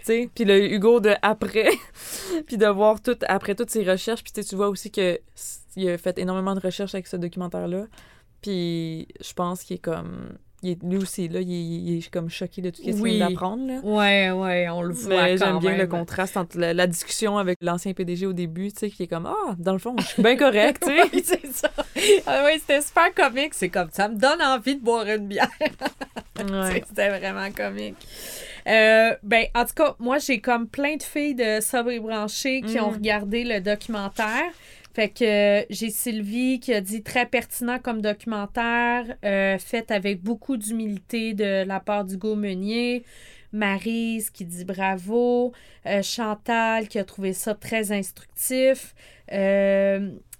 tu 0.00 0.04
sais, 0.04 0.30
puis 0.34 0.44
le 0.44 0.72
Hugo 0.72 1.00
de 1.00 1.14
après, 1.22 1.70
puis 2.46 2.56
de 2.56 2.66
voir 2.66 3.00
tout, 3.02 3.16
après 3.28 3.54
toutes 3.54 3.70
ces 3.70 3.88
recherches, 3.88 4.22
puis 4.22 4.32
tu 4.32 4.56
vois 4.56 4.68
aussi 4.68 4.90
que 4.90 5.18
il 5.76 5.88
a 5.90 5.98
fait 5.98 6.18
énormément 6.18 6.54
de 6.54 6.60
recherches 6.60 6.94
avec 6.94 7.06
ce 7.06 7.16
documentaire-là, 7.16 7.86
puis 8.40 9.08
je 9.20 9.32
pense 9.32 9.62
qu'il 9.62 9.76
est 9.76 9.80
comme, 9.80 10.38
il 10.62 10.70
est, 10.70 10.82
lui 10.82 10.96
aussi, 10.96 11.28
là, 11.28 11.40
il 11.40 11.52
est, 11.52 11.54
il 11.62 11.98
est 11.98 12.10
comme 12.10 12.28
choqué 12.28 12.60
de 12.62 12.70
tout 12.70 12.76
ce 12.78 12.82
qu'il 12.82 12.94
Oui. 13.00 13.16
vient 13.16 13.28
d'apprendre, 13.28 13.66
là. 13.66 13.80
Ouais, 13.82 14.30
ouais, 14.30 14.68
on 14.68 14.82
le 14.82 14.92
voit. 14.92 15.36
J'aime 15.36 15.58
bien 15.60 15.76
le 15.76 15.86
contraste 15.86 16.36
entre 16.36 16.58
la, 16.58 16.74
la 16.74 16.86
discussion 16.86 17.38
avec 17.38 17.58
l'ancien 17.60 17.92
PDG 17.92 18.26
au 18.26 18.32
début, 18.32 18.72
tu 18.72 18.78
sais, 18.80 18.90
qui 18.90 19.04
est 19.04 19.06
comme 19.06 19.26
Ah, 19.26 19.54
dans 19.58 19.72
le 19.72 19.78
fond, 19.78 19.94
je 19.98 20.04
suis 20.06 20.22
bien 20.22 20.36
correct, 20.36 20.82
tu 20.82 20.88
sais. 20.88 21.02
Oui, 21.12 21.22
c'est 21.24 21.46
ça. 21.52 21.70
Ah 22.26 22.42
oui, 22.46 22.52
c'était 22.60 22.80
super 22.82 23.12
comique. 23.14 23.54
C'est 23.54 23.68
comme 23.68 23.88
ça 23.92 24.08
me 24.08 24.16
donne 24.16 24.42
envie 24.42 24.76
de 24.76 24.80
boire 24.82 25.06
une 25.06 25.26
bière. 25.28 25.48
Ouais. 26.38 26.84
C'était 26.88 27.08
vraiment 27.18 27.50
comique. 27.50 27.96
Euh, 28.68 29.10
ben, 29.24 29.46
en 29.56 29.64
tout 29.64 29.74
cas, 29.74 29.96
moi, 29.98 30.18
j'ai 30.18 30.40
comme 30.40 30.68
plein 30.68 30.94
de 30.94 31.02
filles 31.02 31.34
de 31.34 31.60
Sobre 31.60 31.90
et 31.90 31.98
Branchées 31.98 32.62
qui 32.62 32.78
ont 32.78 32.92
Mm. 32.92 32.94
regardé 32.94 33.42
le 33.44 33.60
documentaire. 33.60 34.44
Fait 34.98 35.10
que 35.10 35.60
euh, 35.60 35.64
j'ai 35.70 35.90
Sylvie 35.90 36.58
qui 36.58 36.74
a 36.74 36.80
dit 36.80 37.04
très 37.04 37.24
pertinent 37.24 37.78
comme 37.78 38.02
documentaire, 38.02 39.04
euh, 39.24 39.56
fait 39.56 39.92
avec 39.92 40.20
beaucoup 40.24 40.56
d'humilité 40.56 41.34
de 41.34 41.64
la 41.64 41.78
part 41.78 42.04
d'Hugo 42.04 42.34
Meunier. 42.34 43.04
Marise 43.52 44.30
qui 44.30 44.44
dit 44.44 44.64
bravo. 44.64 45.52
Euh, 45.86 46.02
Chantal 46.02 46.88
qui 46.88 46.98
a 46.98 47.04
trouvé 47.04 47.32
ça 47.32 47.54
très 47.54 47.92
instructif. 47.92 48.96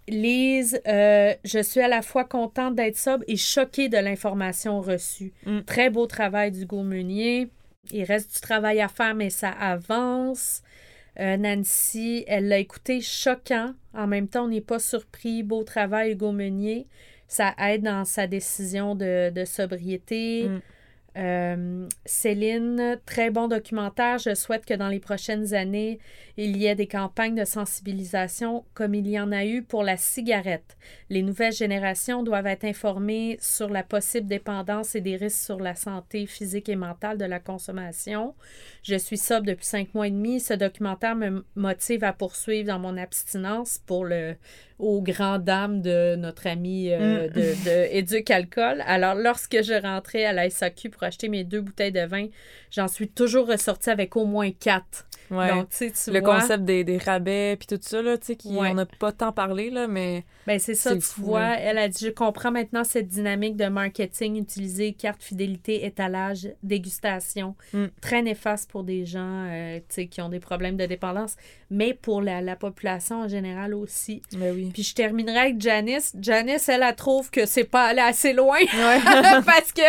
Lise, 0.08 0.80
je 0.84 1.62
suis 1.62 1.80
à 1.80 1.86
la 1.86 2.02
fois 2.02 2.24
contente 2.24 2.74
d'être 2.74 2.96
sobre 2.96 3.22
et 3.28 3.36
choquée 3.36 3.88
de 3.88 3.98
l'information 3.98 4.80
reçue. 4.80 5.32
Mm. 5.46 5.60
Très 5.66 5.88
beau 5.88 6.08
travail 6.08 6.50
d'Hugo 6.50 6.82
Meunier. 6.82 7.48
Il 7.92 8.02
reste 8.02 8.34
du 8.34 8.40
travail 8.40 8.80
à 8.80 8.88
faire, 8.88 9.14
mais 9.14 9.30
ça 9.30 9.50
avance. 9.50 10.62
Euh, 11.20 11.36
Nancy, 11.36 12.24
elle 12.28 12.48
l'a 12.48 12.58
écouté 12.58 13.00
choquant. 13.00 13.74
En 13.94 14.06
même 14.06 14.28
temps, 14.28 14.44
on 14.44 14.48
n'est 14.48 14.60
pas 14.60 14.78
surpris. 14.78 15.42
Beau 15.42 15.64
travail, 15.64 16.12
Hugo 16.12 16.32
Meunier. 16.32 16.86
Ça 17.26 17.54
aide 17.58 17.82
dans 17.82 18.04
sa 18.04 18.26
décision 18.26 18.94
de, 18.94 19.44
sobriété. 19.44 20.48
Mm. 20.48 20.60
Euh, 21.18 21.88
Céline, 22.04 22.98
très 23.04 23.30
bon 23.30 23.48
documentaire. 23.48 24.18
Je 24.18 24.34
souhaite 24.34 24.64
que 24.64 24.74
dans 24.74 24.88
les 24.88 25.00
prochaines 25.00 25.52
années, 25.52 25.98
il 26.36 26.56
y 26.56 26.66
ait 26.66 26.76
des 26.76 26.86
campagnes 26.86 27.34
de 27.34 27.44
sensibilisation 27.44 28.64
comme 28.74 28.94
il 28.94 29.08
y 29.08 29.18
en 29.18 29.32
a 29.32 29.44
eu 29.44 29.62
pour 29.62 29.82
la 29.82 29.96
cigarette. 29.96 30.76
Les 31.10 31.22
nouvelles 31.22 31.52
générations 31.52 32.22
doivent 32.22 32.46
être 32.46 32.64
informées 32.64 33.36
sur 33.40 33.68
la 33.68 33.82
possible 33.82 34.28
dépendance 34.28 34.94
et 34.94 35.00
des 35.00 35.16
risques 35.16 35.44
sur 35.44 35.58
la 35.58 35.74
santé 35.74 36.26
physique 36.26 36.68
et 36.68 36.76
mentale 36.76 37.18
de 37.18 37.24
la 37.24 37.40
consommation. 37.40 38.34
Je 38.84 38.94
suis 38.94 39.18
sobre 39.18 39.46
depuis 39.46 39.66
cinq 39.66 39.94
mois 39.94 40.06
et 40.06 40.12
demi. 40.12 40.38
Ce 40.38 40.54
documentaire 40.54 41.16
me 41.16 41.44
motive 41.56 42.04
à 42.04 42.12
poursuivre 42.12 42.68
dans 42.68 42.78
mon 42.78 42.96
abstinence 42.96 43.80
pour 43.86 44.04
le 44.04 44.36
aux 44.78 45.02
grandes 45.02 45.42
dames 45.42 45.82
de 45.82 46.14
notre 46.14 46.46
ami 46.46 46.92
euh, 46.92 47.26
Mm. 47.28 47.32
de, 47.32 47.40
de 47.40 47.96
Éduc 47.96 48.30
Alcool. 48.30 48.80
Alors, 48.86 49.14
lorsque 49.16 49.60
je 49.62 49.74
rentrais 49.80 50.24
à 50.24 50.32
la 50.32 50.48
SAQ 50.50 50.90
pour 50.90 51.02
acheter 51.08 51.28
mes 51.28 51.44
deux 51.44 51.60
bouteilles 51.60 51.92
de 51.92 52.04
vin, 52.06 52.26
j'en 52.70 52.88
suis 52.88 53.08
toujours 53.08 53.48
ressortie 53.48 53.90
avec 53.90 54.16
au 54.16 54.24
moins 54.24 54.50
quatre. 54.52 55.06
Ouais. 55.30 55.50
Donc, 55.50 55.68
tu 55.68 55.90
le 56.10 56.20
vois, 56.20 56.40
concept 56.40 56.64
des, 56.64 56.84
des 56.84 56.96
rabais 56.96 57.56
puis 57.58 57.66
tout 57.66 57.78
ça, 57.82 58.00
là, 58.00 58.16
tu 58.16 58.28
sais, 58.28 58.36
qui, 58.36 58.48
Ouais. 58.48 58.70
on 58.70 58.74
n'a 58.74 58.86
pas 58.86 59.12
tant 59.12 59.30
parlé, 59.30 59.68
là, 59.68 59.86
mais 59.86 60.24
Ben, 60.46 60.58
c'est 60.58 60.74
ça, 60.74 60.94
tu 60.94 61.02
fou, 61.02 61.22
vois. 61.26 61.40
là. 61.40 61.60
Elle 61.60 61.76
a 61.76 61.86
dit 61.88 62.06
Je 62.06 62.10
comprends 62.10 62.50
maintenant 62.50 62.82
cette 62.82 63.08
dynamique 63.08 63.56
de 63.56 63.66
marketing 63.66 64.36
utilisée, 64.40 64.94
carte 64.94 65.22
fidélité, 65.22 65.84
étalage, 65.84 66.48
dégustation. 66.62 67.54
Mm. 67.74 67.84
Très 68.00 68.22
néfaste 68.22 68.70
pour 68.70 68.84
des 68.84 69.04
gens 69.04 69.44
euh, 69.50 69.78
tu 69.80 69.84
sais, 69.90 70.06
qui 70.06 70.22
ont 70.22 70.30
des 70.30 70.40
problèmes 70.40 70.78
de 70.78 70.86
dépendance, 70.86 71.36
mais 71.70 71.92
pour 71.92 72.22
la, 72.22 72.40
la 72.40 72.56
population 72.56 73.20
en 73.24 73.28
général 73.28 73.74
aussi. 73.74 74.22
ben 74.32 74.54
oui. 74.54 74.70
Puis 74.72 74.82
je 74.82 74.94
terminerai 74.94 75.38
avec 75.38 75.60
Janice. 75.60 76.14
Janice, 76.18 76.70
elle, 76.70 76.82
elle 76.82 76.94
trouve 76.96 77.30
que 77.30 77.44
c'est 77.44 77.64
pas 77.64 77.88
allé 77.88 78.00
assez 78.00 78.32
loin. 78.32 78.56
Ouais. 78.60 78.98
Parce 79.44 79.72
que, 79.72 79.82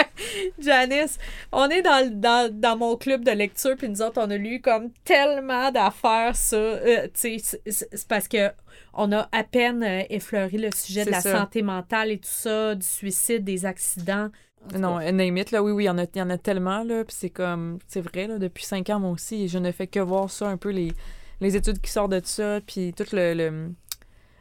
Janice, 0.60 1.09
on 1.52 1.68
est 1.70 1.82
dans, 1.82 2.10
dans, 2.20 2.54
dans 2.54 2.78
mon 2.78 2.96
club 2.98 3.24
de 3.24 3.32
lecture, 3.32 3.76
puis 3.78 3.90
nous 3.90 4.02
autres, 4.02 4.22
on 4.22 4.30
a 4.30 4.38
lu 4.38 4.62
comme 4.62 4.92
tellement 5.06 5.72
d'affaires, 5.72 6.36
ça. 6.36 6.56
Euh, 6.56 7.08
tu 7.14 7.40
sais, 7.40 7.60
c'est- 7.68 8.08
parce 8.08 8.28
que 8.28 8.52
on 8.94 9.12
a 9.12 9.30
à 9.32 9.44
peine 9.44 9.84
euh, 9.84 10.04
effleuré 10.10 10.58
le 10.58 10.70
sujet 10.76 11.06
de 11.06 11.12
la 11.12 11.22
ça. 11.22 11.38
santé 11.40 11.62
mentale 11.62 12.12
et 12.12 12.18
tout 12.18 12.28
ça, 12.30 12.76
du 12.76 12.86
suicide, 12.86 13.44
des 13.44 13.66
accidents. 13.66 14.30
En 14.66 14.68
tout 14.70 14.78
Non, 14.78 15.00
name 15.00 15.38
it, 15.38 15.52
là, 15.52 15.64
oui, 15.64 15.72
oui, 15.72 15.84
il 15.84 15.88
y 15.88 15.90
en 15.90 15.98
a, 15.98 16.06
y 16.14 16.22
en 16.22 16.30
a 16.30 16.38
tellement, 16.38 16.84
là, 16.84 17.06
puis 17.06 17.16
c'est 17.18 17.30
comme, 17.30 17.80
c'est 17.88 18.02
vrai, 18.02 18.28
là, 18.28 18.40
depuis 18.40 18.66
cinq 18.66 18.90
ans, 18.90 19.00
moi 19.00 19.12
aussi, 19.12 19.48
je 19.48 19.58
ne 19.58 19.72
fais 19.72 19.88
que 19.88 20.00
voir 20.02 20.30
ça, 20.30 20.48
un 20.50 20.58
peu 20.58 20.70
les, 20.70 20.92
les 21.40 21.56
études 21.56 21.80
qui 21.80 21.90
sortent 21.92 22.12
de 22.12 22.22
ça, 22.24 22.60
puis 22.68 22.92
toute 22.94 23.14
le, 23.14 23.34
le, 23.34 23.72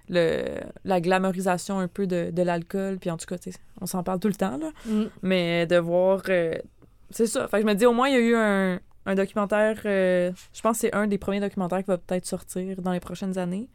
le- 0.08 0.60
la 0.84 1.00
glamorisation 1.00 1.78
un 1.78 1.88
peu 1.88 2.06
de, 2.06 2.30
de 2.30 2.42
l'alcool, 2.42 2.98
puis 2.98 3.10
en 3.10 3.16
tout 3.16 3.26
cas, 3.26 3.38
tu 3.38 3.52
sais, 3.52 3.58
on 3.80 3.86
s'en 3.86 4.02
parle 4.02 4.20
tout 4.20 4.28
le 4.28 4.34
temps, 4.34 4.56
là, 4.58 4.70
mm, 4.86 5.04
mais 5.22 5.66
de 5.66 5.76
voir, 5.76 6.22
euh, 6.28 6.54
c'est 7.10 7.26
ça, 7.26 7.48
fait 7.48 7.58
que 7.58 7.62
je 7.62 7.66
me 7.66 7.74
dis, 7.74 7.86
au 7.86 7.92
moins, 7.92 8.08
il 8.08 8.14
y 8.14 8.16
a 8.16 8.20
eu 8.20 8.34
un, 8.36 8.80
un 9.06 9.14
documentaire, 9.14 9.80
euh, 9.86 10.30
je 10.52 10.60
pense 10.60 10.76
que 10.76 10.80
c'est 10.82 10.94
un 10.94 11.06
des 11.06 11.18
premiers 11.18 11.40
documentaires 11.40 11.78
qui 11.78 11.86
va 11.90 11.98
peut-être 11.98 12.26
sortir 12.26 12.80
dans 12.82 12.92
les 12.92 13.00
prochaines 13.00 13.38
années, 13.38 13.68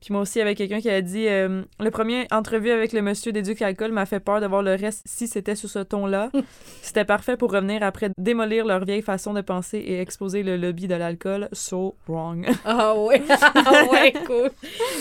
puis 0.00 0.12
moi 0.12 0.22
aussi, 0.22 0.40
avec 0.40 0.58
quelqu'un 0.58 0.80
qui 0.80 0.90
a 0.90 1.00
dit 1.00 1.26
euh, 1.28 1.62
Le 1.80 1.90
premier 1.90 2.26
entrevue 2.30 2.70
avec 2.70 2.92
le 2.92 3.02
monsieur 3.02 3.32
d'Éduc 3.32 3.62
Alcool 3.62 3.92
m'a 3.92 4.06
fait 4.06 4.20
peur 4.20 4.40
de 4.40 4.46
voir 4.46 4.62
le 4.62 4.74
reste 4.74 5.02
si 5.06 5.26
c'était 5.26 5.54
sur 5.54 5.68
ce 5.68 5.78
ton-là. 5.78 6.30
C'était 6.82 7.04
parfait 7.04 7.36
pour 7.36 7.52
revenir 7.52 7.82
après 7.82 8.10
démolir 8.18 8.66
leur 8.66 8.84
vieille 8.84 9.02
façon 9.02 9.32
de 9.32 9.40
penser 9.40 9.78
et 9.78 10.00
exposer 10.00 10.42
le 10.42 10.56
lobby 10.56 10.86
de 10.86 10.94
l'alcool. 10.94 11.48
So 11.52 11.94
wrong. 12.06 12.46
Ah 12.64 12.94
ouais, 12.96 13.22
ah 13.30 13.84
ouais, 13.90 14.12
cool. 14.26 14.50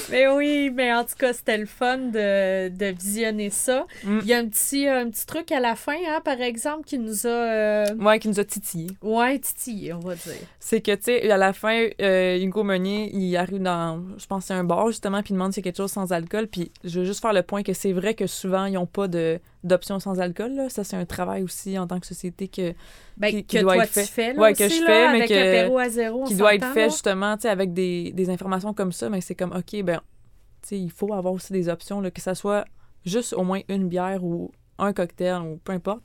Mais 0.09 0.27
oui, 0.27 0.71
mais 0.73 0.93
en 0.93 1.03
tout 1.03 1.15
cas, 1.17 1.33
c'était 1.33 1.57
le 1.57 1.65
fun 1.65 1.97
de, 1.97 2.69
de 2.69 2.85
visionner 2.85 3.49
ça. 3.49 3.85
Mm. 4.03 4.19
Il 4.21 4.27
y 4.27 4.33
a 4.33 4.37
un 4.37 4.47
petit, 4.47 4.87
un 4.87 5.09
petit 5.09 5.25
truc 5.25 5.51
à 5.51 5.59
la 5.59 5.75
fin, 5.75 5.97
hein, 6.07 6.21
par 6.23 6.39
exemple, 6.41 6.85
qui 6.85 6.97
nous 6.97 7.27
a... 7.27 7.29
euh, 7.29 7.95
ouais, 7.95 8.19
qui 8.19 8.29
nous 8.29 8.39
a 8.39 8.45
titillé. 8.45 8.87
Ouais, 9.01 9.39
titillé, 9.39 9.93
on 9.93 9.99
va 9.99 10.15
dire. 10.15 10.33
C'est 10.59 10.81
que, 10.81 10.95
tu 10.95 11.03
sais, 11.03 11.29
à 11.29 11.37
la 11.37 11.53
fin, 11.53 11.87
euh, 12.01 12.37
Hugo 12.37 12.63
Meunier, 12.63 13.09
il 13.13 13.35
arrive 13.35 13.61
dans, 13.61 14.01
je 14.17 14.25
pense, 14.25 14.45
c'est 14.45 14.53
un 14.53 14.63
bar, 14.63 14.82
justement, 14.91 15.21
puis 15.21 15.31
il 15.31 15.33
demande 15.33 15.53
s'il 15.53 15.61
y 15.63 15.67
a 15.67 15.71
quelque 15.71 15.77
chose 15.77 15.91
sans 15.91 16.11
alcool. 16.11 16.47
Puis 16.47 16.71
je 16.83 16.99
veux 16.99 17.05
juste 17.05 17.21
faire 17.21 17.33
le 17.33 17.43
point 17.43 17.63
que 17.63 17.73
c'est 17.73 17.93
vrai 17.93 18.13
que 18.13 18.27
souvent, 18.27 18.65
ils 18.65 18.73
n'ont 18.73 18.85
pas 18.85 19.07
d'options 19.63 19.99
sans 19.99 20.19
alcool. 20.19 20.53
Là. 20.53 20.69
Ça, 20.69 20.83
c'est 20.83 20.95
un 20.95 21.05
travail 21.05 21.43
aussi 21.43 21.77
en 21.79 21.87
tant 21.87 21.99
que 21.99 22.07
société 22.07 22.47
que, 22.47 22.73
Ben, 23.17 23.29
Qui- 23.29 23.43
que 23.43 23.57
qui 23.57 23.59
doit 23.61 23.75
toi, 23.75 23.83
être 23.83 23.91
fait. 23.91 24.03
tu 24.05 24.11
fais, 24.11 24.33
là, 24.33 24.41
Ouais, 24.41 24.53
que 24.53 24.67
je 24.67 24.81
là, 24.81 24.87
fais, 24.87 25.11
mais 25.19 25.27
que- 25.27 25.77
à 25.77 25.89
zéro, 25.89 26.23
qui 26.25 26.35
doit 26.35 26.55
être 26.55 26.65
fait 26.73 26.81
là? 26.85 26.89
justement, 26.89 27.35
tu 27.35 27.43
sais, 27.43 27.49
avec 27.49 27.73
des, 27.73 28.11
des 28.11 28.29
informations 28.29 28.73
comme 28.73 28.91
ça, 28.91 29.09
mais 29.09 29.21
c'est 29.21 29.35
comme, 29.35 29.51
OK, 29.51 29.81
ben, 29.83 30.01
tu 30.61 30.69
sais, 30.69 30.79
il 30.79 30.89
faut 30.91 31.13
avoir 31.13 31.33
aussi 31.33 31.53
des 31.53 31.69
options, 31.69 32.01
là, 32.01 32.09
que 32.09 32.21
ça 32.21 32.33
soit 32.35 32.65
juste 33.05 33.33
au 33.33 33.43
moins 33.43 33.59
une 33.69 33.87
bière 33.87 34.23
ou 34.23 34.51
un 34.79 34.93
cocktail 34.93 35.41
ou 35.41 35.59
peu 35.63 35.73
importe. 35.73 36.01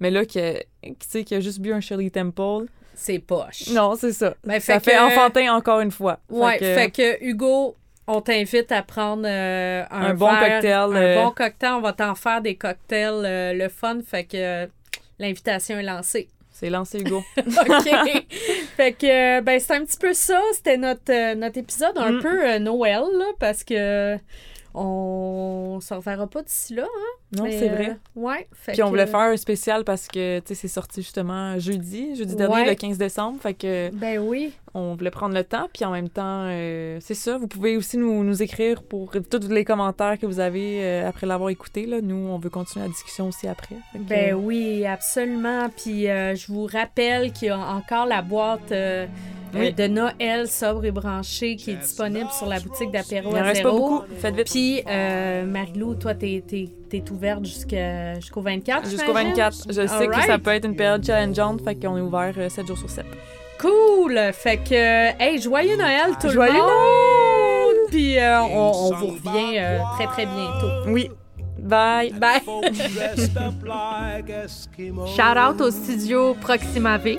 Mais 0.00 0.10
là, 0.10 0.24
que, 0.24 0.58
tu 0.82 0.94
sais, 1.06 1.24
qu'il 1.24 1.36
a 1.36 1.40
juste 1.40 1.60
bu 1.60 1.72
un 1.72 1.80
Shirley 1.80 2.10
Temple. 2.10 2.66
C'est 2.94 3.20
poche. 3.20 3.68
Non, 3.70 3.94
c'est 3.96 4.12
ça. 4.12 4.34
Ben, 4.44 4.58
ça 4.60 4.80
fait 4.80 4.90
fait 4.90 4.96
que- 4.96 5.02
enfantin 5.06 5.54
encore 5.54 5.78
une 5.80 5.92
fois. 5.92 6.18
Ouais, 6.28 6.58
que- 6.58 6.64
fait 6.64 6.90
que 6.90 7.22
Hugo, 7.24 7.76
on 8.08 8.20
t'invite 8.22 8.72
à 8.72 8.82
prendre 8.82 9.24
euh, 9.26 9.84
un, 9.90 10.06
Un 10.06 10.14
bon 10.14 10.26
verre, 10.30 10.40
cocktail, 10.60 10.72
Un 10.74 10.94
euh, 10.96 11.22
bon 11.24 11.30
cocktail. 11.30 11.72
On 11.72 11.80
va 11.80 11.92
t'en 11.92 12.14
faire 12.14 12.40
des 12.40 12.56
cocktails, 12.56 13.22
euh, 13.24 13.52
le 13.52 13.68
fun. 13.68 13.98
Fait 14.04 14.24
que 14.24 14.66
l'invitation 15.18 15.78
est 15.78 15.82
lancée. 15.82 16.28
C'est 16.50 16.70
lancé, 16.70 16.98
Hugo. 17.00 17.22
OK. 17.38 18.24
fait 18.76 18.92
que, 18.94 19.40
ben, 19.42 19.60
c'est 19.60 19.74
un 19.74 19.84
petit 19.84 19.98
peu 19.98 20.12
ça. 20.14 20.40
C'était 20.54 20.76
notre, 20.78 21.34
notre 21.34 21.58
épisode 21.58 21.96
un 21.96 22.12
Mm. 22.12 22.22
peu 22.22 22.58
Noël, 22.58 23.02
là, 23.16 23.26
parce 23.38 23.62
que 23.62 24.16
on 24.80 25.80
se 25.80 25.94
reverra 25.94 26.26
pas 26.26 26.42
d'ici 26.42 26.74
là. 26.74 26.84
Hein? 26.84 27.36
Non, 27.36 27.44
c'est 27.50 27.68
vrai. 27.68 27.90
euh, 27.90 28.20
ouais. 28.20 28.48
Fait 28.52 28.72
Puis 28.72 28.82
on 28.82 28.86
que- 28.86 28.90
voulait 28.90 29.06
faire 29.06 29.20
un 29.20 29.36
spécial 29.36 29.84
parce 29.84 30.08
que, 30.08 30.38
tu 30.40 30.46
sais, 30.48 30.54
c'est 30.54 30.68
sorti 30.68 31.02
justement 31.02 31.58
jeudi, 31.58 32.16
jeudi 32.16 32.34
dernier, 32.36 32.64
le 32.64 32.74
15 32.74 32.96
décembre. 32.96 33.38
Fait 33.42 33.52
que 33.52 33.90
Ben 33.92 34.18
oui. 34.18 34.52
on 34.72 34.94
voulait 34.94 35.10
prendre 35.10 35.34
le 35.34 35.44
temps. 35.44 35.68
Puis 35.74 35.84
en 35.84 35.90
même 35.90 36.08
temps, 36.08 36.46
euh, 36.48 36.98
c'est 37.02 37.14
ça. 37.14 37.36
Vous 37.36 37.46
pouvez 37.46 37.76
aussi 37.76 37.98
nous, 37.98 38.24
nous 38.24 38.42
écrire 38.42 38.82
pour 38.82 39.10
tous 39.30 39.48
les 39.48 39.64
commentaires 39.64 40.18
que 40.18 40.24
vous 40.24 40.40
avez 40.40 40.82
euh, 40.82 41.06
après 41.08 41.26
l'avoir 41.26 41.50
écouté. 41.50 41.84
Là. 41.84 42.00
Nous, 42.00 42.16
on 42.16 42.38
veut 42.38 42.50
continuer 42.50 42.86
la 42.86 42.90
discussion 42.90 43.28
aussi 43.28 43.46
après. 43.46 43.76
Que- 43.92 43.98
Ben 43.98 44.34
oui, 44.34 44.86
absolument. 44.86 45.68
Puis 45.76 46.08
euh, 46.08 46.34
je 46.34 46.50
vous 46.50 46.64
rappelle 46.64 47.32
qu'il 47.32 47.48
y 47.48 47.50
a 47.50 47.58
encore 47.58 48.06
la 48.06 48.22
boîte 48.22 48.72
Oui. 49.54 49.68
euh, 49.68 49.70
de 49.72 49.86
Noël 49.92 50.48
sobre 50.48 50.84
et 50.84 50.90
branchée 50.90 51.56
qui 51.56 51.70
est 51.72 51.76
disponible 51.76 52.30
sur 52.30 52.46
la 52.46 52.60
boutique 52.60 52.90
d'apéro 52.90 53.34
à 53.34 53.42
reste 53.42 53.62
pas 53.62 53.68
zéro. 53.70 53.78
beaucoup. 53.78 54.04
Faites 54.18 54.34
vite. 54.36 54.50
Puis, 54.50 54.82
euh, 54.88 55.44
Marie-Lou, 55.46 55.94
toi, 55.94 56.14
t'es, 56.14 56.42
t'es, 56.46 56.68
t'es 56.90 57.02
ouverte 57.10 57.44
jusqu'à- 57.44 58.14
jusqu'au 58.20 58.40
24, 58.42 58.88
Jusqu'au 58.88 59.06
j'imagine? 59.06 59.30
24. 59.30 59.56
Je 59.68 59.86
sais 59.86 60.06
que 60.06 60.22
ça 60.26 60.38
peut 60.38 60.50
être 60.50 60.64
une 60.66 60.76
période 60.76 61.04
challengeante. 61.04 61.62
Fait 61.62 61.74
qu'on 61.74 61.96
est 61.96 62.00
ouvert 62.00 62.34
7 62.50 62.66
jours 62.66 62.78
sur 62.78 62.90
7. 62.90 63.04
Cool! 63.60 64.18
Fait 64.34 64.58
que, 64.58 64.74
hey, 65.20 65.40
joyeux 65.40 65.76
Noël 65.76 66.12
tout 66.20 66.28
Joyeux 66.28 66.52
le 66.52 66.58
monde! 66.58 67.88
Puis, 67.90 68.18
euh, 68.18 68.40
on, 68.42 68.72
on 68.74 68.94
vous 68.94 69.06
revient 69.06 69.58
euh, 69.58 69.78
très, 69.96 70.06
très 70.06 70.26
bientôt. 70.26 70.88
Oui. 70.88 71.10
Bye. 71.58 72.12
Bye! 72.12 72.40
Shout 75.16 75.38
out 75.38 75.60
au 75.60 75.70
studio 75.70 76.34
Proxima 76.40 76.98
V. 76.98 77.18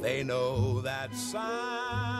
They 0.00 0.22
know 0.24 0.80
that 0.80 1.14
sign. 1.14 2.19